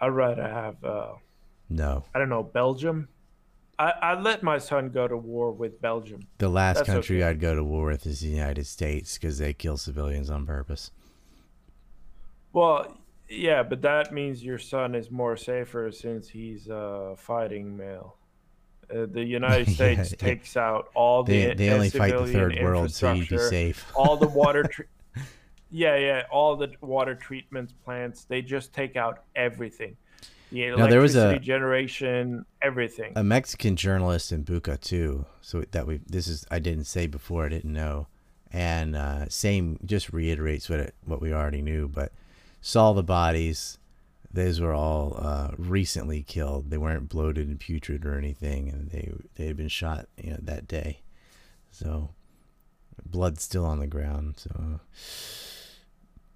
I'd 0.00 0.08
rather 0.08 0.42
have, 0.42 0.84
uh, 0.84 1.14
No. 1.68 2.04
I 2.14 2.18
don't 2.18 2.28
know, 2.28 2.42
Belgium. 2.42 3.08
I, 3.78 3.92
I'd 4.00 4.22
let 4.22 4.42
my 4.42 4.58
son 4.58 4.90
go 4.90 5.06
to 5.08 5.16
war 5.16 5.52
with 5.52 5.80
Belgium. 5.80 6.26
The 6.38 6.48
last 6.48 6.76
That's 6.76 6.88
country 6.88 7.22
okay. 7.22 7.30
I'd 7.30 7.40
go 7.40 7.54
to 7.54 7.64
war 7.64 7.86
with 7.86 8.06
is 8.06 8.20
the 8.20 8.28
United 8.28 8.66
States 8.66 9.18
because 9.18 9.38
they 9.38 9.52
kill 9.52 9.76
civilians 9.76 10.30
on 10.30 10.46
purpose. 10.46 10.90
Well, 12.52 12.96
yeah, 13.28 13.62
but 13.62 13.82
that 13.82 14.12
means 14.14 14.42
your 14.42 14.58
son 14.58 14.94
is 14.94 15.10
more 15.10 15.36
safer 15.36 15.90
since 15.92 16.28
he's 16.28 16.68
a 16.68 17.14
fighting 17.18 17.76
male. 17.76 18.16
Uh, 18.90 19.06
the 19.10 19.24
United 19.38 19.68
Yeah, 19.68 19.74
States 19.74 20.12
it- 20.12 20.18
takes 20.18 20.56
out 20.56 20.90
all 20.94 21.22
the 21.24 21.32
They, 21.46 21.54
they 21.54 21.70
only 21.70 21.90
fight 21.90 22.16
the 22.16 22.26
third 22.32 22.58
world, 22.62 22.92
so 22.92 23.12
you'd 23.12 23.28
be 23.28 23.38
safe. 23.38 23.84
all 23.94 24.16
the 24.16 24.28
water 24.28 24.62
tre- 24.72 24.86
yeah 25.70 25.96
yeah 25.96 26.22
all 26.30 26.54
the 26.56 26.70
water 26.80 27.14
treatment 27.16 27.72
plants 27.84 28.22
they 28.24 28.40
just 28.40 28.72
take 28.72 28.94
out 28.94 29.24
everything 29.34 29.96
the 30.52 30.62
electricity 30.66 30.80
Now, 30.84 30.86
there 30.88 31.00
was 31.00 31.16
a- 31.16 31.38
generation 31.40 32.46
everything 32.62 33.12
a 33.16 33.24
Mexican 33.24 33.74
journalist 33.74 34.30
in 34.30 34.44
Bucha 34.44 34.78
too. 34.80 35.26
So 35.40 35.64
that 35.72 35.86
we 35.88 36.00
this 36.06 36.28
is 36.28 36.46
I 36.50 36.60
didn't 36.60 36.84
say 36.84 37.08
before 37.08 37.44
I 37.46 37.48
didn't 37.48 37.72
know, 37.72 38.06
and 38.52 38.94
uh, 38.94 39.28
same 39.28 39.80
just 39.84 40.12
reiterates 40.12 40.70
what 40.70 40.78
it, 40.78 40.94
what 41.04 41.20
we 41.20 41.32
already 41.32 41.62
knew. 41.62 41.88
But 41.88 42.12
saw 42.60 42.92
the 42.92 43.02
bodies; 43.02 43.78
those 44.36 44.60
were 44.60 44.74
all 44.74 45.16
uh, 45.18 45.52
recently 45.56 46.22
killed. 46.22 46.70
They 46.70 46.76
weren't 46.76 47.08
bloated 47.08 47.48
and 47.48 47.58
putrid 47.58 48.04
or 48.04 48.18
anything, 48.18 48.68
and 48.68 48.90
they 48.90 49.12
they 49.34 49.46
had 49.46 49.56
been 49.56 49.68
shot 49.68 50.08
you 50.16 50.32
know 50.32 50.38
that 50.42 50.68
day. 50.68 51.00
So 51.70 52.10
blood 53.04 53.40
still 53.40 53.64
on 53.64 53.80
the 53.80 53.86
ground. 53.86 54.34
So 54.36 54.80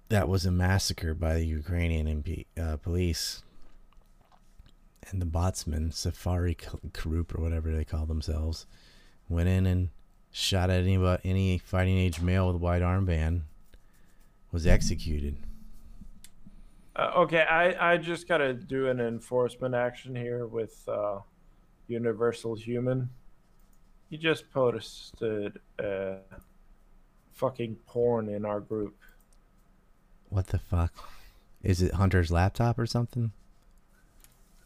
that 0.09 0.27
was 0.27 0.47
a 0.47 0.51
massacre 0.51 1.13
by 1.13 1.35
the 1.35 1.45
Ukrainian 1.45 2.23
MP, 2.23 2.45
uh, 2.59 2.77
police 2.77 3.43
and 5.09 5.21
the 5.21 5.25
botsman, 5.27 5.93
Safari 5.93 6.57
Group 6.93 7.37
or 7.37 7.41
whatever 7.41 7.71
they 7.71 7.85
call 7.85 8.07
themselves, 8.07 8.65
went 9.29 9.47
in 9.47 9.67
and 9.67 9.89
shot 10.31 10.71
at 10.71 10.83
any 10.83 10.97
any 11.23 11.59
fighting 11.59 11.97
age 11.99 12.19
male 12.19 12.47
with 12.47 12.55
a 12.55 12.59
white 12.59 12.81
armband, 12.81 13.41
was 14.51 14.65
executed. 14.65 15.37
Uh, 17.01 17.11
okay 17.17 17.41
i 17.41 17.93
i 17.93 17.97
just 17.97 18.27
gotta 18.27 18.53
do 18.53 18.87
an 18.89 18.99
enforcement 18.99 19.73
action 19.75 20.15
here 20.15 20.45
with 20.47 20.87
uh 20.87 21.19
universal 21.87 22.55
human 22.55 23.09
he 24.09 24.17
just 24.17 24.49
posted 24.51 25.59
uh 25.83 26.15
fucking 27.33 27.75
porn 27.87 28.29
in 28.29 28.45
our 28.45 28.59
group 28.59 28.95
What 30.29 30.47
the 30.47 30.59
fuck? 30.59 30.93
Is 31.63 31.81
it 31.81 31.93
Hunter's 31.93 32.31
laptop 32.31 32.79
or 32.79 32.85
something? 32.85 33.31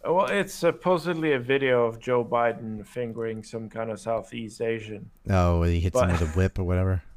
Well, 0.03 0.27
it's 0.27 0.53
supposedly 0.53 1.33
a 1.33 1.39
video 1.39 1.85
of 1.85 1.99
Joe 1.99 2.23
Biden 2.23 2.85
fingering 2.85 3.43
some 3.43 3.69
kind 3.69 3.89
of 3.89 3.99
Southeast 3.99 4.61
Asian. 4.61 5.09
Oh, 5.29 5.63
he 5.63 5.79
hits 5.79 5.99
him 5.99 6.09
with 6.11 6.21
a 6.21 6.27
whip 6.37 6.59
or 6.59 6.63
whatever. 6.63 7.01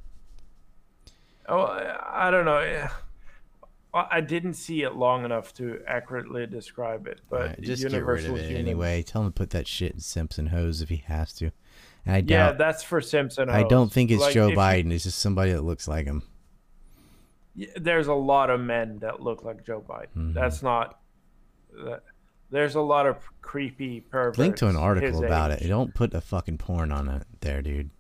Oh, 1.50 1.62
I 1.62 2.28
I 2.28 2.30
don't 2.30 2.44
know. 2.44 2.88
I 3.95 4.20
didn't 4.20 4.55
see 4.55 4.82
it 4.82 4.95
long 4.95 5.24
enough 5.24 5.55
to 5.55 5.80
accurately 5.86 6.47
describe 6.47 7.07
it, 7.07 7.20
but 7.30 7.41
Alright, 7.41 7.61
just 7.62 7.82
get 7.89 8.05
rid 8.05 8.26
of 8.26 8.36
it 8.36 8.45
Human- 8.45 8.57
anyway. 8.57 9.03
Tell 9.03 9.22
him 9.22 9.28
to 9.28 9.32
put 9.32 9.51
that 9.51 9.66
shit 9.66 9.93
in 9.93 10.01
Simpson 10.01 10.49
hose 10.49 10.82
if 10.82 10.91
he 10.91 10.99
has 11.07 11.32
to. 11.34 11.51
And 12.05 12.14
I 12.14 12.20
doubt, 12.20 12.30
Yeah, 12.36 12.53
that's 12.53 12.82
for 12.82 13.01
Simpson. 13.01 13.49
I 13.49 13.62
don't 13.62 13.91
think 13.91 14.11
it's 14.11 14.20
Like, 14.20 14.34
Joe 14.34 14.47
if 14.49 14.51
you- 14.53 14.57
Biden. 14.59 14.93
It's 14.93 15.05
just 15.05 15.18
somebody 15.18 15.53
that 15.53 15.62
looks 15.62 15.89
like 15.89 16.07
him. 16.07 16.22
there's 17.76 18.07
a 18.07 18.14
lot 18.14 18.51
of 18.51 18.61
men 18.61 18.99
that 19.01 19.20
look 19.20 19.43
like 19.43 19.64
Joe 19.64 19.82
Biden. 19.86 20.07
Mhm. 20.16 20.34
That's 20.34 20.62
not. 20.62 21.01
That, 21.72 22.03
there's 22.51 22.76
a 22.76 22.80
lot 22.80 23.07
of 23.07 23.16
creepy 23.43 24.01
perverts. 24.01 24.39
Link 24.39 24.57
to 24.57 24.68
an 24.68 24.76
article 24.76 25.24
about 25.24 25.51
age. 25.53 25.62
it. 25.62 25.68
Don't 25.68 25.93
put 25.95 26.14
a 26.14 26.20
fucking 26.20 26.59
porn 26.59 26.93
on 26.93 27.09
it 27.09 27.26
there, 27.41 27.61
dude. 27.62 27.91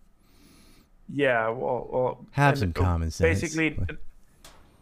Yeah, 1.08 1.48
well, 1.48 1.88
well 1.90 2.26
Have 2.32 2.58
some 2.58 2.72
common 2.72 3.10
sense. 3.10 3.40
Basically, 3.40 3.78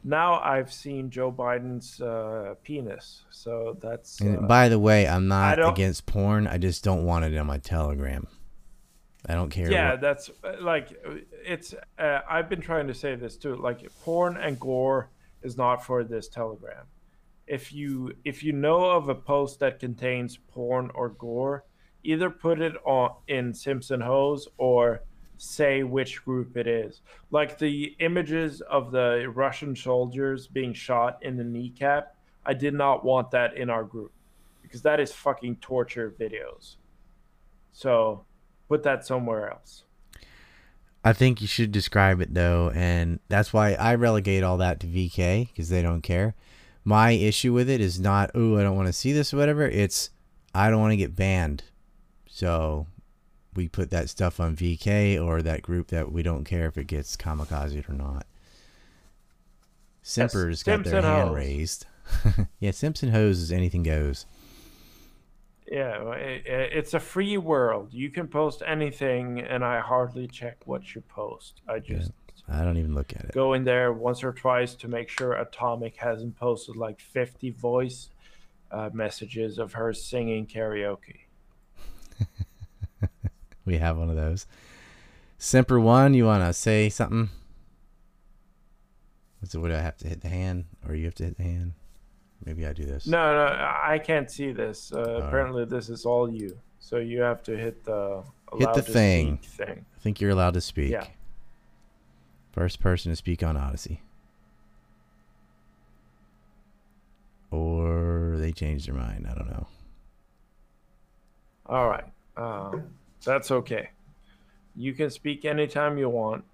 now 0.07 0.39
I've 0.41 0.73
seen 0.73 1.11
Joe 1.11 1.33
Biden's 1.33 2.01
uh, 2.01 2.55
penis, 2.63 3.25
so 3.31 3.77
that's. 3.83 4.23
Uh, 4.23 4.37
by 4.47 4.69
the 4.69 4.79
way, 4.79 5.07
I'm 5.09 5.27
not 5.29 5.59
against 5.69 6.07
porn. 6.07 6.47
I 6.47 6.59
just 6.59 6.85
don't 6.85 7.05
want 7.05 7.25
it 7.25 7.37
on 7.37 7.47
my 7.47 7.59
Telegram. 7.59 8.27
I 9.29 9.35
don't 9.35 9.51
care. 9.51 9.71
yeah, 9.71 9.91
what- 9.93 10.01
that's 10.01 10.31
uh, 10.45 10.55
like 10.61 10.97
it's. 11.45 11.75
Uh, 11.99 12.21
I've 12.31 12.49
been 12.49 12.61
trying 12.61 12.87
to 12.87 12.95
say 12.95 13.17
this 13.17 13.37
too. 13.37 13.57
Like 13.57 13.85
porn 14.03 14.37
and 14.37 14.59
gore 14.61 15.11
is 15.43 15.57
not 15.57 15.85
for 15.85 16.05
this 16.05 16.29
Telegram. 16.29 16.87
If 17.49 17.73
you 17.73 18.13
if 18.25 18.43
you 18.45 18.53
know 18.53 18.85
of 18.91 19.09
a 19.09 19.15
post 19.15 19.59
that 19.61 19.81
contains 19.81 20.37
porn 20.37 20.91
or 20.95 21.09
gore, 21.09 21.65
either 22.05 22.31
put 22.31 22.61
it 22.61 22.75
on 22.85 23.17
in 23.27 23.53
Simpson 23.55 24.01
Hose 24.01 24.47
or 24.57 25.03
say 25.39 25.83
which 25.83 26.25
group 26.25 26.57
it 26.57 26.67
is. 26.67 27.01
Like 27.31 27.59
the 27.59 27.95
images 27.99 28.61
of 28.63 28.91
the 28.91 29.31
Russian 29.35 29.77
soldiers 29.77 30.47
being 30.47 30.73
shot 30.73 31.19
in 31.23 31.37
the 31.37 31.45
kneecap, 31.45 32.15
I 32.45 32.55
did 32.55 32.75
not 32.75 33.05
want 33.05 33.31
that 33.33 33.57
in 33.57 33.71
our 33.71 33.85
group 33.85 34.13
because 34.63 34.83
that 34.83 35.01
is 35.01 35.13
fucking 35.13 35.57
torture 35.57 36.15
videos. 36.19 36.77
So 37.73 38.25
put 38.69 38.83
that 38.85 39.07
somewhere 39.07 39.51
else. 39.51 39.85
I 41.05 41.13
think 41.13 41.41
you 41.41 41.47
should 41.47 41.71
describe 41.71 42.21
it 42.21 42.35
though, 42.35 42.73
and 42.75 43.21
that's 43.29 43.53
why 43.53 43.75
I 43.75 43.95
relegate 43.95 44.43
all 44.43 44.57
that 44.57 44.81
to 44.81 44.87
VK 44.87 45.49
because 45.49 45.69
they 45.69 45.83
don't 45.83 46.03
care. 46.03 46.35
My 46.85 47.13
issue 47.13 47.53
with 47.53 47.71
it 47.71 47.81
is 47.81 48.01
not, 48.01 48.31
oh, 48.35 48.59
I 48.59 48.63
don't 48.63 48.77
want 48.77 48.89
to 48.89 48.93
see 48.93 49.13
this 49.13 49.33
or 49.33 49.37
whatever. 49.37 49.69
It's 49.69 50.11
I 50.55 50.71
don't 50.71 50.81
want 50.81 50.93
to 50.93 50.97
get 50.97 51.15
banned, 51.15 51.65
so 52.27 52.87
we 53.57 53.69
put 53.69 53.91
that 53.91 54.09
stuff 54.11 54.39
on 54.41 54.55
VK 54.57 55.21
or 55.23 55.43
that 55.43 55.63
group 55.63 55.89
that 55.89 56.13
we 56.13 56.23
don't 56.23 56.45
care 56.45 56.67
if 56.67 56.77
it 56.79 56.87
gets 56.87 57.17
kamikaze 57.17 57.89
or 57.89 57.93
not. 57.95 58.27
Simper's 60.03 60.63
got 60.63 60.85
their 60.85 61.03
hand 61.03 61.29
Hose. 61.29 61.35
raised. 61.37 61.87
yeah, 62.61 62.71
Simpson 62.71 63.09
hose 63.11 63.39
is 63.41 63.51
anything 63.51 63.83
goes. 63.83 64.27
Yeah, 65.67 66.01
well, 66.03 66.13
i- 66.13 66.43
i- 66.47 66.71
it's 66.79 66.95
a 66.95 67.01
free 67.01 67.37
world. 67.39 67.93
You 67.93 68.11
can 68.11 68.29
post 68.29 68.63
anything, 68.65 69.41
and 69.41 69.65
I 69.65 69.81
hardly 69.81 70.29
check 70.29 70.59
what 70.65 70.95
you 70.95 71.01
post. 71.01 71.61
I 71.69 71.81
just 71.81 72.13
I 72.49 72.63
don't 72.63 72.77
even 72.77 72.95
look 72.95 73.13
at 73.17 73.25
it. 73.25 73.33
go 73.33 73.55
in 73.55 73.65
there 73.65 73.93
once 73.93 74.23
or 74.23 74.33
twice 74.33 74.77
to 74.77 74.87
make 74.89 75.09
sure 75.09 75.33
Atomic 75.33 75.97
hasn't 75.97 76.37
posted 76.37 76.77
like 76.77 77.01
50 77.01 77.51
voice 77.51 78.11
uh, 78.71 78.91
messages 78.93 79.59
of 79.59 79.73
her 79.73 79.93
singing 79.93 80.47
karaoke. 80.47 81.23
We 83.67 83.77
have 83.79 83.99
one 83.99 84.09
of 84.09 84.17
those. 84.17 84.47
Semper 85.39 85.79
one, 85.79 86.15
you 86.15 86.25
want 86.25 86.43
to 86.45 86.53
say 86.55 86.89
something? 86.89 87.29
So 89.45 89.61
what 89.61 89.69
do 89.69 89.75
I 89.75 89.81
have 89.81 89.99
to 89.99 90.09
hit 90.09 90.23
the 90.23 90.29
hand, 90.29 90.65
or 90.89 90.95
you 90.95 91.05
have 91.05 91.15
to 91.17 91.25
hit 91.25 91.37
the 91.37 91.43
hand? 91.43 91.73
Maybe 92.45 92.67
I 92.67 92.73
do 92.73 92.85
this. 92.85 93.07
No, 93.07 93.35
no, 93.35 93.53
I 93.53 93.99
can't 94.03 94.31
see 94.31 94.53
this. 94.53 94.93
Uh, 94.93 95.21
apparently, 95.25 95.65
this 95.65 95.89
is 95.89 96.07
all 96.07 96.31
you. 96.31 96.57
So 96.79 96.99
you 96.99 97.21
have 97.21 97.43
to 97.45 97.57
hit 97.57 97.85
the 97.85 98.23
Hit 98.57 98.73
the 98.75 98.83
thing. 98.83 99.39
thing. 99.39 99.85
I 99.97 99.99
think 100.01 100.21
you're 100.21 100.31
allowed 100.31 100.55
to 100.55 100.61
speak. 100.61 100.93
Yeah. 100.93 101.07
First 102.53 102.81
person 102.81 103.11
to 103.13 103.17
speak 103.17 103.43
on 103.43 103.57
Odysee. 103.57 104.01
Or 107.51 108.37
they 108.39 108.53
changed 108.53 108.87
their 108.89 108.95
mind. 108.95 109.27
I 109.31 109.35
don't 109.35 109.51
know. 109.51 109.67
All 111.67 111.89
right. 111.89 112.05
Um, 112.37 112.85
that's 113.27 113.51
okay. 113.51 113.91
You 114.75 114.93
can 114.95 115.11
speak 115.11 115.45
anytime 115.45 115.99
you 115.99 116.09
want, 116.09 116.45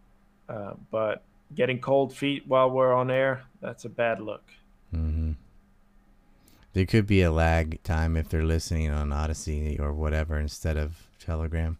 uh, 0.48 0.72
but 0.90 1.22
getting 1.54 1.78
cold 1.80 2.14
feet 2.14 2.44
while 2.46 2.70
we're 2.70 2.92
on 2.92 3.10
air, 3.10 3.44
that's 3.60 3.84
a 3.84 3.88
bad 3.88 4.20
look. 4.20 4.42
hmm 4.90 5.32
There 6.72 6.86
could 6.86 7.06
be 7.06 7.22
a 7.22 7.30
lag 7.30 7.82
time 7.82 8.16
if 8.16 8.28
they're 8.28 8.44
listening 8.44 8.90
on 8.90 9.12
Odysee 9.12 9.78
or 9.78 9.92
whatever 9.92 10.38
instead 10.38 10.76
of 10.76 11.06
Telegram. 11.20 11.78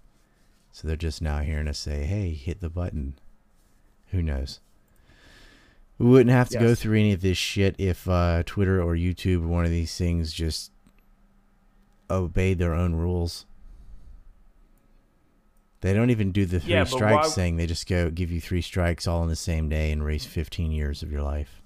So 0.72 0.86
they're 0.88 0.96
just 0.96 1.20
now 1.22 1.40
hearing 1.40 1.68
us 1.68 1.78
say, 1.78 2.04
hey, 2.04 2.30
hit 2.34 2.60
the 2.60 2.70
button. 2.70 3.14
Who 4.10 4.22
knows? 4.22 4.60
We 5.98 6.06
wouldn't 6.08 6.30
have 6.30 6.48
to 6.50 6.58
go 6.58 6.74
through 6.74 6.98
any 6.98 7.12
of 7.12 7.20
this 7.20 7.38
shit 7.38 7.76
if 7.78 8.08
uh, 8.08 8.42
Twitter 8.44 8.82
or 8.82 8.94
YouTube 8.94 9.44
or 9.44 9.48
one 9.48 9.64
of 9.64 9.70
these 9.70 9.96
things 9.96 10.32
just 10.32 10.72
obeyed 12.10 12.58
their 12.58 12.74
own 12.74 12.94
rules. 12.94 13.46
They 15.82 15.92
don't 15.92 16.10
even 16.10 16.32
do 16.32 16.46
the 16.46 16.60
three 16.60 16.72
Yeah, 16.72 16.84
strikes 16.84 17.28
why- 17.28 17.34
thing. 17.34 17.56
They 17.56 17.66
just 17.66 17.88
go 17.88 18.08
give 18.10 18.30
you 18.30 18.40
three 18.40 18.62
strikes 18.62 19.06
all 19.06 19.22
in 19.22 19.28
the 19.28 19.36
same 19.36 19.68
day 19.68 19.90
and 19.92 20.00
erase 20.02 20.24
15 20.24 20.72
years 20.72 21.02
of 21.02 21.12
your 21.12 21.22
life. 21.22 21.60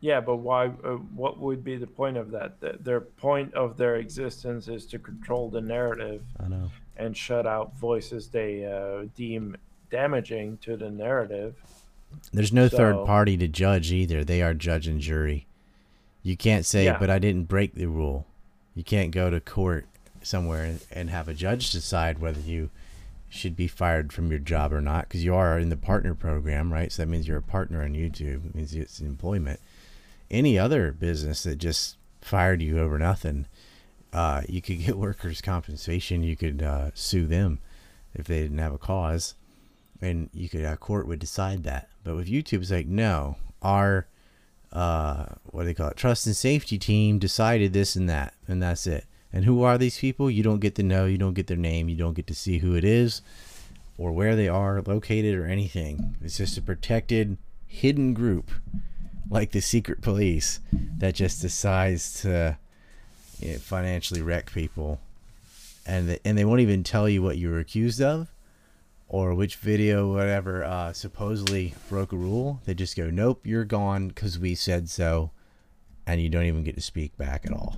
Yeah, 0.00 0.20
but 0.20 0.36
why? 0.36 0.66
Uh, 0.66 0.96
what 1.14 1.38
would 1.38 1.64
be 1.64 1.76
the 1.76 1.86
point 1.86 2.16
of 2.16 2.30
that? 2.32 2.60
The, 2.60 2.76
their 2.80 3.00
point 3.00 3.54
of 3.54 3.76
their 3.76 3.96
existence 3.96 4.68
is 4.68 4.84
to 4.86 4.98
control 4.98 5.48
the 5.48 5.60
narrative 5.60 6.22
I 6.38 6.48
know. 6.48 6.70
and 6.96 7.16
shut 7.16 7.46
out 7.46 7.74
voices 7.76 8.28
they 8.28 8.66
uh, 8.66 9.06
deem 9.16 9.56
damaging 9.90 10.58
to 10.58 10.76
the 10.76 10.90
narrative. 10.90 11.54
There's 12.32 12.52
no 12.52 12.68
third 12.68 13.04
party 13.06 13.36
to 13.38 13.48
judge 13.48 13.90
either. 13.92 14.22
They 14.24 14.42
are 14.42 14.54
judge 14.54 14.86
and 14.86 15.00
jury. 15.00 15.46
You 16.22 16.36
can't 16.36 16.66
say, 16.66 16.84
Yeah. 16.84 16.98
but 16.98 17.10
I 17.10 17.18
didn't 17.18 17.44
break 17.44 17.74
the 17.74 17.86
rule. 17.86 18.26
You 18.74 18.84
can't 18.84 19.10
go 19.12 19.30
to 19.30 19.40
court 19.40 19.86
somewhere 20.26 20.78
and, 20.90 21.10
have 21.10 21.28
a 21.28 21.34
judge 21.34 21.70
decide 21.70 22.18
whether 22.18 22.40
you 22.40 22.70
should 23.28 23.56
be 23.56 23.68
fired 23.68 24.12
from 24.12 24.30
your 24.30 24.38
job 24.38 24.72
or 24.72 24.80
not 24.80 25.08
because 25.08 25.24
you 25.24 25.34
are 25.34 25.58
in 25.58 25.68
the 25.68 25.76
partner 25.76 26.14
program, 26.14 26.72
right? 26.72 26.92
So 26.92 27.02
that 27.02 27.08
means 27.08 27.26
you're 27.26 27.38
a 27.38 27.42
partner 27.42 27.82
on 27.82 27.94
YouTube. 27.94 28.46
It 28.46 28.54
means 28.54 28.74
it's 28.74 29.00
employment. 29.00 29.60
Any 30.30 30.58
other 30.58 30.92
business 30.92 31.42
that 31.44 31.56
just 31.56 31.96
fired 32.20 32.60
you 32.60 32.78
over 32.78 32.98
nothing, 32.98 33.46
uh, 34.12 34.42
you 34.48 34.60
could 34.60 34.84
get 34.84 34.98
workers' 34.98 35.40
compensation. 35.40 36.22
You 36.22 36.36
could 36.36 36.62
uh, 36.62 36.90
sue 36.94 37.26
them 37.26 37.60
if 38.14 38.26
they 38.26 38.42
didn't 38.42 38.58
have 38.58 38.72
a 38.72 38.78
cause 38.78 39.34
and 40.00 40.30
you 40.32 40.48
could 40.48 40.64
uh, 40.64 40.76
court 40.76 41.06
would 41.06 41.18
decide 41.18 41.64
that. 41.64 41.88
But 42.04 42.16
with 42.16 42.28
YouTube, 42.28 42.62
it's 42.62 42.70
like 42.70 42.86
no, 42.86 43.36
our 43.62 44.06
uh, 44.72 45.26
what 45.50 45.62
do 45.62 45.66
they 45.66 45.74
call 45.74 45.88
it? 45.88 45.96
Trust 45.96 46.26
and 46.26 46.36
safety 46.36 46.78
team 46.78 47.18
decided 47.18 47.72
this 47.72 47.96
and 47.96 48.08
that, 48.08 48.34
and 48.46 48.62
that's 48.62 48.86
it. 48.86 49.06
And 49.32 49.44
who 49.44 49.62
are 49.62 49.76
these 49.76 49.98
people? 49.98 50.30
You 50.30 50.42
don't 50.42 50.60
get 50.60 50.74
to 50.76 50.82
know. 50.82 51.06
You 51.06 51.18
don't 51.18 51.34
get 51.34 51.46
their 51.46 51.56
name. 51.56 51.88
You 51.88 51.96
don't 51.96 52.14
get 52.14 52.26
to 52.28 52.34
see 52.34 52.58
who 52.58 52.74
it 52.74 52.84
is, 52.84 53.22
or 53.98 54.12
where 54.12 54.36
they 54.36 54.48
are 54.48 54.82
located, 54.82 55.34
or 55.34 55.46
anything. 55.46 56.16
It's 56.22 56.38
just 56.38 56.56
a 56.56 56.62
protected, 56.62 57.36
hidden 57.66 58.14
group, 58.14 58.50
like 59.30 59.52
the 59.52 59.60
secret 59.60 60.00
police, 60.00 60.60
that 60.98 61.14
just 61.14 61.42
decides 61.42 62.22
to 62.22 62.56
you 63.40 63.52
know, 63.52 63.58
financially 63.58 64.22
wreck 64.22 64.52
people, 64.52 65.00
and 65.86 66.08
they, 66.08 66.18
and 66.24 66.38
they 66.38 66.44
won't 66.44 66.60
even 66.60 66.82
tell 66.82 67.08
you 67.08 67.22
what 67.22 67.36
you 67.36 67.50
were 67.50 67.58
accused 67.58 68.00
of 68.00 68.28
or 69.08 69.34
which 69.34 69.56
video, 69.56 70.12
whatever, 70.12 70.64
uh, 70.64 70.92
supposedly 70.92 71.74
broke 71.88 72.12
a 72.12 72.16
rule, 72.16 72.60
they 72.64 72.74
just 72.74 72.96
go, 72.96 73.08
nope, 73.08 73.40
you're 73.44 73.64
gone 73.64 74.08
because 74.08 74.38
we 74.38 74.54
said 74.54 74.88
so, 74.88 75.30
and 76.06 76.20
you 76.20 76.28
don't 76.28 76.44
even 76.44 76.64
get 76.64 76.74
to 76.74 76.80
speak 76.80 77.16
back 77.16 77.46
at 77.46 77.52
all. 77.52 77.76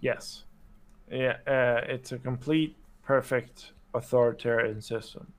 Yes. 0.00 0.44
Yeah, 1.10 1.36
uh, 1.46 1.80
it's 1.88 2.12
a 2.12 2.18
complete, 2.18 2.76
perfect 3.02 3.72
authoritarian 3.94 4.80
system 4.82 5.32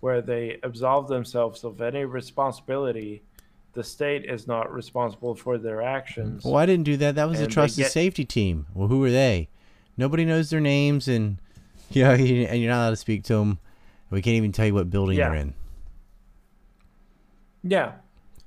where 0.00 0.22
they 0.22 0.56
absolve 0.62 1.08
themselves 1.08 1.64
of 1.64 1.80
any 1.80 2.04
responsibility. 2.04 3.22
The 3.72 3.82
state 3.82 4.24
is 4.24 4.46
not 4.46 4.72
responsible 4.72 5.34
for 5.34 5.58
their 5.58 5.82
actions. 5.82 6.44
Well, 6.44 6.56
I 6.56 6.64
didn't 6.66 6.84
do 6.84 6.96
that. 6.98 7.16
That 7.16 7.28
was 7.28 7.38
the 7.38 7.44
And 7.44 7.50
they 7.50 7.54
trust 7.54 7.76
and 7.76 7.84
get- 7.84 7.92
safety 7.92 8.24
team. 8.24 8.66
Well, 8.74 8.86
who 8.88 9.02
are 9.04 9.10
they? 9.10 9.48
Nobody 9.96 10.24
knows 10.24 10.50
their 10.50 10.60
names, 10.60 11.08
and 11.08 11.38
yeah, 11.90 12.14
you- 12.14 12.44
and 12.44 12.60
you're 12.60 12.70
not 12.70 12.82
allowed 12.82 12.90
to 12.90 12.96
speak 12.96 13.24
to 13.24 13.34
them. 13.34 13.58
We 14.10 14.22
can't 14.22 14.36
even 14.36 14.52
tell 14.52 14.66
you 14.66 14.74
what 14.74 14.90
building 14.90 15.18
Yeah. 15.18 15.30
they're 15.30 15.38
in. 15.38 15.54
Yeah, 17.64 17.92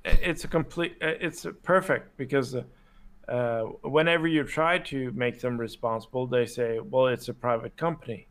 it's 0.04 0.44
a 0.44 0.48
complete. 0.48 0.96
uh, 1.02 1.08
It's 1.20 1.46
perfect 1.62 2.16
because 2.16 2.54
uh, 2.54 2.62
uh, 3.28 3.62
whenever 3.82 4.26
you 4.26 4.44
try 4.44 4.78
to 4.78 5.12
make 5.12 5.40
them 5.40 5.58
responsible, 5.58 6.26
they 6.26 6.46
say, 6.46 6.80
"Well, 6.80 7.06
it's 7.06 7.28
a 7.28 7.34
private 7.34 7.76
company." 7.76 8.28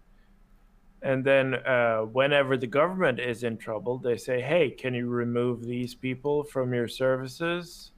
And 1.01 1.23
then, 1.23 1.55
uh, 1.55 2.01
whenever 2.01 2.57
the 2.57 2.67
government 2.67 3.19
is 3.19 3.43
in 3.43 3.57
trouble, 3.57 3.97
they 3.97 4.17
say, 4.17 4.41
"Hey, 4.41 4.69
can 4.69 4.93
you 4.93 5.09
remove 5.09 5.65
these 5.65 5.95
people 5.95 6.43
from 6.43 6.73
your 6.73 6.87
services?" 6.87 7.91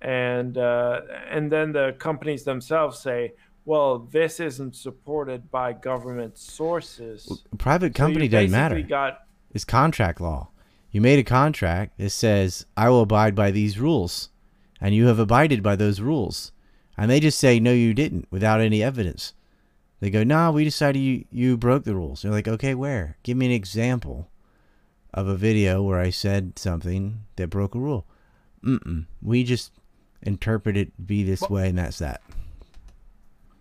And 0.00 0.58
uh, 0.58 1.02
and 1.30 1.50
then 1.50 1.72
the 1.72 1.94
companies 1.98 2.44
themselves 2.44 2.98
say, 2.98 3.34
"Well, 3.64 4.00
this 4.10 4.40
isn't 4.40 4.74
supported 4.76 5.50
by 5.50 5.72
government 5.72 6.36
sources." 6.36 7.44
A 7.52 7.56
private 7.56 7.96
So 7.96 8.04
company 8.04 8.28
doesn't 8.28 8.50
matter. 8.50 8.80
Got 8.82 9.20
It's 9.54 9.64
contract 9.64 10.20
law. 10.20 10.48
You 10.92 11.00
made 11.00 11.18
a 11.18 11.24
contract 11.24 11.96
that 11.96 12.10
says, 12.10 12.66
I 12.76 12.90
will 12.90 13.00
abide 13.00 13.34
by 13.34 13.50
these 13.50 13.78
rules. 13.78 14.28
And 14.82 14.94
you 14.96 15.06
have 15.06 15.20
abided 15.20 15.62
by 15.62 15.76
those 15.76 16.00
rules. 16.00 16.50
And 16.98 17.08
they 17.10 17.20
just 17.20 17.38
say, 17.38 17.60
no, 17.60 17.72
you 17.72 17.94
didn't, 17.94 18.26
without 18.30 18.60
any 18.60 18.82
evidence. 18.82 19.32
They 20.00 20.10
go, 20.10 20.24
nah, 20.24 20.50
we 20.50 20.64
decided 20.64 20.98
you, 20.98 21.24
you 21.30 21.56
broke 21.56 21.84
the 21.84 21.94
rules. 21.94 22.24
And 22.24 22.30
You're 22.30 22.38
like, 22.38 22.48
okay, 22.48 22.74
where? 22.74 23.16
Give 23.22 23.36
me 23.36 23.46
an 23.46 23.52
example 23.52 24.28
of 25.14 25.28
a 25.28 25.36
video 25.36 25.82
where 25.82 26.00
I 26.00 26.10
said 26.10 26.58
something 26.58 27.20
that 27.36 27.48
broke 27.48 27.76
a 27.76 27.78
rule. 27.78 28.04
Mm-mm. 28.64 29.06
We 29.22 29.44
just 29.44 29.70
interpret 30.20 30.76
it 30.76 31.06
be 31.06 31.22
this 31.22 31.42
way, 31.42 31.68
and 31.68 31.78
that's 31.78 31.98
that. 31.98 32.20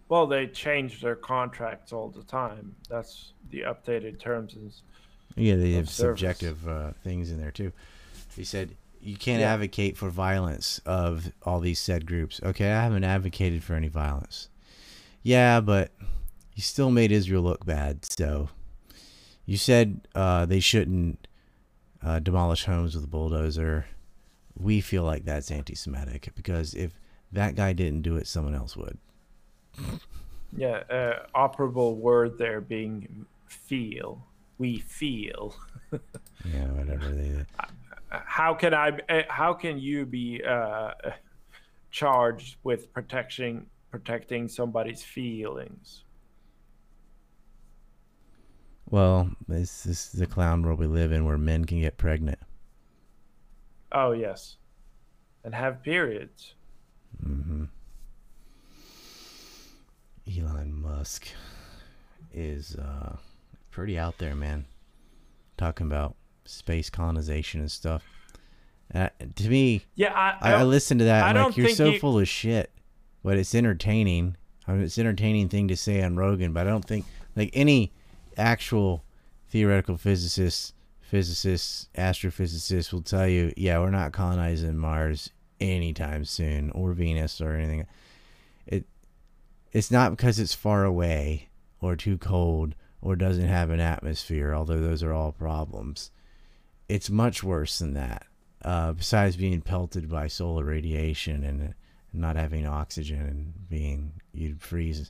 Well, 0.09 0.27
they 0.27 0.47
change 0.47 1.01
their 1.01 1.15
contracts 1.15 1.93
all 1.93 2.09
the 2.09 2.23
time. 2.23 2.75
That's 2.89 3.33
the 3.49 3.61
updated 3.61 4.19
terms. 4.19 4.55
And 4.55 4.73
Yeah, 5.35 5.55
they 5.55 5.73
have 5.73 5.89
service. 5.89 6.19
subjective 6.19 6.67
uh, 6.67 6.91
things 7.03 7.31
in 7.31 7.39
there 7.39 7.51
too. 7.51 7.71
He 8.35 8.43
said 8.43 8.75
you 9.01 9.15
can't 9.17 9.41
Yeah. 9.41 9.53
advocate 9.53 9.97
for 9.97 10.09
violence 10.09 10.79
of 10.85 11.31
all 11.43 11.59
these 11.59 11.79
said 11.79 12.05
groups. 12.05 12.39
Okay, 12.43 12.71
I 12.71 12.83
haven't 12.83 13.03
advocated 13.03 13.63
for 13.63 13.73
any 13.75 13.87
violence. 13.87 14.49
Yeah, 15.23 15.59
but 15.61 15.91
you 16.55 16.61
still 16.63 16.91
made 16.91 17.11
Israel 17.11 17.43
look 17.43 17.65
bad. 17.65 18.05
So 18.05 18.49
you 19.45 19.57
said 19.57 20.07
uh, 20.15 20.45
they 20.45 20.59
shouldn't 20.59 21.27
uh, 22.03 22.19
demolish 22.19 22.65
homes 22.65 22.95
with 22.95 23.03
a 23.03 23.07
bulldozer. 23.07 23.85
We 24.57 24.81
feel 24.81 25.03
like 25.03 25.25
that's 25.25 25.49
anti-Semitic 25.51 26.29
because 26.35 26.73
if 26.73 26.99
that 27.31 27.55
guy 27.55 27.73
didn't 27.73 28.01
do 28.01 28.17
it, 28.17 28.27
someone 28.27 28.53
else 28.55 28.75
would. 28.75 28.97
yeah, 30.55 30.83
uh, 30.89 31.25
operable 31.35 31.95
word 31.95 32.37
there 32.37 32.61
being 32.61 33.25
feel. 33.47 34.23
We 34.57 34.79
feel. 34.79 35.55
Yeah, 36.43 36.65
whatever 36.71 37.09
they. 37.11 37.45
How 38.11 38.53
can 38.53 38.73
I? 38.73 38.89
uh, 39.09 39.23
How 39.29 39.53
can 39.53 39.79
you 39.79 40.05
be 40.05 40.41
uh, 40.43 40.91
charged 41.91 42.57
with 42.63 42.91
protecting 42.93 43.67
protecting 43.91 44.47
somebody's 44.47 45.03
feelings? 45.03 46.05
Well, 48.87 49.31
this, 49.47 49.81
this 49.83 50.13
is 50.13 50.19
the 50.19 50.27
clown 50.27 50.61
world 50.61 50.77
we 50.79 50.85
live 50.85 51.11
in, 51.11 51.25
where 51.25 51.37
men 51.37 51.65
can 51.65 51.79
get 51.81 51.97
pregnant. 51.97 52.37
Oh 53.93 54.11
yes, 54.11 54.57
and 55.43 55.55
have 55.55 55.83
periods. 55.83 56.55
hmm 57.23 57.65
Elon 60.27 60.73
Musk 60.73 61.27
is 62.31 62.75
uh, 62.75 63.17
pretty 63.71 63.97
out 63.97 64.17
there, 64.17 64.35
man. 64.35 64.65
Talking 65.57 65.87
about 65.87 66.15
space 66.51 66.89
colonization 66.89 67.61
and 67.61 67.71
stuff. 67.71 68.03
Uh, 68.93 69.09
to 69.35 69.49
me, 69.49 69.85
Yeah, 69.95 70.13
I 70.13 70.51
I, 70.51 70.53
I 70.53 70.63
listen 70.63 70.97
to 70.97 71.05
that. 71.05 71.23
I 71.23 71.33
don't 71.33 71.47
like, 71.47 71.57
you're 71.57 71.69
so 71.69 71.97
full 71.97 72.19
of 72.19 72.27
shit. 72.27 72.71
But 73.23 73.37
it's 73.37 73.53
entertaining. 73.55 74.35
I 74.67 74.73
mean, 74.73 74.81
it's 74.81 74.97
an 74.97 75.05
entertaining 75.05 75.49
thing 75.49 75.67
to 75.67 75.77
say 75.77 76.01
on 76.01 76.15
Rogan, 76.15 76.53
but 76.53 76.67
I 76.67 76.69
don't 76.69 76.85
think 76.85 77.05
like 77.35 77.51
any 77.53 77.91
actual 78.37 79.03
theoretical 79.49 79.97
physicist, 79.97 80.73
physicists, 81.01 81.87
astrophysicists 81.95 82.91
will 82.91 83.01
tell 83.01 83.27
you, 83.27 83.53
yeah, 83.55 83.79
we're 83.79 83.91
not 83.91 84.11
colonizing 84.11 84.77
Mars 84.77 85.29
anytime 85.59 86.25
soon 86.25 86.71
or 86.71 86.93
Venus 86.93 87.39
or 87.41 87.53
anything. 87.53 87.85
It 88.65 88.85
it's 89.71 89.91
not 89.91 90.11
because 90.11 90.39
it's 90.39 90.53
far 90.53 90.83
away 90.83 91.49
or 91.79 91.95
too 91.95 92.17
cold 92.17 92.75
or 93.01 93.15
doesn't 93.15 93.47
have 93.47 93.69
an 93.69 93.79
atmosphere, 93.79 94.53
although 94.53 94.79
those 94.81 95.03
are 95.03 95.13
all 95.13 95.31
problems. 95.31 96.11
It's 96.91 97.09
much 97.09 97.41
worse 97.41 97.79
than 97.79 97.93
that. 97.93 98.25
Uh, 98.65 98.91
besides 98.91 99.37
being 99.37 99.61
pelted 99.61 100.09
by 100.09 100.27
solar 100.27 100.65
radiation 100.65 101.41
and 101.45 101.73
not 102.11 102.35
having 102.35 102.67
oxygen 102.67 103.21
and 103.21 103.69
being 103.69 104.11
you'd 104.33 104.61
freeze, 104.61 105.09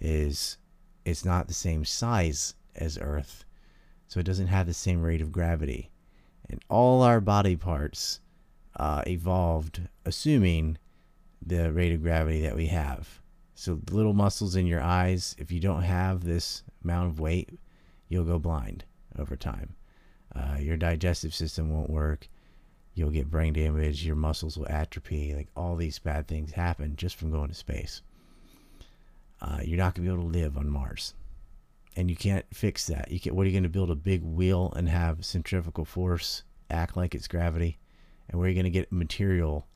is 0.00 0.56
it's 1.04 1.24
not 1.24 1.48
the 1.48 1.52
same 1.52 1.84
size 1.84 2.54
as 2.76 2.96
Earth, 3.00 3.44
so 4.06 4.20
it 4.20 4.22
doesn't 4.22 4.46
have 4.46 4.68
the 4.68 4.72
same 4.72 5.02
rate 5.02 5.20
of 5.20 5.32
gravity, 5.32 5.90
and 6.48 6.60
all 6.68 7.02
our 7.02 7.20
body 7.20 7.56
parts 7.56 8.20
uh, 8.76 9.02
evolved 9.04 9.80
assuming 10.04 10.78
the 11.44 11.72
rate 11.72 11.92
of 11.92 12.04
gravity 12.04 12.40
that 12.42 12.54
we 12.54 12.66
have. 12.66 13.20
So 13.56 13.80
the 13.84 13.96
little 13.96 14.14
muscles 14.14 14.54
in 14.54 14.68
your 14.68 14.80
eyes, 14.80 15.34
if 15.38 15.50
you 15.50 15.58
don't 15.58 15.82
have 15.82 16.22
this 16.22 16.62
amount 16.84 17.08
of 17.08 17.18
weight, 17.18 17.58
you'll 18.08 18.24
go 18.26 18.38
blind 18.38 18.84
over 19.18 19.34
time. 19.34 19.74
Uh, 20.36 20.58
your 20.58 20.76
digestive 20.76 21.34
system 21.34 21.70
won't 21.70 21.88
work. 21.90 22.28
You'll 22.94 23.10
get 23.10 23.30
brain 23.30 23.52
damage. 23.54 24.04
Your 24.04 24.16
muscles 24.16 24.56
will 24.58 24.68
atrophy. 24.68 25.34
Like 25.34 25.48
all 25.56 25.76
these 25.76 25.98
bad 25.98 26.26
things 26.28 26.52
happen 26.52 26.96
just 26.96 27.16
from 27.16 27.30
going 27.30 27.48
to 27.48 27.54
space. 27.54 28.02
Uh, 29.40 29.60
you're 29.64 29.78
not 29.78 29.94
gonna 29.94 30.08
be 30.08 30.12
able 30.14 30.24
to 30.30 30.38
live 30.38 30.56
on 30.56 30.68
Mars. 30.68 31.14
and 31.96 32.10
you 32.10 32.16
can't 32.16 32.44
fix 32.52 32.86
that. 32.88 33.10
You 33.10 33.18
can 33.20 33.34
what 33.34 33.44
are 33.44 33.46
you 33.46 33.52
going 33.52 33.62
to 33.62 33.68
build 33.68 33.90
a 33.90 33.96
big 33.96 34.22
wheel 34.22 34.72
and 34.76 34.88
have 34.88 35.24
centrifugal 35.24 35.84
force 35.84 36.42
act 36.70 36.96
like 36.96 37.14
it's 37.14 37.28
gravity? 37.28 37.78
And 38.28 38.38
where 38.38 38.46
are 38.46 38.48
you 38.50 38.54
going 38.54 38.64
to 38.64 38.70
get 38.70 38.92
material 38.92 39.66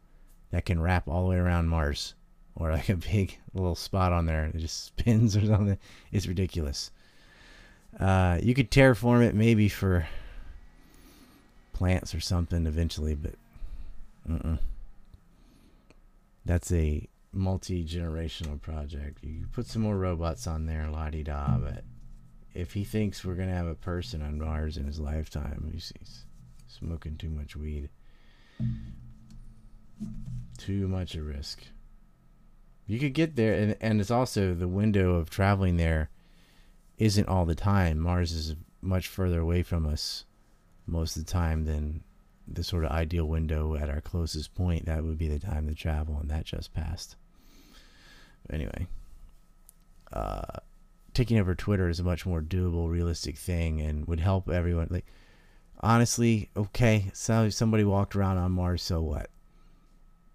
that 0.50 0.66
can 0.66 0.80
wrap 0.80 1.08
all 1.08 1.22
the 1.22 1.30
way 1.30 1.36
around 1.36 1.68
Mars 1.68 2.14
or 2.56 2.72
like 2.72 2.88
a 2.90 2.96
big 2.96 3.38
little 3.54 3.74
spot 3.74 4.12
on 4.12 4.26
there 4.26 4.50
that 4.52 4.58
just 4.58 4.84
spins 4.98 5.36
or 5.36 5.46
something? 5.46 5.78
It's 6.12 6.26
ridiculous. 6.26 6.90
Uh, 7.98 8.38
you 8.42 8.54
could 8.54 8.70
terraform 8.70 9.22
it 9.26 9.34
maybe 9.34 9.68
for 9.68 10.06
plants 11.81 12.14
or 12.14 12.20
something 12.20 12.66
eventually, 12.66 13.14
but 13.14 13.33
that's 16.45 16.70
a 16.72 17.09
multi 17.33 17.83
generational 17.83 18.61
project. 18.61 19.24
You 19.24 19.47
put 19.51 19.66
some 19.66 19.81
more 19.81 19.97
robots 19.97 20.47
on 20.47 20.66
there, 20.66 20.91
la 20.91 21.09
di 21.09 21.22
da, 21.22 21.57
but 21.57 21.85
if 22.53 22.74
he 22.74 22.85
thinks 22.85 23.24
we're 23.24 23.35
gonna 23.35 23.55
have 23.55 23.66
a 23.66 23.74
person 23.74 24.20
on 24.20 24.39
Mars 24.39 24.76
in 24.76 24.85
his 24.85 25.01
lifetime, 25.01 25.70
he's, 25.72 25.91
he's 25.99 26.26
smoking 26.68 27.16
too 27.16 27.31
much 27.31 27.57
weed. 27.57 27.89
Too 30.59 30.87
much 30.87 31.14
a 31.14 31.22
risk. 31.22 31.62
You 32.87 32.99
could 32.99 33.14
get 33.14 33.37
there, 33.37 33.55
and, 33.55 33.76
and 33.81 34.03
it's 34.03 34.11
also 34.11 34.53
the 34.53 34.68
window 34.68 35.14
of 35.14 35.31
traveling 35.31 35.78
there 35.78 36.11
isn't 36.99 37.28
all 37.28 37.47
the 37.47 37.55
time. 37.55 37.99
Mars 37.99 38.33
is 38.33 38.55
much 38.83 39.09
further 39.09 39.41
away 39.41 39.62
from 39.62 39.87
us 39.87 40.26
most 40.91 41.16
of 41.16 41.24
the 41.24 41.32
time 41.32 41.64
than 41.64 42.03
the 42.47 42.64
sort 42.64 42.84
of 42.84 42.91
ideal 42.91 43.26
window 43.26 43.76
at 43.76 43.88
our 43.88 44.01
closest 44.01 44.55
point. 44.55 44.86
That 44.86 45.05
would 45.05 45.18
be 45.18 45.28
the 45.28 45.38
time 45.38 45.68
to 45.68 45.74
travel, 45.74 46.18
and 46.20 46.30
that 46.30 46.45
just 46.45 46.74
passed. 46.74 47.16
But 48.47 48.57
anyway, 48.57 48.86
uh, 50.12 50.59
taking 51.14 51.38
over 51.38 51.55
Twitter 51.55 51.88
is 51.88 52.01
a 52.01 52.05
much 52.05 52.26
more 52.26 52.43
doable, 52.43 52.91
realistic 52.91 53.36
thing, 53.36 53.80
and 53.80 54.07
would 54.07 54.20
help 54.20 54.49
everyone. 54.49 54.88
Like, 54.91 55.07
honestly, 55.80 56.51
okay, 56.57 57.11
so 57.14 57.49
somebody 57.51 57.84
walked 57.84 58.16
around 58.16 58.38
on 58.38 58.53
Mars, 58.53 58.82
so 58.82 59.01
what? 59.01 59.30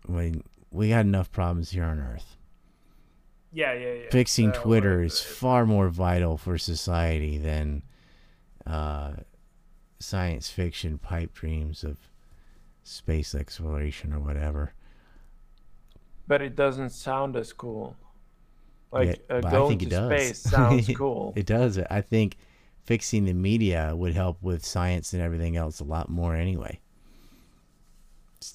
I 0.08 0.12
mean, 0.12 0.44
we 0.72 0.90
got 0.90 1.02
enough 1.02 1.32
problems 1.32 1.72
here 1.72 1.84
on 1.84 2.00
Earth. 2.00 2.38
Yeah, 3.52 3.74
yeah, 3.74 3.94
yeah. 3.94 4.10
Fixing 4.12 4.50
Uh, 4.52 4.62
Twitter 4.62 5.04
is 5.04 5.22
far 5.22 5.66
more 5.66 5.90
vital 5.90 6.38
for 6.38 6.58
society 6.58 7.38
than 7.38 7.84
uh, 8.68 9.14
science 10.00 10.50
fiction 10.50 10.98
pipe 10.98 11.34
dreams 11.34 11.84
of 11.84 11.98
space 12.84 13.34
exploration 13.34 14.14
or 14.14 14.20
whatever. 14.20 14.74
But 16.28 16.42
it 16.42 16.56
doesn't 16.56 16.90
sound 16.90 17.36
as 17.36 17.54
cool. 17.54 17.96
Like 18.92 19.22
Yeah, 19.30 19.38
uh, 19.38 19.42
going 19.42 19.78
to 19.80 19.86
does. 19.86 20.10
space 20.10 20.40
sounds 20.40 20.88
cool. 20.96 21.34
It 21.36 21.46
does. 21.46 21.78
I 21.78 22.02
think 22.02 22.38
fixing 22.84 23.26
the 23.26 23.34
media 23.34 23.94
would 23.96 24.14
help 24.14 24.42
with 24.42 24.66
science 24.66 25.14
and 25.14 25.22
everything 25.22 25.56
else 25.58 25.80
a 25.80 25.84
lot 25.84 26.10
more 26.10 26.36
anyway. 26.36 26.80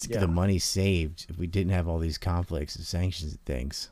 Get 0.02 0.10
Yeah. 0.10 0.20
the 0.20 0.28
money 0.28 0.58
saved 0.58 1.26
if 1.28 1.38
we 1.38 1.46
didn't 1.46 1.72
have 1.72 1.88
all 1.88 1.98
these 1.98 2.18
conflicts 2.18 2.76
and 2.76 2.84
sanctions 2.84 3.32
and 3.32 3.44
things. 3.44 3.90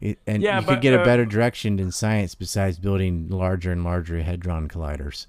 It, 0.00 0.18
and 0.26 0.42
Yeah, 0.42 0.58
you 0.60 0.66
could 0.66 0.74
but, 0.76 0.82
get 0.82 0.94
a 0.94 1.00
uh, 1.00 1.04
better 1.04 1.24
direction 1.24 1.78
in 1.78 1.92
science 1.92 2.34
besides 2.34 2.78
building 2.78 3.28
larger 3.28 3.72
and 3.72 3.84
larger 3.84 4.20
hadron 4.22 4.68
colliders. 4.68 5.26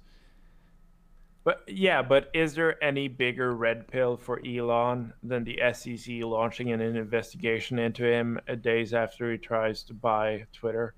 But 1.43 1.63
yeah, 1.67 2.01
but 2.01 2.29
is 2.33 2.55
there 2.55 2.81
any 2.81 3.09
bigger 3.09 3.53
red 3.53 3.87
pill 3.87 4.15
for 4.15 4.41
Elon 4.45 5.13
than 5.23 5.43
the 5.43 5.59
SEC 5.73 6.23
launching 6.23 6.71
an 6.71 6.79
investigation 6.79 7.79
into 7.79 8.05
him 8.05 8.39
days 8.61 8.93
after 8.93 9.29
he 9.31 9.37
tries 9.37 9.83
to 9.83 9.93
buy 9.93 10.45
Twitter? 10.53 10.93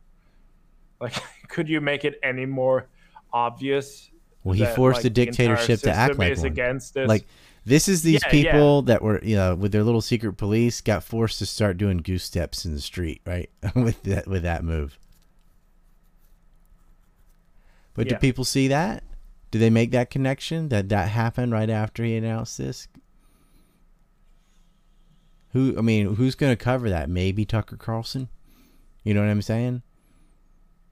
Like, 1.01 1.15
could 1.47 1.67
you 1.67 1.81
make 1.81 2.05
it 2.05 2.19
any 2.21 2.45
more 2.45 2.87
obvious? 3.33 4.11
Well, 4.43 4.53
he 4.53 4.63
that, 4.63 4.75
forced 4.75 4.97
like, 4.97 5.03
the 5.03 5.09
dictatorship 5.09 5.79
to 5.81 5.91
act 5.91 6.19
like 6.19 6.37
one. 6.37 6.45
against 6.45 6.93
this. 6.93 7.07
Like 7.07 7.25
this 7.65 7.87
is 7.87 8.03
these 8.03 8.21
Yeah, 8.21 8.35
yeah. 8.35 8.51
people 8.51 8.83
that 8.83 9.01
were 9.01 9.19
you 9.23 9.35
know 9.35 9.55
with 9.55 9.71
their 9.71 9.83
little 9.83 10.01
secret 10.01 10.33
police 10.33 10.79
got 10.81 11.03
forced 11.03 11.39
to 11.39 11.47
start 11.47 11.77
doing 11.77 11.97
goose 11.97 12.23
steps 12.23 12.65
in 12.65 12.73
the 12.73 12.81
street, 12.81 13.21
right? 13.25 13.49
with 13.75 14.03
that 14.03 14.27
with 14.27 14.43
that 14.43 14.63
move. 14.63 14.99
But 17.95 18.09
do 18.09 18.15
people 18.17 18.43
see 18.43 18.67
that? 18.67 19.03
Do 19.55 19.59
they 19.59 19.69
make 19.69 19.91
that 19.91 20.09
connection 20.09 20.67
that 20.67 20.89
that 20.89 21.07
happened 21.07 21.53
right 21.53 21.69
after 21.69 22.03
he 22.03 22.17
announced 22.17 22.57
this? 22.57 22.89
Who 25.53 25.77
I 25.77 25.81
mean, 25.81 26.15
who's 26.15 26.35
going 26.35 26.51
to 26.51 26.61
cover 26.61 26.89
that? 26.89 27.09
Maybe 27.09 27.45
Tucker 27.45 27.77
Carlson. 27.77 28.27
You 29.05 29.13
know 29.13 29.21
what 29.21 29.29
I'm 29.29 29.41
saying? 29.41 29.81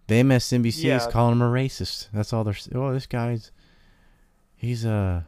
The 0.07 0.15
MSNBC 0.15 0.95
is 0.95 1.07
calling 1.07 1.33
him 1.33 1.41
a 1.41 1.49
racist. 1.49 2.07
That's 2.13 2.31
all 2.31 2.45
they're. 2.45 2.55
Oh, 2.73 2.93
this 2.93 3.05
guy's. 3.05 3.51
He's 4.55 4.85
uh 4.85 5.23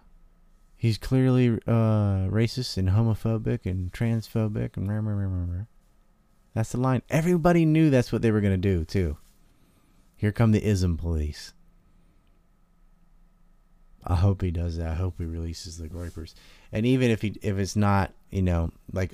he's 0.78 0.98
clearly 0.98 1.60
uh 1.68 2.32
racist 2.32 2.78
and 2.78 2.88
homophobic 2.88 3.66
and 3.66 3.92
transphobic 3.92 4.78
and 4.78 4.88
rah, 4.88 5.02
rah, 5.02 5.58
rah. 5.58 5.66
that's 6.54 6.72
the 6.72 6.80
line. 6.80 7.02
Everybody 7.10 7.66
knew 7.66 7.90
that's 7.90 8.14
what 8.14 8.22
they 8.22 8.32
were 8.32 8.40
gonna 8.40 8.56
do 8.56 8.86
too. 8.86 9.18
Here 10.16 10.32
come 10.32 10.54
the 10.54 10.66
ism 10.66 10.96
police. 10.96 11.52
I 14.06 14.16
hope 14.16 14.42
he 14.42 14.52
does 14.52 14.78
that. 14.78 14.90
I 14.92 14.94
hope 14.96 15.16
he 15.18 15.26
releases 15.26 15.78
the 15.78 15.88
Groypers. 15.90 16.34
And 16.72 16.86
even 16.86 17.10
if 17.12 17.22
he 17.22 17.36
if 17.42 17.58
it's 17.58 17.76
not, 17.76 18.14
you 18.30 18.42
know, 18.42 18.72
like 18.94 19.14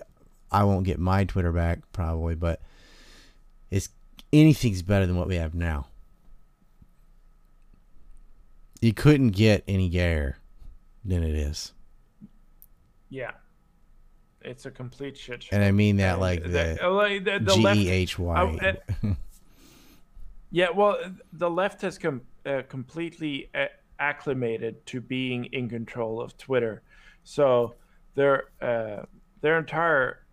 I 0.52 0.64
won't 0.66 0.86
get 0.86 1.00
my 1.00 1.24
Twitter 1.26 1.52
back 1.52 1.80
probably, 1.94 2.36
but 2.36 2.62
it's 3.70 3.90
anything's 4.34 4.82
better 4.82 5.06
than 5.06 5.16
what 5.18 5.28
we 5.28 5.36
have 5.36 5.56
now. 5.56 5.88
You 8.82 8.94
couldn't 8.94 9.32
get 9.32 9.64
any 9.68 9.90
gayer 9.90 10.38
than 11.06 11.24
it 11.24 11.36
is. 11.36 11.74
yeah, 13.10 13.32
it's 14.42 14.66
a 14.66 14.72
complete 14.72 15.18
shit 15.18 15.44
show. 15.44 15.56
And 15.56 15.64
I 15.64 15.72
mean 15.72 15.98
that 15.98 16.20
like 16.20 16.44
the 16.44 16.84
uh, 16.84 16.92
like, 16.92 17.24
the, 17.24 17.40
the 17.40 17.54
G 17.56 17.62
left- 17.62 17.80
H 17.80 18.20
Y. 18.20 18.76
uh, 19.04 19.14
Yeah, 20.54 20.72
well, 20.72 20.98
the 21.32 21.50
left 21.50 21.82
has 21.84 21.98
com- 21.98 22.24
uh, 22.46 22.64
completely 22.68 23.50
uh, 23.56 23.68
acclimated 24.02 24.84
to 24.88 25.00
being 25.00 25.46
in 25.54 25.70
control 25.70 26.20
of 26.20 26.36
Twitter, 26.38 26.82
so 27.24 27.76
their 28.16 28.46
uh, 28.62 29.04
their 29.42 29.58
entire 29.60 30.26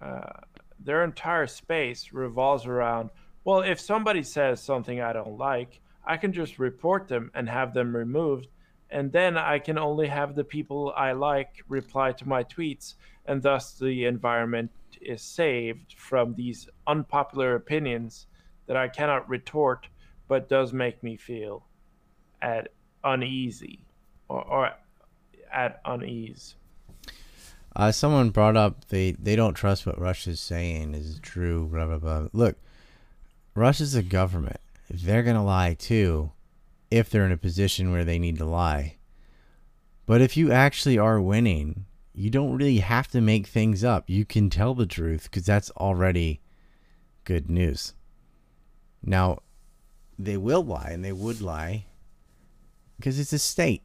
uh, 0.00 0.40
their 0.82 1.04
entire 1.04 1.46
space 1.46 2.12
revolves 2.12 2.66
around. 2.66 3.10
Well, 3.44 3.60
if 3.60 3.78
somebody 3.78 4.22
says 4.22 4.62
something 4.62 5.00
I 5.00 5.12
don't 5.12 5.38
like, 5.38 5.80
I 6.04 6.16
can 6.16 6.32
just 6.32 6.58
report 6.58 7.08
them 7.08 7.30
and 7.34 7.48
have 7.48 7.74
them 7.74 7.94
removed, 7.94 8.48
and 8.90 9.12
then 9.12 9.36
I 9.36 9.58
can 9.58 9.78
only 9.78 10.08
have 10.08 10.34
the 10.34 10.44
people 10.44 10.92
I 10.96 11.12
like 11.12 11.62
reply 11.68 12.12
to 12.12 12.28
my 12.28 12.44
tweets, 12.44 12.94
and 13.26 13.42
thus 13.42 13.78
the 13.78 14.06
environment 14.06 14.70
is 15.00 15.22
saved 15.22 15.94
from 15.96 16.34
these 16.34 16.68
unpopular 16.86 17.54
opinions 17.54 18.26
that 18.66 18.76
I 18.76 18.88
cannot 18.88 19.28
retort, 19.28 19.88
but 20.28 20.48
does 20.48 20.72
make 20.72 21.02
me 21.02 21.16
feel 21.16 21.66
at 22.42 22.68
uneasy 23.04 23.80
or, 24.28 24.44
or 24.44 24.70
at 25.52 25.80
unease. 25.84 26.54
Uh, 27.74 27.92
someone 27.92 28.30
brought 28.30 28.56
up 28.56 28.88
they 28.88 29.12
they 29.12 29.36
don't 29.36 29.54
trust 29.54 29.86
what 29.86 30.00
Russia's 30.00 30.40
saying 30.40 30.94
is 30.94 31.18
true. 31.20 31.68
Blah 31.68 31.86
blah 31.86 31.98
blah. 31.98 32.28
Look, 32.32 32.56
Russia's 33.54 33.94
a 33.94 34.02
government. 34.02 34.60
They're 34.90 35.22
gonna 35.22 35.44
lie 35.44 35.74
too, 35.74 36.32
if 36.90 37.08
they're 37.08 37.26
in 37.26 37.32
a 37.32 37.36
position 37.36 37.92
where 37.92 38.04
they 38.04 38.18
need 38.18 38.38
to 38.38 38.44
lie. 38.44 38.96
But 40.06 40.20
if 40.20 40.36
you 40.36 40.50
actually 40.50 40.98
are 40.98 41.20
winning, 41.20 41.86
you 42.12 42.30
don't 42.30 42.56
really 42.56 42.78
have 42.78 43.08
to 43.08 43.20
make 43.20 43.46
things 43.46 43.84
up. 43.84 44.10
You 44.10 44.24
can 44.24 44.50
tell 44.50 44.74
the 44.74 44.86
truth 44.86 45.24
because 45.24 45.46
that's 45.46 45.70
already 45.72 46.40
good 47.24 47.48
news. 47.48 47.94
Now, 49.02 49.38
they 50.18 50.36
will 50.36 50.64
lie 50.64 50.90
and 50.90 51.04
they 51.04 51.12
would 51.12 51.40
lie 51.40 51.86
because 53.00 53.18
it's 53.18 53.32
a 53.32 53.38
state. 53.38 53.82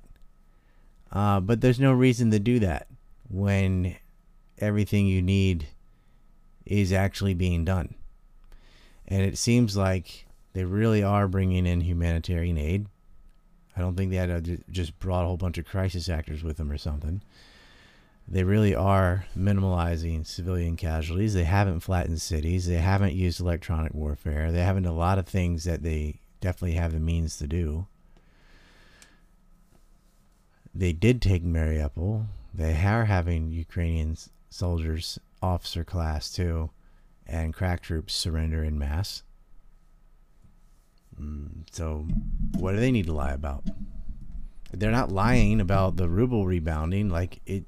Uh, 1.11 1.39
but 1.39 1.61
there's 1.61 1.80
no 1.80 1.93
reason 1.93 2.30
to 2.32 2.39
do 2.39 2.59
that 2.59 2.88
when 3.30 3.95
everything 4.59 5.07
you 5.07 5.22
need 5.22 5.68
is 6.66 6.91
actually 6.91 7.34
being 7.34 7.63
done. 7.63 7.95
And 9.07 9.22
it 9.22 9.38
seems 9.38 9.78
like 9.78 10.26
they 10.53 10.66
really 10.66 11.03
are 11.03 11.28
bringing 11.28 11.66
in 11.66 11.82
humanitarian 11.82 12.57
aid. 12.57 12.88
I 13.78 13.82
don't 13.82 13.95
think 13.95 14.11
they 14.11 14.18
had 14.18 14.43
ju- 14.43 14.63
just 14.70 14.97
brought 14.99 15.24
a 15.24 15.28
whole 15.28 15.38
bunch 15.38 15.57
of 15.57 15.66
crisis 15.66 16.09
actors 16.09 16.43
with 16.43 16.57
them 16.57 16.72
or 16.72 16.78
something. 16.78 17.22
They 18.28 18.43
really 18.43 18.74
are 18.74 19.26
minimalizing 19.38 20.26
civilian 20.26 20.76
casualties. 20.76 21.34
They 21.34 21.43
haven't 21.43 21.82
flattened 21.82 22.22
cities. 22.22 22.68
They 22.68 22.76
haven't 22.76 23.13
used 23.13 23.39
electronic 23.39 23.93
warfare. 23.93 24.51
They 24.51 24.63
haven't 24.63 24.88
a 24.88 24.91
lot 24.91 25.20
of 25.20 25.28
things 25.28 25.66
that 25.66 25.84
they 25.84 26.22
definitely 26.41 26.74
have 26.74 26.93
the 26.93 26.99
means 26.99 27.38
to 27.38 27.47
do. 27.47 27.86
They 30.76 30.91
did 30.91 31.21
take 31.21 31.43
Mariupol. 31.43 32.26
They 32.53 32.73
are 32.86 33.05
having 33.05 33.51
Ukrainian 33.51 34.17
soldiers, 34.49 35.17
officer 35.41 35.86
class 35.86 36.30
too, 36.30 36.69
and 37.26 37.53
crack 37.53 37.82
troops 37.82 38.13
surrender 38.13 38.61
in 38.63 38.78
mass. 38.78 39.23
Mm, 41.19 41.65
so, 41.71 42.07
what 42.57 42.73
do 42.73 42.80
they 42.80 42.91
need 42.91 43.05
to 43.05 43.13
lie 43.13 43.32
about? 43.32 43.63
They're 44.73 44.91
not 44.91 45.11
lying 45.11 45.61
about 45.61 45.95
the 45.95 46.09
ruble 46.09 46.45
rebounding. 46.45 47.09
Like 47.09 47.39
it, 47.45 47.63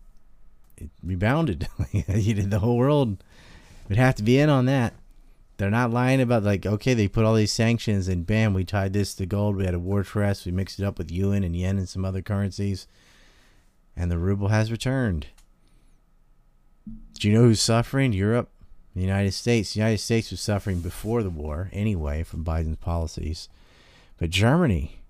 it 0.75 0.89
rebounded. 1.01 1.67
you 1.93 2.33
did 2.33 2.51
the 2.51 2.59
whole 2.59 2.77
world 2.77 3.23
would 3.87 3.97
have 3.97 4.15
to 4.15 4.23
be 4.23 4.37
in 4.37 4.49
on 4.49 4.65
that. 4.65 4.93
They're 5.57 5.71
not 5.71 5.91
lying 5.91 6.21
about 6.21 6.43
like 6.43 6.65
okay, 6.65 6.93
they 6.93 7.07
put 7.07 7.25
all 7.25 7.33
these 7.33 7.51
sanctions 7.51 8.07
and 8.07 8.25
bam, 8.25 8.53
we 8.53 8.63
tied 8.63 8.93
this 8.93 9.15
to 9.15 9.25
gold. 9.25 9.55
We 9.55 9.65
had 9.65 9.73
a 9.73 9.79
war 9.79 10.03
chest. 10.03 10.45
We 10.45 10.51
mixed 10.51 10.79
it 10.79 10.85
up 10.85 10.97
with 10.97 11.11
yuan 11.11 11.43
and 11.43 11.55
yen 11.55 11.77
and 11.77 11.89
some 11.89 12.05
other 12.05 12.21
currencies, 12.21 12.87
and 13.95 14.11
the 14.11 14.19
ruble 14.19 14.49
has 14.49 14.71
returned. 14.71 15.27
Do 17.19 17.27
you 17.27 17.33
know 17.33 17.45
who's 17.45 17.59
suffering? 17.59 18.13
Europe, 18.13 18.51
the 18.95 19.01
United 19.01 19.33
States. 19.33 19.73
The 19.73 19.79
United 19.79 19.97
States 19.97 20.29
was 20.29 20.39
suffering 20.39 20.81
before 20.81 21.23
the 21.23 21.31
war 21.31 21.69
anyway 21.73 22.21
from 22.21 22.45
Biden's 22.45 22.77
policies. 22.77 23.49
But 24.19 24.29
Germany, 24.29 25.01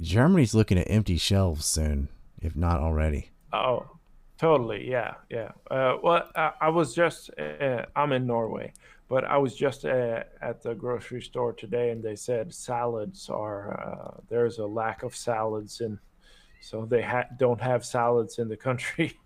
Germany's 0.00 0.54
looking 0.54 0.78
at 0.78 0.90
empty 0.90 1.16
shelves 1.16 1.64
soon, 1.64 2.08
if 2.42 2.54
not 2.54 2.80
already. 2.80 3.30
Oh, 3.52 3.95
totally. 4.38 4.88
Yeah, 4.90 5.14
yeah. 5.30 5.52
Uh, 5.70 5.96
well, 6.02 6.28
I, 6.34 6.52
I 6.62 6.68
was 6.68 6.94
just, 6.94 7.30
uh, 7.38 7.86
I'm 7.94 8.12
in 8.12 8.26
Norway, 8.26 8.72
but 9.08 9.24
I 9.24 9.38
was 9.38 9.54
just 9.54 9.84
uh, 9.84 10.24
at 10.42 10.62
the 10.62 10.74
grocery 10.74 11.22
store 11.22 11.52
today 11.52 11.90
and 11.90 12.02
they 12.02 12.16
said 12.16 12.54
salads 12.54 13.28
are, 13.28 13.80
uh, 13.80 14.20
there's 14.28 14.58
a 14.58 14.66
lack 14.66 15.02
of 15.02 15.14
salads 15.14 15.80
and 15.80 15.98
so 16.60 16.84
they 16.84 17.02
ha- 17.02 17.28
don't 17.38 17.60
have 17.60 17.84
salads 17.84 18.38
in 18.38 18.48
the 18.48 18.56
country, 18.56 19.18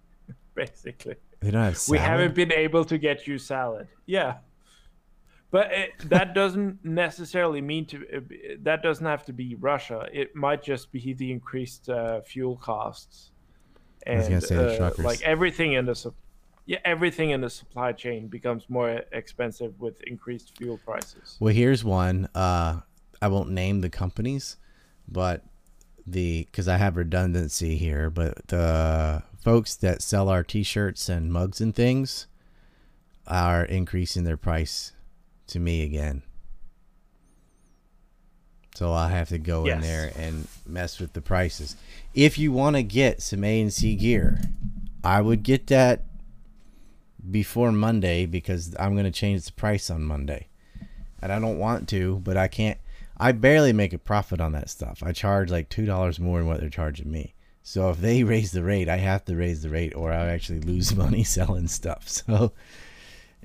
basically. 0.54 1.16
They 1.40 1.50
don't 1.50 1.62
have. 1.62 1.78
Salad? 1.78 2.00
We 2.00 2.04
haven't 2.04 2.34
been 2.34 2.52
able 2.52 2.84
to 2.86 2.98
get 2.98 3.26
you 3.26 3.38
salad. 3.38 3.88
Yeah. 4.06 4.38
But 5.50 5.72
it, 5.72 6.10
that 6.10 6.34
doesn't 6.34 6.84
necessarily 6.84 7.60
mean 7.60 7.86
to. 7.86 8.22
That 8.62 8.82
doesn't 8.82 9.06
have 9.06 9.24
to 9.26 9.32
be 9.32 9.54
Russia. 9.54 10.06
It 10.12 10.36
might 10.36 10.62
just 10.62 10.92
be 10.92 11.14
the 11.14 11.32
increased 11.32 11.88
uh, 11.88 12.20
fuel 12.20 12.56
costs, 12.56 13.30
and 14.06 14.22
gonna 14.22 14.40
say 14.40 14.54
the 14.56 14.74
uh, 14.74 14.76
truckers. 14.76 15.04
like 15.04 15.22
everything 15.22 15.72
in 15.74 15.86
the 15.86 16.12
yeah 16.66 16.78
everything 16.84 17.30
in 17.30 17.40
the 17.40 17.50
supply 17.50 17.92
chain 17.92 18.28
becomes 18.28 18.64
more 18.68 19.02
expensive 19.12 19.78
with 19.80 20.00
increased 20.02 20.56
fuel 20.56 20.78
prices. 20.84 21.36
Well, 21.40 21.54
here's 21.54 21.84
one. 21.84 22.28
Uh, 22.34 22.80
I 23.20 23.28
won't 23.28 23.50
name 23.50 23.80
the 23.80 23.90
companies, 23.90 24.56
but 25.06 25.44
the 26.06 26.46
because 26.50 26.68
I 26.68 26.76
have 26.76 26.96
redundancy 26.96 27.76
here, 27.76 28.10
but 28.10 28.48
the 28.48 29.22
folks 29.42 29.76
that 29.76 30.02
sell 30.02 30.28
our 30.28 30.42
T-shirts 30.42 31.08
and 31.08 31.32
mugs 31.32 31.60
and 31.60 31.74
things 31.74 32.26
are 33.26 33.64
increasing 33.64 34.24
their 34.24 34.36
price 34.36 34.92
to 35.48 35.58
me 35.58 35.82
again. 35.82 36.22
So 38.78 38.92
I'll 38.92 39.08
have 39.08 39.30
to 39.30 39.38
go 39.38 39.66
in 39.66 39.80
there 39.80 40.12
and 40.14 40.46
mess 40.64 41.00
with 41.00 41.12
the 41.12 41.20
prices. 41.20 41.74
If 42.14 42.38
you 42.38 42.52
want 42.52 42.76
to 42.76 42.84
get 42.84 43.20
some 43.20 43.42
A 43.42 43.60
and 43.60 43.72
C 43.72 43.96
gear, 43.96 44.40
I 45.02 45.20
would 45.20 45.42
get 45.42 45.66
that 45.66 46.04
before 47.28 47.72
Monday 47.72 48.24
because 48.24 48.76
I'm 48.78 48.92
going 48.92 49.04
to 49.04 49.10
change 49.10 49.46
the 49.46 49.52
price 49.52 49.90
on 49.90 50.04
Monday 50.04 50.46
and 51.20 51.32
I 51.32 51.40
don't 51.40 51.58
want 51.58 51.88
to, 51.88 52.20
but 52.22 52.36
I 52.36 52.46
can't. 52.46 52.78
I 53.16 53.32
barely 53.32 53.72
make 53.72 53.92
a 53.92 53.98
profit 53.98 54.40
on 54.40 54.52
that 54.52 54.70
stuff. 54.70 55.02
I 55.04 55.10
charge 55.10 55.50
like 55.50 55.68
two 55.68 55.84
dollars 55.84 56.20
more 56.20 56.38
than 56.38 56.46
what 56.46 56.60
they're 56.60 56.70
charging 56.70 57.10
me. 57.10 57.34
So 57.64 57.90
if 57.90 57.96
they 57.96 58.22
raise 58.34 58.52
the 58.52 58.62
rate, 58.62 58.88
I 58.88 58.98
have 58.98 59.24
to 59.24 59.34
raise 59.34 59.60
the 59.60 59.70
rate, 59.70 59.96
or 59.96 60.12
I'll 60.12 60.30
actually 60.30 60.60
lose 60.60 60.94
money 61.04 61.24
selling 61.24 61.66
stuff. 61.66 62.08
So, 62.08 62.52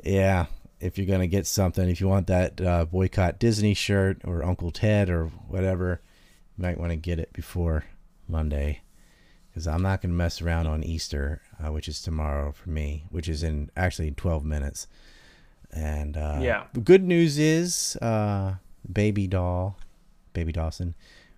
yeah, 0.04 0.46
if 0.84 0.98
you're 0.98 1.08
gonna 1.08 1.28
get 1.28 1.48
something, 1.48 1.90
if 1.90 2.02
you 2.02 2.08
want 2.08 2.28
that 2.28 2.60
uh, 2.62 2.86
boycott 2.86 3.40
Disney 3.40 3.74
shirt 3.74 4.22
or 4.26 4.44
Uncle 4.44 4.72
Ted 4.72 5.10
or 5.10 5.28
whatever, 5.48 6.02
you 6.58 6.62
might 6.64 6.78
want 6.80 6.92
to 6.92 6.96
get 6.98 7.20
it 7.20 7.32
before 7.34 7.86
Monday, 8.28 8.82
because 9.50 9.68
I'm 9.68 9.82
not 9.82 10.02
gonna 10.02 10.14
mess 10.14 10.42
around 10.42 10.68
on 10.68 10.84
Easter, 10.84 11.42
uh, 11.64 11.72
which 11.72 11.88
is 11.88 12.02
tomorrow 12.02 12.52
for 12.52 12.70
me, 12.70 13.06
which 13.10 13.30
is 13.30 13.44
in 13.44 13.70
actually 13.78 14.12
12 14.12 14.44
minutes. 14.44 14.88
And 15.72 16.18
uh, 16.18 16.40
Yeah. 16.42 16.66
the 16.74 16.82
good 16.82 17.04
news 17.04 17.38
is, 17.40 17.96
uh, 18.02 18.56
Baby 18.92 19.28
Doll, 19.28 19.78
Baby 20.34 20.52
Dawson, 20.52 20.96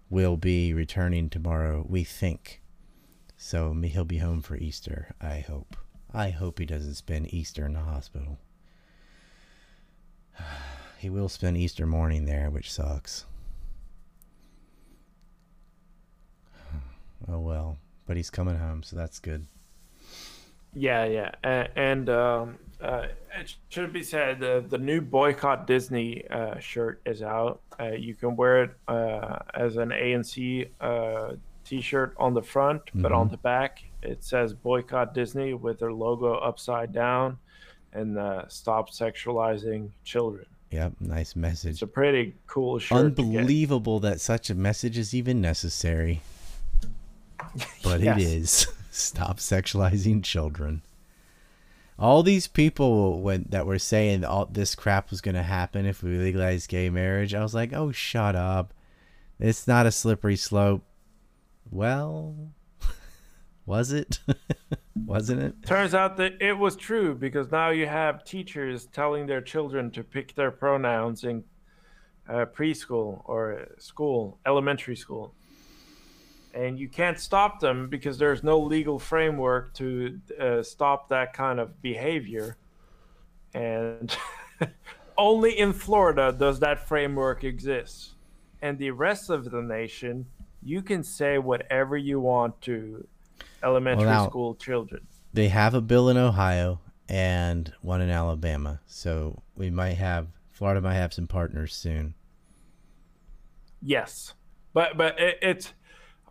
will 0.09 0.37
be 0.37 0.73
returning 0.73 1.29
tomorrow. 1.29 1.85
We 1.87 2.03
think. 2.03 2.61
So 3.37 3.73
he'll 3.73 4.05
be 4.05 4.17
home 4.17 4.41
for 4.41 4.55
Easter. 4.57 5.13
I 5.21 5.39
hope. 5.39 5.75
I 6.13 6.29
hope 6.31 6.59
he 6.59 6.65
doesn't 6.65 6.95
spend 6.95 7.33
Easter 7.33 7.65
in 7.65 7.73
the 7.73 7.79
hospital. 7.81 8.39
He 10.97 11.09
will 11.11 11.29
spend 11.29 11.55
Easter 11.55 11.85
morning 11.85 12.25
there, 12.25 12.49
which 12.49 12.71
sucks. 12.71 13.25
Oh 17.27 17.39
well, 17.39 17.77
but 18.05 18.17
he's 18.17 18.29
coming 18.29 18.57
home, 18.57 18.83
so 18.83 18.95
that's 18.95 19.19
good. 19.19 19.47
Yeah, 20.73 21.05
yeah, 21.05 21.67
and 21.75 22.09
um, 22.09 22.57
uh, 22.81 23.07
it 23.39 23.55
should 23.69 23.93
be 23.93 24.03
said 24.03 24.39
the 24.39 24.63
the 24.67 24.77
new 24.77 25.01
boycott 25.01 25.65
Disney 25.67 26.27
uh, 26.29 26.59
shirt 26.59 27.01
is 27.05 27.21
out. 27.21 27.61
Uh, 27.79 27.91
you 27.91 28.13
can 28.13 28.35
wear 28.35 28.63
it 28.63 28.71
uh, 28.87 29.39
as 29.53 29.77
an 29.77 29.89
ANC 29.89 30.69
uh, 30.81 31.33
T-shirt 31.63 32.13
on 32.17 32.33
the 32.33 32.41
front, 32.41 32.81
but 32.93 33.11
on 33.11 33.29
the 33.29 33.37
back 33.37 33.83
it 34.03 34.23
says 34.23 34.53
boycott 34.53 35.13
Disney 35.13 35.53
with 35.53 35.79
their 35.79 35.93
logo 35.93 36.35
upside 36.35 36.93
down, 36.93 37.37
and 37.95 38.17
uh, 38.17 38.47
stop 38.47 38.91
sexualizing 38.91 39.89
children. 40.03 40.45
Yep, 40.71 40.93
nice 40.99 41.35
message. 41.35 41.71
It's 41.73 41.81
a 41.81 41.87
pretty 41.87 42.35
cool 42.47 42.79
shirt. 42.79 42.97
Unbelievable 43.19 43.99
that 44.01 44.19
such 44.19 44.49
a 44.49 44.55
message 44.55 44.97
is 44.97 45.13
even 45.13 45.39
necessary. 45.41 46.21
But 47.83 48.01
Yes. 48.01 48.17
it 48.17 48.23
is. 48.23 48.67
Stop 48.91 49.37
sexualizing 49.37 50.23
children. 50.23 50.81
All 51.99 52.23
these 52.23 52.47
people 52.47 53.21
when 53.21 53.45
that 53.49 53.65
were 53.65 53.79
saying 53.79 54.25
all 54.25 54.45
this 54.45 54.75
crap 54.75 55.11
was 55.11 55.21
going 55.21 55.35
to 55.35 55.43
happen 55.43 55.85
if 55.85 56.01
we 56.03 56.17
legalized 56.17 56.69
gay 56.69 56.89
marriage, 56.89 57.33
I 57.33 57.41
was 57.41 57.53
like, 57.53 57.71
"Oh, 57.73 57.91
shut 57.91 58.35
up. 58.35 58.73
It's 59.39 59.67
not 59.67 59.85
a 59.85 59.91
slippery 59.91 60.35
slope." 60.35 60.83
Well, 61.71 62.35
was 63.65 63.91
it? 63.91 64.19
Wasn't 65.05 65.41
it? 65.41 65.65
Turns 65.65 65.93
out 65.93 66.17
that 66.17 66.41
it 66.41 66.53
was 66.53 66.75
true 66.75 67.15
because 67.15 67.51
now 67.51 67.69
you 67.69 67.87
have 67.87 68.23
teachers 68.23 68.85
telling 68.87 69.27
their 69.27 69.41
children 69.41 69.91
to 69.91 70.03
pick 70.03 70.35
their 70.35 70.51
pronouns 70.51 71.23
in 71.23 71.43
uh, 72.27 72.45
preschool 72.45 73.21
or 73.25 73.67
school, 73.77 74.39
elementary 74.45 74.95
school. 74.95 75.33
And 76.53 76.79
you 76.79 76.87
can't 76.87 77.19
stop 77.19 77.59
them 77.59 77.89
because 77.89 78.17
there's 78.17 78.41
no 78.41 78.59
legal 78.59 78.97
framework 78.97 79.73
to 79.75 80.19
uh, 80.39 80.63
stop 80.63 81.09
that 81.09 81.33
kind 81.33 81.59
of 81.59 81.81
behavior. 81.81 82.55
And 83.53 84.15
only 85.17 85.59
in 85.59 85.73
Florida 85.73 86.33
does 86.37 86.59
that 86.61 86.87
framework 86.87 87.43
exist. 87.43 88.13
And 88.61 88.79
the 88.79 88.91
rest 88.91 89.29
of 89.29 89.51
the 89.51 89.61
nation, 89.61 90.27
you 90.63 90.81
can 90.81 91.03
say 91.03 91.37
whatever 91.37 91.97
you 91.97 92.19
want 92.21 92.61
to 92.61 93.05
elementary 93.65 94.05
now- 94.05 94.27
school 94.27 94.55
children. 94.55 95.07
They 95.33 95.49
have 95.49 95.73
a 95.73 95.81
bill 95.81 96.07
in 96.07 96.15
Ohio 96.15 96.79
and 97.09 97.73
one 97.81 98.01
in 98.01 98.09
Alabama. 98.09 98.79
So 98.85 99.43
we 99.55 99.69
might 99.69 99.95
have 99.95 100.27
Florida 100.51 100.79
might 100.79 100.93
have 100.93 101.13
some 101.13 101.27
partners 101.27 101.73
soon. 101.75 102.13
Yes, 103.81 104.33
but 104.73 104.97
but 104.97 105.19
it, 105.19 105.37
it's 105.41 105.73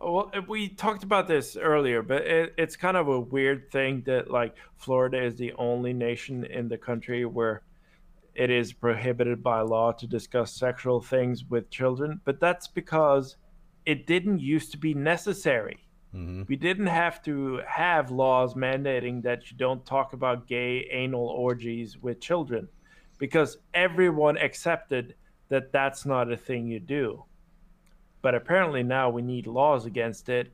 well 0.01 0.31
we 0.47 0.69
talked 0.69 1.03
about 1.03 1.27
this 1.27 1.55
earlier, 1.55 2.01
but 2.01 2.23
it, 2.23 2.53
it's 2.57 2.75
kind 2.75 2.97
of 2.97 3.07
a 3.07 3.19
weird 3.19 3.71
thing 3.71 4.01
that 4.07 4.31
like 4.31 4.55
Florida 4.77 5.23
is 5.23 5.35
the 5.35 5.53
only 5.53 5.93
nation 5.93 6.43
in 6.45 6.67
the 6.67 6.77
country 6.77 7.25
where 7.25 7.61
it 8.33 8.49
is 8.49 8.73
prohibited 8.73 9.41
by 9.41 9.61
law 9.61 9.93
to 9.93 10.07
discuss 10.07 10.53
sexual 10.53 10.99
things 10.99 11.45
with 11.45 11.69
children, 11.69 12.19
but 12.25 12.39
that's 12.39 12.67
because 12.67 13.37
it 13.85 14.07
didn't 14.07 14.41
used 14.41 14.71
to 14.71 14.77
be 14.77 14.93
necessary. 14.93 15.84
Mm-hmm. 16.15 16.43
We 16.47 16.55
didn't 16.55 16.87
have 16.87 17.21
to 17.23 17.59
have 17.67 18.09
laws 18.09 18.53
mandating 18.53 19.21
that 19.23 19.51
you 19.51 19.57
don't 19.57 19.85
talk 19.85 20.13
about 20.13 20.47
gay 20.47 20.87
anal 20.91 21.27
orgies 21.27 21.97
with 22.01 22.21
children 22.21 22.69
because 23.17 23.57
everyone 23.73 24.37
accepted 24.37 25.15
that 25.49 25.71
that's 25.71 26.05
not 26.05 26.31
a 26.31 26.37
thing 26.37 26.67
you 26.67 26.79
do. 26.79 27.23
But 28.21 28.33
apparently 28.33 28.81
now 28.81 29.09
we 29.09 29.21
need 29.21 29.45
laws 29.45 29.85
against 29.85 30.29
it. 30.29 30.51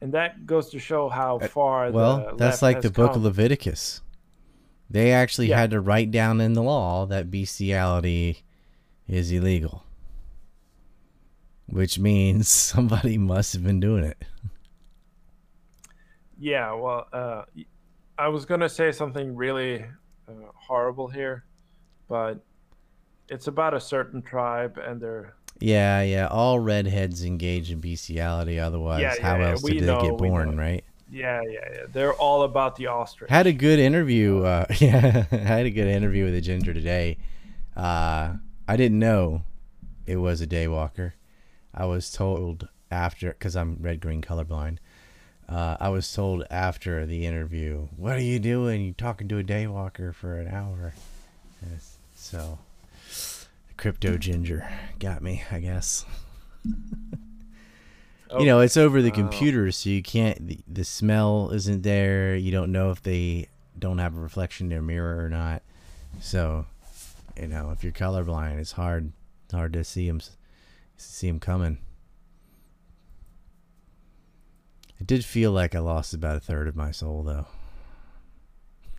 And 0.00 0.12
that 0.14 0.46
goes 0.46 0.70
to 0.70 0.78
show 0.78 1.08
how 1.08 1.38
uh, 1.38 1.48
far 1.48 1.90
the 1.90 1.96
Well, 1.96 2.34
that's 2.36 2.62
like 2.62 2.80
the 2.82 2.90
book 2.90 3.12
come. 3.12 3.16
of 3.16 3.24
Leviticus. 3.24 4.02
They 4.88 5.10
actually 5.12 5.48
Yeah. 5.48 5.58
had 5.58 5.70
to 5.72 5.80
write 5.80 6.10
down 6.10 6.40
in 6.40 6.52
the 6.52 6.62
law 6.62 7.06
that 7.06 7.30
bestiality 7.30 8.44
is 9.08 9.32
illegal. 9.32 9.84
Which 11.66 11.98
means 11.98 12.48
somebody 12.72 13.18
must 13.18 13.52
have 13.52 13.64
been 13.64 13.80
doing 13.80 14.04
it. 14.04 14.22
Yeah, 16.38 16.72
well, 16.74 17.06
uh, 17.12 17.42
I 18.18 18.28
was 18.28 18.44
gonna 18.44 18.68
say 18.68 18.92
something 18.92 19.34
really 19.36 19.82
uh, 20.28 20.32
horrible 20.54 21.08
here, 21.08 21.44
but 22.08 22.40
It's 23.28 23.48
about 23.48 23.74
a 23.74 23.80
certain 23.80 24.22
tribe 24.22 24.78
and 24.78 25.00
their 25.00 25.34
Yeah, 25.60 26.02
yeah. 26.02 26.28
All 26.28 26.60
redheads 26.60 27.24
engage 27.24 27.70
in 27.72 27.80
bestiality. 27.80 28.60
Otherwise, 28.60 29.00
Yeah, 29.02 29.14
how 29.20 29.34
yeah, 29.36 29.42
yeah, 29.42 29.50
else 29.50 29.62
we 29.62 29.72
did 29.74 29.82
they 29.82 29.86
know, 29.86 30.00
get 30.00 30.16
born, 30.18 30.56
right? 30.56 30.84
yeah, 31.10 31.40
yeah, 31.42 31.58
yeah. 31.72 31.82
They're 31.92 32.12
all 32.14 32.42
about 32.44 32.76
the 32.76 32.86
ostrich. 32.88 33.30
Had 33.30 33.46
a 33.48 33.52
good 33.52 33.78
interview. 33.80 34.42
Uh, 34.44 34.66
yeah, 34.78 35.24
I 35.32 35.36
had 35.36 35.66
a 35.66 35.70
good 35.70 35.88
interview 35.88 36.24
with 36.26 36.34
a 36.34 36.40
ginger 36.40 36.72
today. 36.74 37.18
Uh, 37.76 38.34
I 38.68 38.76
didn't 38.76 38.98
know 38.98 39.42
it 40.06 40.16
was 40.16 40.40
a 40.40 40.46
daywalker. 40.46 41.12
I 41.74 41.86
was 41.86 42.10
told 42.12 42.68
after, 42.90 43.30
because 43.30 43.56
I'm 43.56 43.78
red 43.80 44.00
green 44.00 44.22
colorblind. 44.22 44.78
Uh, 45.48 45.76
I 45.78 45.90
was 45.90 46.12
told 46.12 46.44
after 46.50 47.06
the 47.06 47.24
interview, 47.24 47.88
"What 47.96 48.16
are 48.16 48.20
you 48.20 48.38
doing? 48.38 48.82
You 48.82 48.92
talking 48.92 49.28
to 49.28 49.38
a 49.38 49.44
daywalker 49.44 50.14
for 50.14 50.38
an 50.38 50.48
hour?" 50.48 50.94
So, 52.14 52.58
crypto 53.76 54.16
ginger 54.16 54.68
got 54.98 55.22
me, 55.22 55.44
I 55.50 55.60
guess. 55.60 56.04
Oh, 58.30 58.38
you 58.40 58.46
know, 58.46 58.60
it's 58.60 58.76
over 58.76 59.00
the 59.00 59.10
wow. 59.10 59.16
computer, 59.16 59.70
so 59.70 59.90
you 59.90 60.02
can't. 60.02 60.46
The, 60.46 60.58
the 60.66 60.84
smell 60.84 61.50
isn't 61.52 61.82
there. 61.82 62.34
You 62.34 62.50
don't 62.50 62.72
know 62.72 62.90
if 62.90 63.02
they 63.02 63.48
don't 63.78 63.98
have 63.98 64.16
a 64.16 64.20
reflection 64.20 64.66
in 64.66 64.70
their 64.70 64.82
mirror 64.82 65.24
or 65.24 65.28
not. 65.28 65.62
So, 66.20 66.66
you 67.40 67.46
know, 67.46 67.70
if 67.70 67.84
you're 67.84 67.92
colorblind, 67.92 68.58
it's 68.58 68.72
hard 68.72 69.12
hard 69.52 69.72
to 69.74 69.84
see 69.84 70.08
them 70.08 70.20
see 70.96 71.28
them 71.28 71.38
coming. 71.38 71.78
It 75.00 75.06
did 75.06 75.24
feel 75.24 75.52
like 75.52 75.74
I 75.74 75.80
lost 75.80 76.14
about 76.14 76.36
a 76.36 76.40
third 76.40 76.68
of 76.68 76.76
my 76.76 76.90
soul, 76.90 77.22
though. 77.22 77.46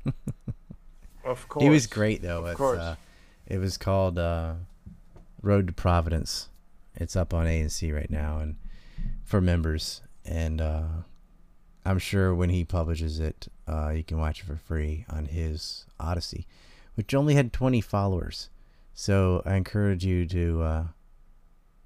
of 1.26 1.48
course. 1.50 1.64
He 1.64 1.70
was 1.70 1.88
great, 1.88 2.22
though. 2.22 2.43
Of 2.43 2.52
It's, 2.52 2.58
course. 2.58 2.80
Uh, 2.80 2.95
it 3.48 3.58
was 3.58 3.78
called 3.78 4.20
uh, 4.20 4.54
Road 5.41 5.68
to 5.68 5.74
Providence. 5.74 6.50
It's 6.95 7.16
up 7.16 7.34
on 7.34 7.48
A 7.48 7.60
and 7.60 7.72
C 7.72 7.91
right 7.91 8.10
now, 8.10 8.39
and 8.39 8.56
for 9.24 9.41
members. 9.41 10.02
And 10.26 10.62
uh, 10.62 10.84
I'm 11.86 12.00
sure 12.00 12.34
when 12.36 12.50
he 12.50 12.64
publishes 12.66 13.20
it, 13.20 13.48
uh, 13.68 13.89
you 13.89 14.04
can 14.04 14.18
watch 14.18 14.41
it 14.41 14.45
for 14.45 14.58
free 14.58 15.06
on 15.10 15.26
his 15.26 15.86
Odysee, 16.00 16.45
which 16.95 17.14
only 17.14 17.36
had 17.36 17.54
20 17.54 17.82
followers. 17.82 18.50
So 18.93 19.41
I 19.45 19.56
encourage 19.56 20.04
you 20.04 20.26
to 20.28 20.62
uh, 20.64 20.84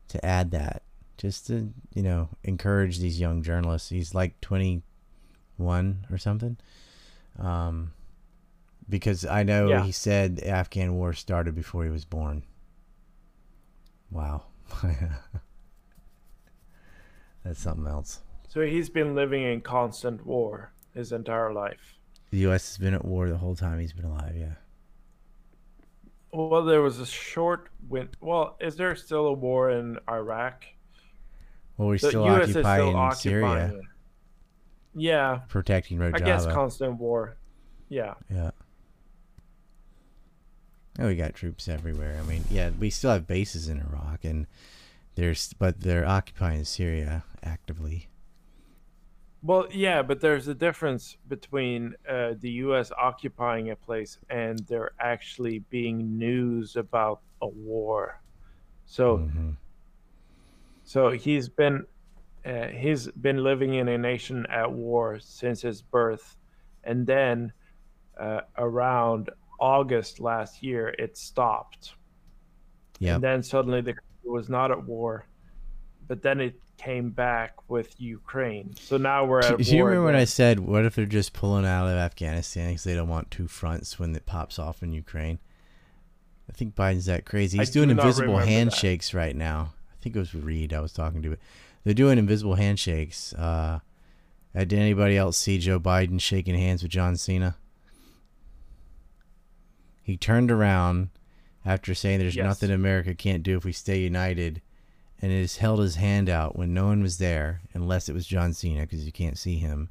to 0.08 0.26
add 0.26 0.52
that, 0.52 0.84
just 1.22 1.46
to 1.48 1.72
you 1.94 2.02
know 2.02 2.30
encourage 2.44 2.98
these 2.98 3.20
young 3.20 3.44
journalists. 3.44 3.90
He's 3.90 4.16
like 4.16 4.42
21 4.42 6.08
or 6.12 6.18
something. 6.18 6.58
Um, 7.38 7.94
because 8.90 9.24
I 9.26 9.44
know 9.44 9.70
Yeah. 9.70 9.84
he 9.84 9.92
said 9.92 10.38
the 10.38 10.48
Afghan 10.50 10.96
war 10.96 11.14
started 11.14 11.54
before 11.54 11.84
he 11.84 11.92
was 11.92 12.06
born. 12.06 12.44
Wow. 14.10 14.46
That's 17.44 17.60
something 17.62 17.88
else. 17.88 18.20
So 18.50 18.62
he's 18.62 18.90
been 18.90 19.14
living 19.16 19.44
in 19.44 19.62
constant 19.62 20.26
war 20.26 20.74
his 20.94 21.12
entire 21.12 21.54
life. 21.54 21.98
The 22.32 22.40
U.S. 22.40 22.68
has 22.70 22.78
been 22.78 22.94
at 22.94 23.06
war 23.06 23.30
the 23.30 23.38
whole 23.38 23.56
time 23.56 23.80
he's 23.80 23.94
been 23.94 24.06
alive. 24.06 24.36
Yeah. 24.36 24.54
Well, 26.34 26.64
there 26.64 26.82
was 26.82 27.00
a 27.00 27.06
short 27.06 27.70
win. 27.88 28.10
Well, 28.22 28.58
is 28.60 28.76
there 28.76 28.96
still 28.96 29.28
a 29.28 29.34
war 29.34 29.70
in 29.70 30.00
Iraq? 30.10 30.66
Well, 31.82 31.88
we're 31.88 31.98
The 31.98 32.10
still 32.10 32.26
U.S. 32.26 32.50
is 32.50 32.56
occupying 32.58 32.90
still 32.92 32.96
occupying 32.96 33.70
Syria, 33.70 33.80
it. 33.80 33.86
Yeah, 34.94 35.40
protecting 35.48 35.98
Rojava. 35.98 36.16
I 36.16 36.20
guess 36.20 36.46
constant 36.46 37.00
war. 37.00 37.38
Yeah. 37.90 38.14
yeah. 38.30 38.52
Oh, 41.00 41.08
we 41.08 41.16
got 41.16 41.34
troops 41.34 41.68
everywhere. 41.68 42.20
I 42.24 42.28
mean, 42.28 42.44
yeah, 42.52 42.70
we 42.80 42.92
still 42.92 43.10
have 43.10 43.26
bases 43.26 43.68
in 43.68 43.80
Iraq, 43.80 44.24
and 44.24 44.46
there's, 45.16 45.54
but 45.54 45.82
they're 45.82 46.08
occupying 46.08 46.66
Syria 46.66 47.24
actively. 47.42 48.10
Well, 49.42 49.66
yeah, 49.72 50.04
but 50.04 50.22
there's 50.22 50.48
a 50.48 50.54
difference 50.54 51.18
between 51.28 51.96
uh, 52.08 52.36
the 52.40 52.52
U.S. 52.66 52.92
occupying 52.96 53.72
a 53.72 53.76
place 53.76 54.20
and 54.30 54.60
there 54.68 54.92
actually 55.00 55.60
being 55.72 56.20
news 56.20 56.76
about 56.76 57.22
a 57.42 57.48
war. 57.48 58.22
So, 58.86 59.18
Mhm. 59.18 59.56
So 60.92 61.00
he's 61.12 61.48
been 61.62 61.86
uh, 62.46 62.68
he's 62.84 63.08
been 63.28 63.40
living 63.50 63.76
in 63.76 63.88
a 63.88 63.98
nation 63.98 64.46
at 64.50 64.70
war 64.72 65.20
since 65.20 65.62
his 65.62 65.82
birth, 65.82 66.36
and 66.84 67.06
then 67.08 67.54
uh, 68.20 68.42
around 68.58 69.30
August 69.60 70.20
last 70.20 70.62
year 70.64 70.90
it 71.06 71.16
stopped, 71.18 71.94
Yep. 73.00 73.16
and 73.16 73.24
then 73.24 73.44
suddenly 73.44 73.82
the 73.82 73.94
country 73.94 74.30
was 74.40 74.50
not 74.50 74.72
at 74.72 74.84
war, 74.86 75.26
but 76.08 76.22
then 76.22 76.42
it 76.42 76.56
came 76.78 77.12
back 77.12 77.54
with 77.70 77.90
Ukraine. 78.02 78.74
So 78.76 78.98
now 78.98 79.24
we're 79.26 79.40
at 79.42 79.58
Do 79.60 79.64
you 79.64 79.78
war. 79.84 79.90
remember 79.90 80.06
when 80.08 80.16
I 80.16 80.26
said, 80.26 80.60
"What 80.60 80.84
if 80.86 80.96
they're 80.96 81.06
just 81.06 81.32
pulling 81.34 81.66
out 81.66 81.86
of 81.88 81.96
Afghanistan 81.96 82.70
because 82.70 82.84
they 82.86 82.96
don't 82.96 83.08
want 83.16 83.30
two 83.32 83.48
fronts 83.48 84.00
when 84.00 84.16
it 84.16 84.26
pops 84.26 84.58
off 84.60 84.82
in 84.84 84.92
Ukraine?" 84.92 85.38
I 86.50 86.54
think 86.54 86.76
Biden's 86.76 87.06
that 87.06 87.24
crazy. 87.26 87.60
He's 87.60 87.70
do 87.70 87.86
doing 87.86 87.96
not 87.96 88.04
invisible 88.04 88.34
remember 88.34 88.46
that. 88.46 88.52
handshakes 88.52 89.14
right 89.14 89.36
now. 89.36 89.74
I 90.02 90.04
think 90.04 90.16
it 90.16 90.20
was 90.20 90.34
Reed 90.34 90.74
I 90.74 90.80
was 90.80 90.94
talking 90.94 91.22
to. 91.22 91.30
But 91.30 91.40
they're 91.84 91.94
doing 91.94 92.18
invisible 92.18 92.56
handshakes. 92.56 93.34
Uh, 93.34 93.80
uh, 94.56 94.60
did 94.60 94.74
anybody 94.74 95.16
else 95.16 95.38
see 95.38 95.60
Joe 95.60 95.80
Biden 95.80 96.20
shaking 96.20 96.56
hands 96.56 96.82
with 96.82 96.92
John 96.92 97.16
Cena? 97.18 97.56
He 100.02 100.18
turned 100.18 100.50
around 100.50 101.10
after 101.64 101.94
saying 101.94 102.18
there's 102.20 102.36
Yes. 102.36 102.46
nothing 102.46 102.72
America 102.72 103.14
can't 103.14 103.44
do 103.44 103.56
if 103.58 103.64
we 103.64 103.72
stay 103.72 104.00
united, 104.02 104.62
and 105.22 105.32
has 105.32 105.58
held 105.58 105.80
his 105.80 105.96
hand 105.98 106.30
out 106.30 106.56
when 106.58 106.74
no 106.74 106.88
one 106.88 107.04
was 107.04 107.20
there, 107.20 107.62
unless 107.76 108.10
it 108.10 108.14
was 108.14 108.26
John 108.26 108.54
Cena, 108.54 108.82
because 108.82 109.06
you 109.06 109.12
can't 109.12 109.38
see 109.38 109.58
him. 109.60 109.90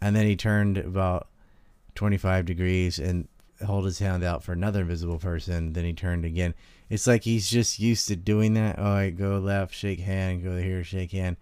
And 0.00 0.16
then 0.16 0.24
he 0.26 0.34
turned 0.34 0.78
about 0.78 1.28
25 1.94 2.46
degrees 2.46 2.98
and 2.98 3.28
held 3.60 3.84
his 3.84 3.98
hand 3.98 4.24
out 4.24 4.42
for 4.42 4.52
another 4.52 4.80
invisible 4.80 5.18
person. 5.18 5.74
Then 5.74 5.84
he 5.84 5.92
turned 5.92 6.24
again. 6.24 6.54
It's 6.88 7.06
like 7.06 7.24
he's 7.24 7.50
just 7.50 7.78
used 7.78 8.06
to 8.08 8.16
doing 8.16 8.54
that. 8.54 8.76
Oh, 8.78 8.92
I 8.92 9.10
go 9.10 9.38
left, 9.38 9.74
shake 9.74 10.00
hand, 10.00 10.44
go 10.44 10.56
here, 10.56 10.84
shake 10.84 11.12
hand. 11.12 11.36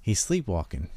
He's 0.00 0.20
sleepwalking. 0.20 0.88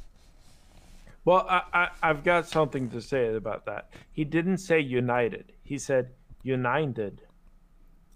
Well, 1.26 1.46
I, 1.50 1.62
I, 1.74 1.90
I've 2.02 2.24
got 2.24 2.48
something 2.48 2.90
to 2.90 3.02
say 3.02 3.34
about 3.36 3.66
that. 3.66 3.90
He 4.12 4.24
didn't 4.24 4.58
say 4.58 4.80
united. 4.80 5.52
He 5.64 5.78
said 5.78 6.10
united. 6.44 7.22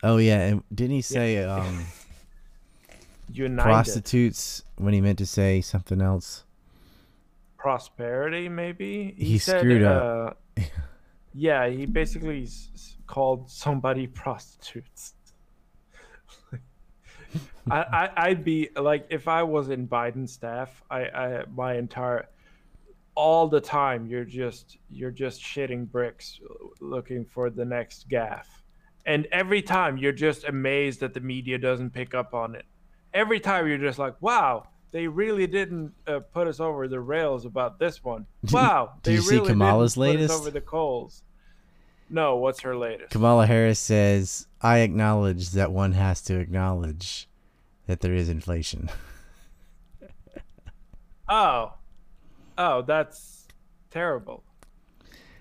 Oh 0.03 0.17
yeah, 0.17 0.39
and 0.41 0.63
didn't 0.73 0.95
he 0.95 1.01
say 1.01 1.43
um, 1.43 1.85
United. 3.33 3.63
prostitutes 3.63 4.63
when 4.77 4.93
he 4.93 5.01
meant 5.01 5.17
to 5.17 5.25
say 5.25 5.61
something 5.61 6.01
else? 6.01 6.43
Prosperity, 7.57 8.49
maybe? 8.49 9.15
He 9.17 9.39
screwed 9.39 9.83
up. 9.83 10.37
Uh, 10.57 10.61
yeah, 11.33 11.67
he 11.67 11.85
basically 11.87 12.47
called 13.07 13.49
somebody 13.49 14.05
prostitutes. 14.23 15.14
I, 17.69 17.79
I, 17.81 18.09
I'd 18.27 18.43
be 18.43 18.69
like, 18.75 19.07
if 19.09 19.27
I 19.27 19.43
was 19.43 19.69
in 19.69 19.87
Biden's 19.87 20.33
staff, 20.33 20.83
I, 20.89 21.01
I, 21.01 21.43
my 21.55 21.75
entire, 21.75 22.29
all 23.15 23.47
the 23.47 23.61
time, 23.61 24.05
you're 24.07 24.25
just, 24.25 24.77
you're 24.89 25.11
just 25.11 25.41
shitting 25.41 25.89
bricks, 25.89 26.39
looking 26.79 27.25
for 27.25 27.49
the 27.49 27.65
next 27.65 28.07
gaff, 28.07 28.63
and 29.05 29.27
every 29.31 29.61
time 29.61 29.97
you're 29.97 30.11
just 30.11 30.45
amazed 30.45 30.99
that 30.99 31.13
the 31.13 31.19
media 31.19 31.57
doesn't 31.57 31.91
pick 31.91 32.13
up 32.13 32.33
on 32.33 32.55
it. 32.55 32.65
Every 33.13 33.39
time 33.39 33.67
you're 33.67 33.77
just 33.77 33.99
like, 33.99 34.19
wow, 34.21 34.67
they 34.91 35.07
really 35.07 35.47
didn't 35.47 35.93
uh, 36.07 36.19
put 36.19 36.47
us 36.47 36.59
over 36.59 36.87
the 36.87 36.99
rails 36.99 37.45
about 37.45 37.79
this 37.79 38.03
one. 38.03 38.25
Wow, 38.51 38.93
they 39.03 39.13
you 39.13 39.21
see 39.21 39.35
really 39.35 39.49
Kamala's 39.49 39.97
latest? 39.97 40.33
over 40.33 40.51
the 40.51 40.61
coals. 40.61 41.23
No, 42.09 42.35
what's 42.37 42.61
her 42.61 42.75
latest? 42.77 43.11
Kamala 43.11 43.47
Harris 43.47 43.79
says, 43.79 44.47
"I 44.61 44.79
acknowledge 44.79 45.49
that 45.51 45.71
one 45.71 45.93
has 45.93 46.21
to 46.23 46.39
acknowledge 46.39 47.27
that 47.87 48.01
there 48.01 48.13
is 48.13 48.29
inflation." 48.29 48.89
Oh, 51.27 51.73
oh, 52.57 52.81
that's 52.83 53.47
terrible. 53.89 54.43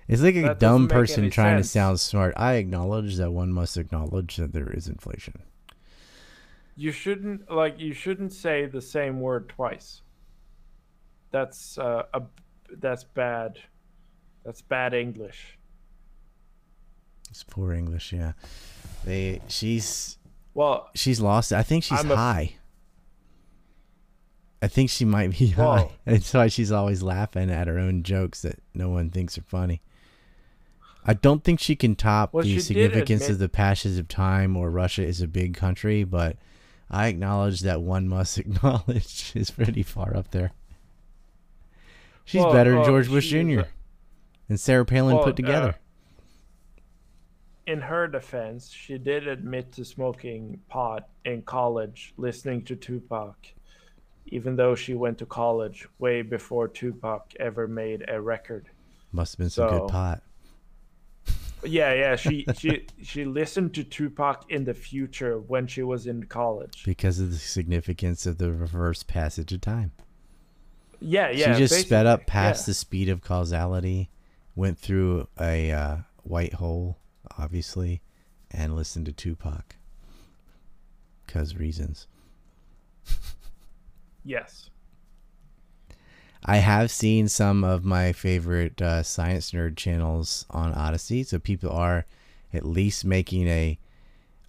It's 0.08 0.22
like 0.22 0.36
a 0.36 0.42
That 0.42 0.58
dumb 0.58 0.88
person 0.88 1.30
trying 1.30 1.56
sense. 1.56 1.66
to 1.66 1.72
sound 1.72 2.00
smart. 2.00 2.34
I 2.36 2.54
acknowledge 2.54 3.16
that 3.16 3.32
one 3.32 3.52
must 3.52 3.76
acknowledge 3.76 4.36
that 4.36 4.52
there 4.52 4.70
is 4.70 4.86
inflation. 4.88 5.42
You 6.76 6.90
shouldn't 6.90 7.50
like 7.50 7.78
you 7.78 7.92
shouldn't 7.92 8.32
say 8.32 8.66
the 8.66 8.80
same 8.82 9.20
word 9.20 9.48
twice. 9.48 10.02
That's 11.30 11.78
uh, 11.78 12.04
a 12.12 12.22
that's 12.78 13.04
bad. 13.04 13.58
That's 14.44 14.60
bad 14.60 14.92
English. 14.92 15.58
It's 17.30 17.44
poor 17.44 17.72
English, 17.72 18.12
yeah. 18.12 18.32
They 19.04 19.40
she's 19.48 20.18
Well, 20.54 20.88
she's 20.94 21.20
lost 21.20 21.52
it. 21.52 21.56
I 21.56 21.62
think 21.62 21.84
she's 21.84 21.98
I'm 22.00 22.10
a- 22.10 22.16
high. 22.16 22.54
I 24.62 24.68
think 24.68 24.88
she 24.88 25.04
might 25.04 25.36
be 25.38 25.48
high. 25.48 25.80
Whoa. 25.82 25.92
That's 26.06 26.32
why 26.32 26.46
she's 26.48 26.72
always 26.72 27.02
laughing 27.02 27.50
at 27.50 27.66
her 27.66 27.78
own 27.78 28.02
jokes 28.02 28.42
that 28.42 28.60
no 28.72 28.88
one 28.88 29.10
thinks 29.10 29.36
are 29.36 29.42
funny. 29.42 29.82
I 31.04 31.12
don't 31.12 31.44
think 31.44 31.60
she 31.60 31.76
can 31.76 31.96
top 31.96 32.32
Well, 32.32 32.44
the 32.44 32.58
significance 32.60 33.28
of 33.28 33.38
the 33.38 33.50
passage 33.50 33.98
of 33.98 34.08
time 34.08 34.56
or 34.56 34.70
Russia 34.70 35.02
is 35.04 35.20
a 35.20 35.28
big 35.28 35.54
country, 35.54 36.02
but 36.02 36.38
I 36.90 37.08
acknowledge 37.08 37.60
that 37.60 37.82
one 37.82 38.08
must 38.08 38.38
acknowledge 38.38 39.32
is 39.34 39.50
pretty 39.50 39.82
far 39.82 40.16
up 40.16 40.30
there. 40.30 40.52
She's 42.24 42.40
Well, 42.40 42.54
better 42.54 42.70
than 42.70 42.80
uh, 42.80 42.84
George 42.86 43.08
Bush 43.10 43.28
Jr. 43.28 43.62
and 44.48 44.58
Sarah 44.58 44.86
Palin 44.86 45.16
Well, 45.16 45.24
put 45.24 45.36
together. 45.36 45.74
In 47.66 47.80
her 47.80 48.06
defense, 48.06 48.70
she 48.70 48.98
did 48.98 49.26
admit 49.26 49.72
to 49.72 49.84
smoking 49.84 50.60
pot 50.68 51.08
in 51.24 51.42
college, 51.42 52.12
listening 52.16 52.64
to 52.64 52.76
Tupac, 52.76 53.36
even 54.26 54.56
though 54.56 54.74
she 54.74 54.94
went 54.94 55.18
to 55.18 55.26
college 55.26 55.88
way 55.98 56.22
before 56.22 56.68
Tupac 56.68 57.32
ever 57.40 57.66
made 57.66 58.04
a 58.08 58.20
record. 58.20 58.68
Must 59.12 59.34
have 59.34 59.38
been 59.38 59.50
some 59.50 59.68
so- 59.68 59.80
good 59.80 59.88
pot. 59.88 60.22
Yeah, 61.66 61.94
yeah, 61.94 62.16
she 62.16 62.44
she 62.58 62.86
she 63.02 63.24
listened 63.24 63.72
to 63.74 63.84
Tupac 63.84 64.44
in 64.50 64.64
the 64.64 64.74
future 64.74 65.38
when 65.38 65.66
she 65.66 65.82
was 65.82 66.06
in 66.06 66.24
college. 66.24 66.84
because 66.84 67.18
of 67.20 67.30
the 67.30 67.38
significance 67.38 68.26
of 68.26 68.36
the 68.36 68.52
reverse 68.52 69.02
passage 69.02 69.50
of 69.52 69.62
time. 69.62 69.92
Yeah, 71.00 71.30
yeah. 71.30 71.54
she 71.54 71.60
just 71.60 71.86
sped 71.86 72.04
up 72.06 72.26
past 72.26 72.62
yeah. 72.62 72.66
the 72.70 72.74
speed 72.74 73.08
of 73.08 73.22
causality, 73.22 74.10
went 74.54 74.78
through 74.78 75.28
a 75.40 75.70
uh, 75.70 75.96
white 76.22 76.54
hole, 76.54 76.98
obviously, 77.38 78.02
and 78.50 78.76
listen 78.76 79.04
to 79.04 79.12
Tupac. 79.12 79.76
Cause 81.26 81.56
reasons. 81.56 82.06
Yes. 84.24 84.70
I 86.46 86.56
have 86.56 86.90
seen 86.90 87.28
some 87.28 87.64
of 87.64 87.84
my 87.84 88.12
favorite 88.12 88.80
uh, 88.80 89.02
science 89.02 89.52
nerd 89.52 89.76
channels 89.76 90.44
on 90.50 90.74
Odysee, 90.74 91.22
so 91.22 91.38
people 91.38 91.70
are 91.70 92.06
at 92.52 92.66
least 92.66 93.04
making 93.04 93.48
a 93.48 93.78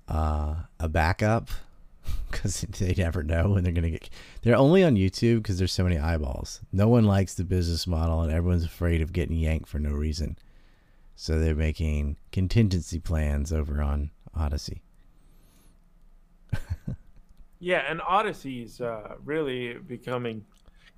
uh, 0.07 0.55
a 0.79 0.89
backup 0.89 1.49
because 2.31 2.61
they 2.79 2.93
never 2.97 3.23
know 3.23 3.49
when 3.49 3.63
they're 3.63 3.73
gonna 3.73 3.91
get. 3.91 4.09
They're 4.41 4.57
only 4.57 4.83
on 4.83 4.95
YouTube 4.95 5.37
because 5.37 5.57
there's 5.57 5.71
so 5.71 5.83
many 5.83 5.97
eyeballs. 5.97 6.61
No 6.71 6.87
one 6.89 7.05
likes 7.05 7.33
the 7.33 7.45
business 7.45 7.87
model, 7.87 8.21
and 8.21 8.31
everyone's 8.31 8.65
afraid 8.65 9.01
of 9.01 9.13
getting 9.13 9.37
yanked 9.37 9.69
for 9.69 9.79
no 9.79 9.91
reason. 9.91 10.37
So 11.15 11.39
they're 11.39 11.55
making 11.55 12.17
contingency 12.31 12.99
plans 12.99 13.53
over 13.53 13.81
on 13.81 14.11
Odysee. 14.37 14.81
Yeah, 17.59 17.83
and 17.89 18.01
Odysee 18.01 18.61
is 18.63 18.81
uh, 18.81 19.15
really 19.23 19.73
becoming 19.73 20.45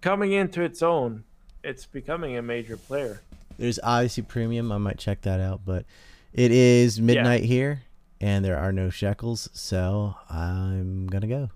coming 0.02 0.34
into 0.34 0.64
its 0.64 0.82
own. 0.82 1.24
It's 1.64 1.86
becoming 1.86 2.36
a 2.38 2.42
major 2.42 2.76
player. 2.76 3.22
There's 3.58 3.80
Odysee 3.84 4.24
Premium. 4.24 4.72
I 4.72 4.78
might 4.78 4.98
check 4.98 5.22
that 5.22 5.40
out, 5.40 5.62
but 5.66 5.86
it 6.34 6.52
is 6.52 7.00
midnight 7.00 7.44
here, 7.44 7.84
and 8.20 8.44
there 8.44 8.58
are 8.58 8.72
no 8.72 8.90
shekels, 8.90 9.50
so 9.54 10.16
I'm 10.30 11.08
gonna 11.08 11.28
go. 11.28 11.52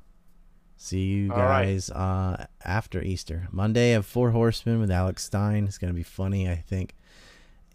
See 0.78 1.02
you 1.02 1.32
All 1.34 1.40
right. 1.40 1.66
guys 1.66 1.90
uh, 1.90 2.46
after 2.64 3.02
Easter. 3.02 3.48
Monday, 3.52 3.90
I 3.92 3.94
have 3.96 4.06
Four 4.06 4.32
Horsemen 4.32 4.80
with 4.80 4.92
Alex 4.92 5.26
Stein. 5.26 5.66
It's 5.66 5.78
gonna 5.78 5.94
be 5.94 6.04
funny, 6.04 6.50
I 6.50 6.56
think, 6.56 6.96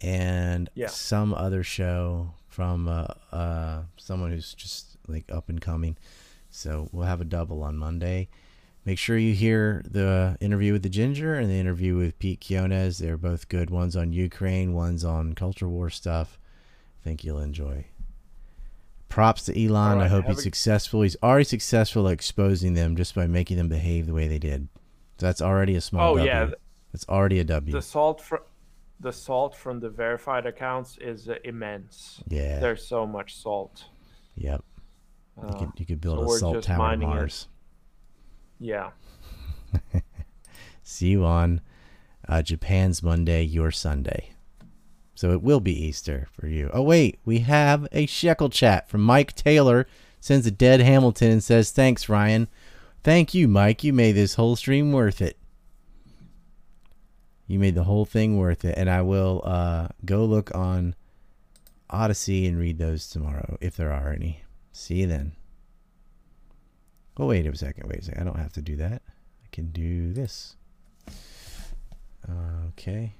and 0.01 0.69
Yeah. 0.75 0.87
some 0.87 1.33
other 1.33 1.63
show 1.63 2.33
from 2.47 2.87
uh, 2.87 3.07
uh, 3.31 3.81
someone 3.97 4.31
who's 4.31 4.53
just 4.53 4.97
like 5.07 5.31
up 5.31 5.49
and 5.49 5.61
coming. 5.61 5.97
So 6.49 6.89
we'll 6.91 7.05
have 7.05 7.21
a 7.21 7.25
double 7.25 7.61
on 7.63 7.77
Monday. 7.77 8.29
Make 8.85 8.97
sure 8.97 9.17
you 9.17 9.33
hear 9.33 9.83
the 9.89 10.37
interview 10.39 10.71
with 10.73 10.81
the 10.83 10.89
Ginger 10.89 11.35
and 11.35 11.49
the 11.49 11.55
interview 11.59 11.97
with 11.97 12.17
Pete 12.19 12.43
Quinones. 12.45 12.99
They're 12.99 13.17
both 13.17 13.49
good. 13.49 13.69
One's 13.69 13.95
on 13.97 14.13
Ukraine, 14.13 14.73
one's 14.73 15.03
on 15.03 15.33
culture 15.33 15.67
war 15.67 15.89
stuff. 15.89 16.39
I 17.01 17.03
think 17.03 17.23
you'll 17.23 17.39
enjoy. 17.39 17.85
Props 19.09 19.43
to 19.45 19.61
Elon. 19.65 19.97
All 19.97 20.03
I 20.03 20.07
hope 20.07 20.25
he's 20.25 20.39
a- 20.39 20.41
successful. 20.41 21.01
He's 21.01 21.15
already 21.23 21.43
successful 21.45 22.07
at 22.07 22.13
exposing 22.13 22.73
them 22.73 22.95
just 22.95 23.15
by 23.15 23.27
making 23.27 23.57
them 23.57 23.67
behave 23.69 24.05
the 24.05 24.13
way 24.13 24.27
they 24.27 24.39
did. 24.39 24.67
So 25.17 25.25
that's 25.25 25.41
already 25.41 25.75
a 25.75 25.81
small 25.81 26.11
Oh, 26.13 26.17
W. 26.17 26.25
yeah. 26.25 26.49
That's 26.91 27.07
already 27.09 27.39
a 27.39 27.43
W. 27.43 27.73
The 27.73 27.81
salt 27.81 28.21
from 28.21 28.39
the 28.99 29.11
salt 29.11 29.55
from 29.55 29.79
the 29.79 29.89
verified 29.89 30.45
accounts 30.45 30.97
is 30.99 31.29
uh, 31.29 31.35
immense. 31.43 32.21
yeah. 32.27 32.59
There's 32.59 32.85
so 32.85 33.05
much 33.05 33.35
salt. 33.35 33.85
Yep. 34.35 34.63
You 35.41 35.47
Uh, 35.47 35.59
could, 35.59 35.69
you 35.77 35.85
could 35.85 36.01
build 36.01 36.27
so 36.27 36.33
a 36.35 36.39
salt 36.39 36.63
tower 36.63 36.75
on 36.81 36.87
mining 36.99 37.09
it. 37.09 37.15
Mars. 37.15 37.47
yeah. 38.59 38.89
See 40.83 41.09
you 41.09 41.25
on 41.25 41.61
uh, 42.27 42.41
Japan's 42.41 43.03
Monday, 43.03 43.43
your 43.43 43.71
Sunday. 43.71 44.31
So 45.15 45.31
it 45.31 45.41
will 45.41 45.59
be 45.59 45.73
Easter 45.73 46.27
for 46.31 46.47
you. 46.47 46.69
Oh, 46.73 46.81
wait, 46.83 47.19
we 47.25 47.39
have 47.39 47.87
a 47.91 48.05
shekel 48.05 48.49
chat 48.49 48.87
from 48.89 49.01
Mike 49.01 49.35
Taylor. 49.35 49.87
Sends 50.19 50.47
a 50.47 50.51
dead 50.51 50.79
Hamilton 50.79 51.31
and 51.31 51.43
says, 51.43 51.71
Thanks, 51.71 52.07
Ryan. 52.09 52.47
Thank 53.03 53.33
you, 53.33 53.47
Mike. 53.47 53.83
You 53.83 53.93
made 53.93 54.13
this 54.13 54.35
whole 54.35 54.55
stream 54.55 54.91
worth 54.91 55.21
it. 55.21 55.37
You 57.47 57.59
made 57.59 57.75
the 57.75 57.83
whole 57.83 58.05
thing 58.05 58.37
worth 58.37 58.65
it. 58.65 58.77
And 58.77 58.89
I 58.89 59.01
will 59.01 59.41
uh, 59.45 59.87
go 60.05 60.25
look 60.25 60.53
on 60.53 60.95
Odysee 61.89 62.45
and 62.45 62.59
read 62.59 62.77
those 62.77 63.09
tomorrow, 63.09 63.57
if 63.61 63.77
there 63.77 63.91
are 63.91 64.11
any. 64.11 64.41
See 64.73 64.95
you 64.95 65.07
then. 65.07 65.31
Oh, 67.17 67.27
wait 67.27 67.47
a 67.47 67.57
second. 67.57 67.87
Wait 67.89 67.99
a 67.99 68.03
second. 68.03 68.21
I 68.21 68.25
don't 68.25 68.39
have 68.39 68.53
to 68.53 68.61
do 68.61 68.75
that. 68.75 69.01
I 69.43 69.47
can 69.51 69.71
do 69.71 70.13
this. 70.13 70.55
Okay. 72.69 73.13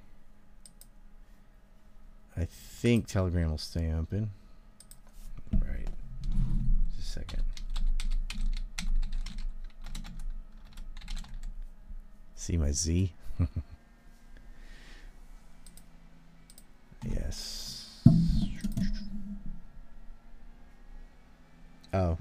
I 2.36 2.46
think 2.46 3.08
Telegram 3.08 3.50
will 3.50 3.58
stay 3.58 3.92
open. 3.92 4.32
Right. 5.54 5.88
Just 6.96 7.10
a 7.10 7.12
second. 7.12 7.44
See 12.36 12.58
my 12.58 12.72
Z? 12.72 13.14
yes. 17.06 18.02
Oh. 21.94 22.18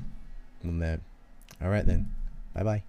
All 1.63 1.69
right 1.69 1.87
then. 1.87 2.13
Bye 2.55 2.63
bye. 2.63 2.83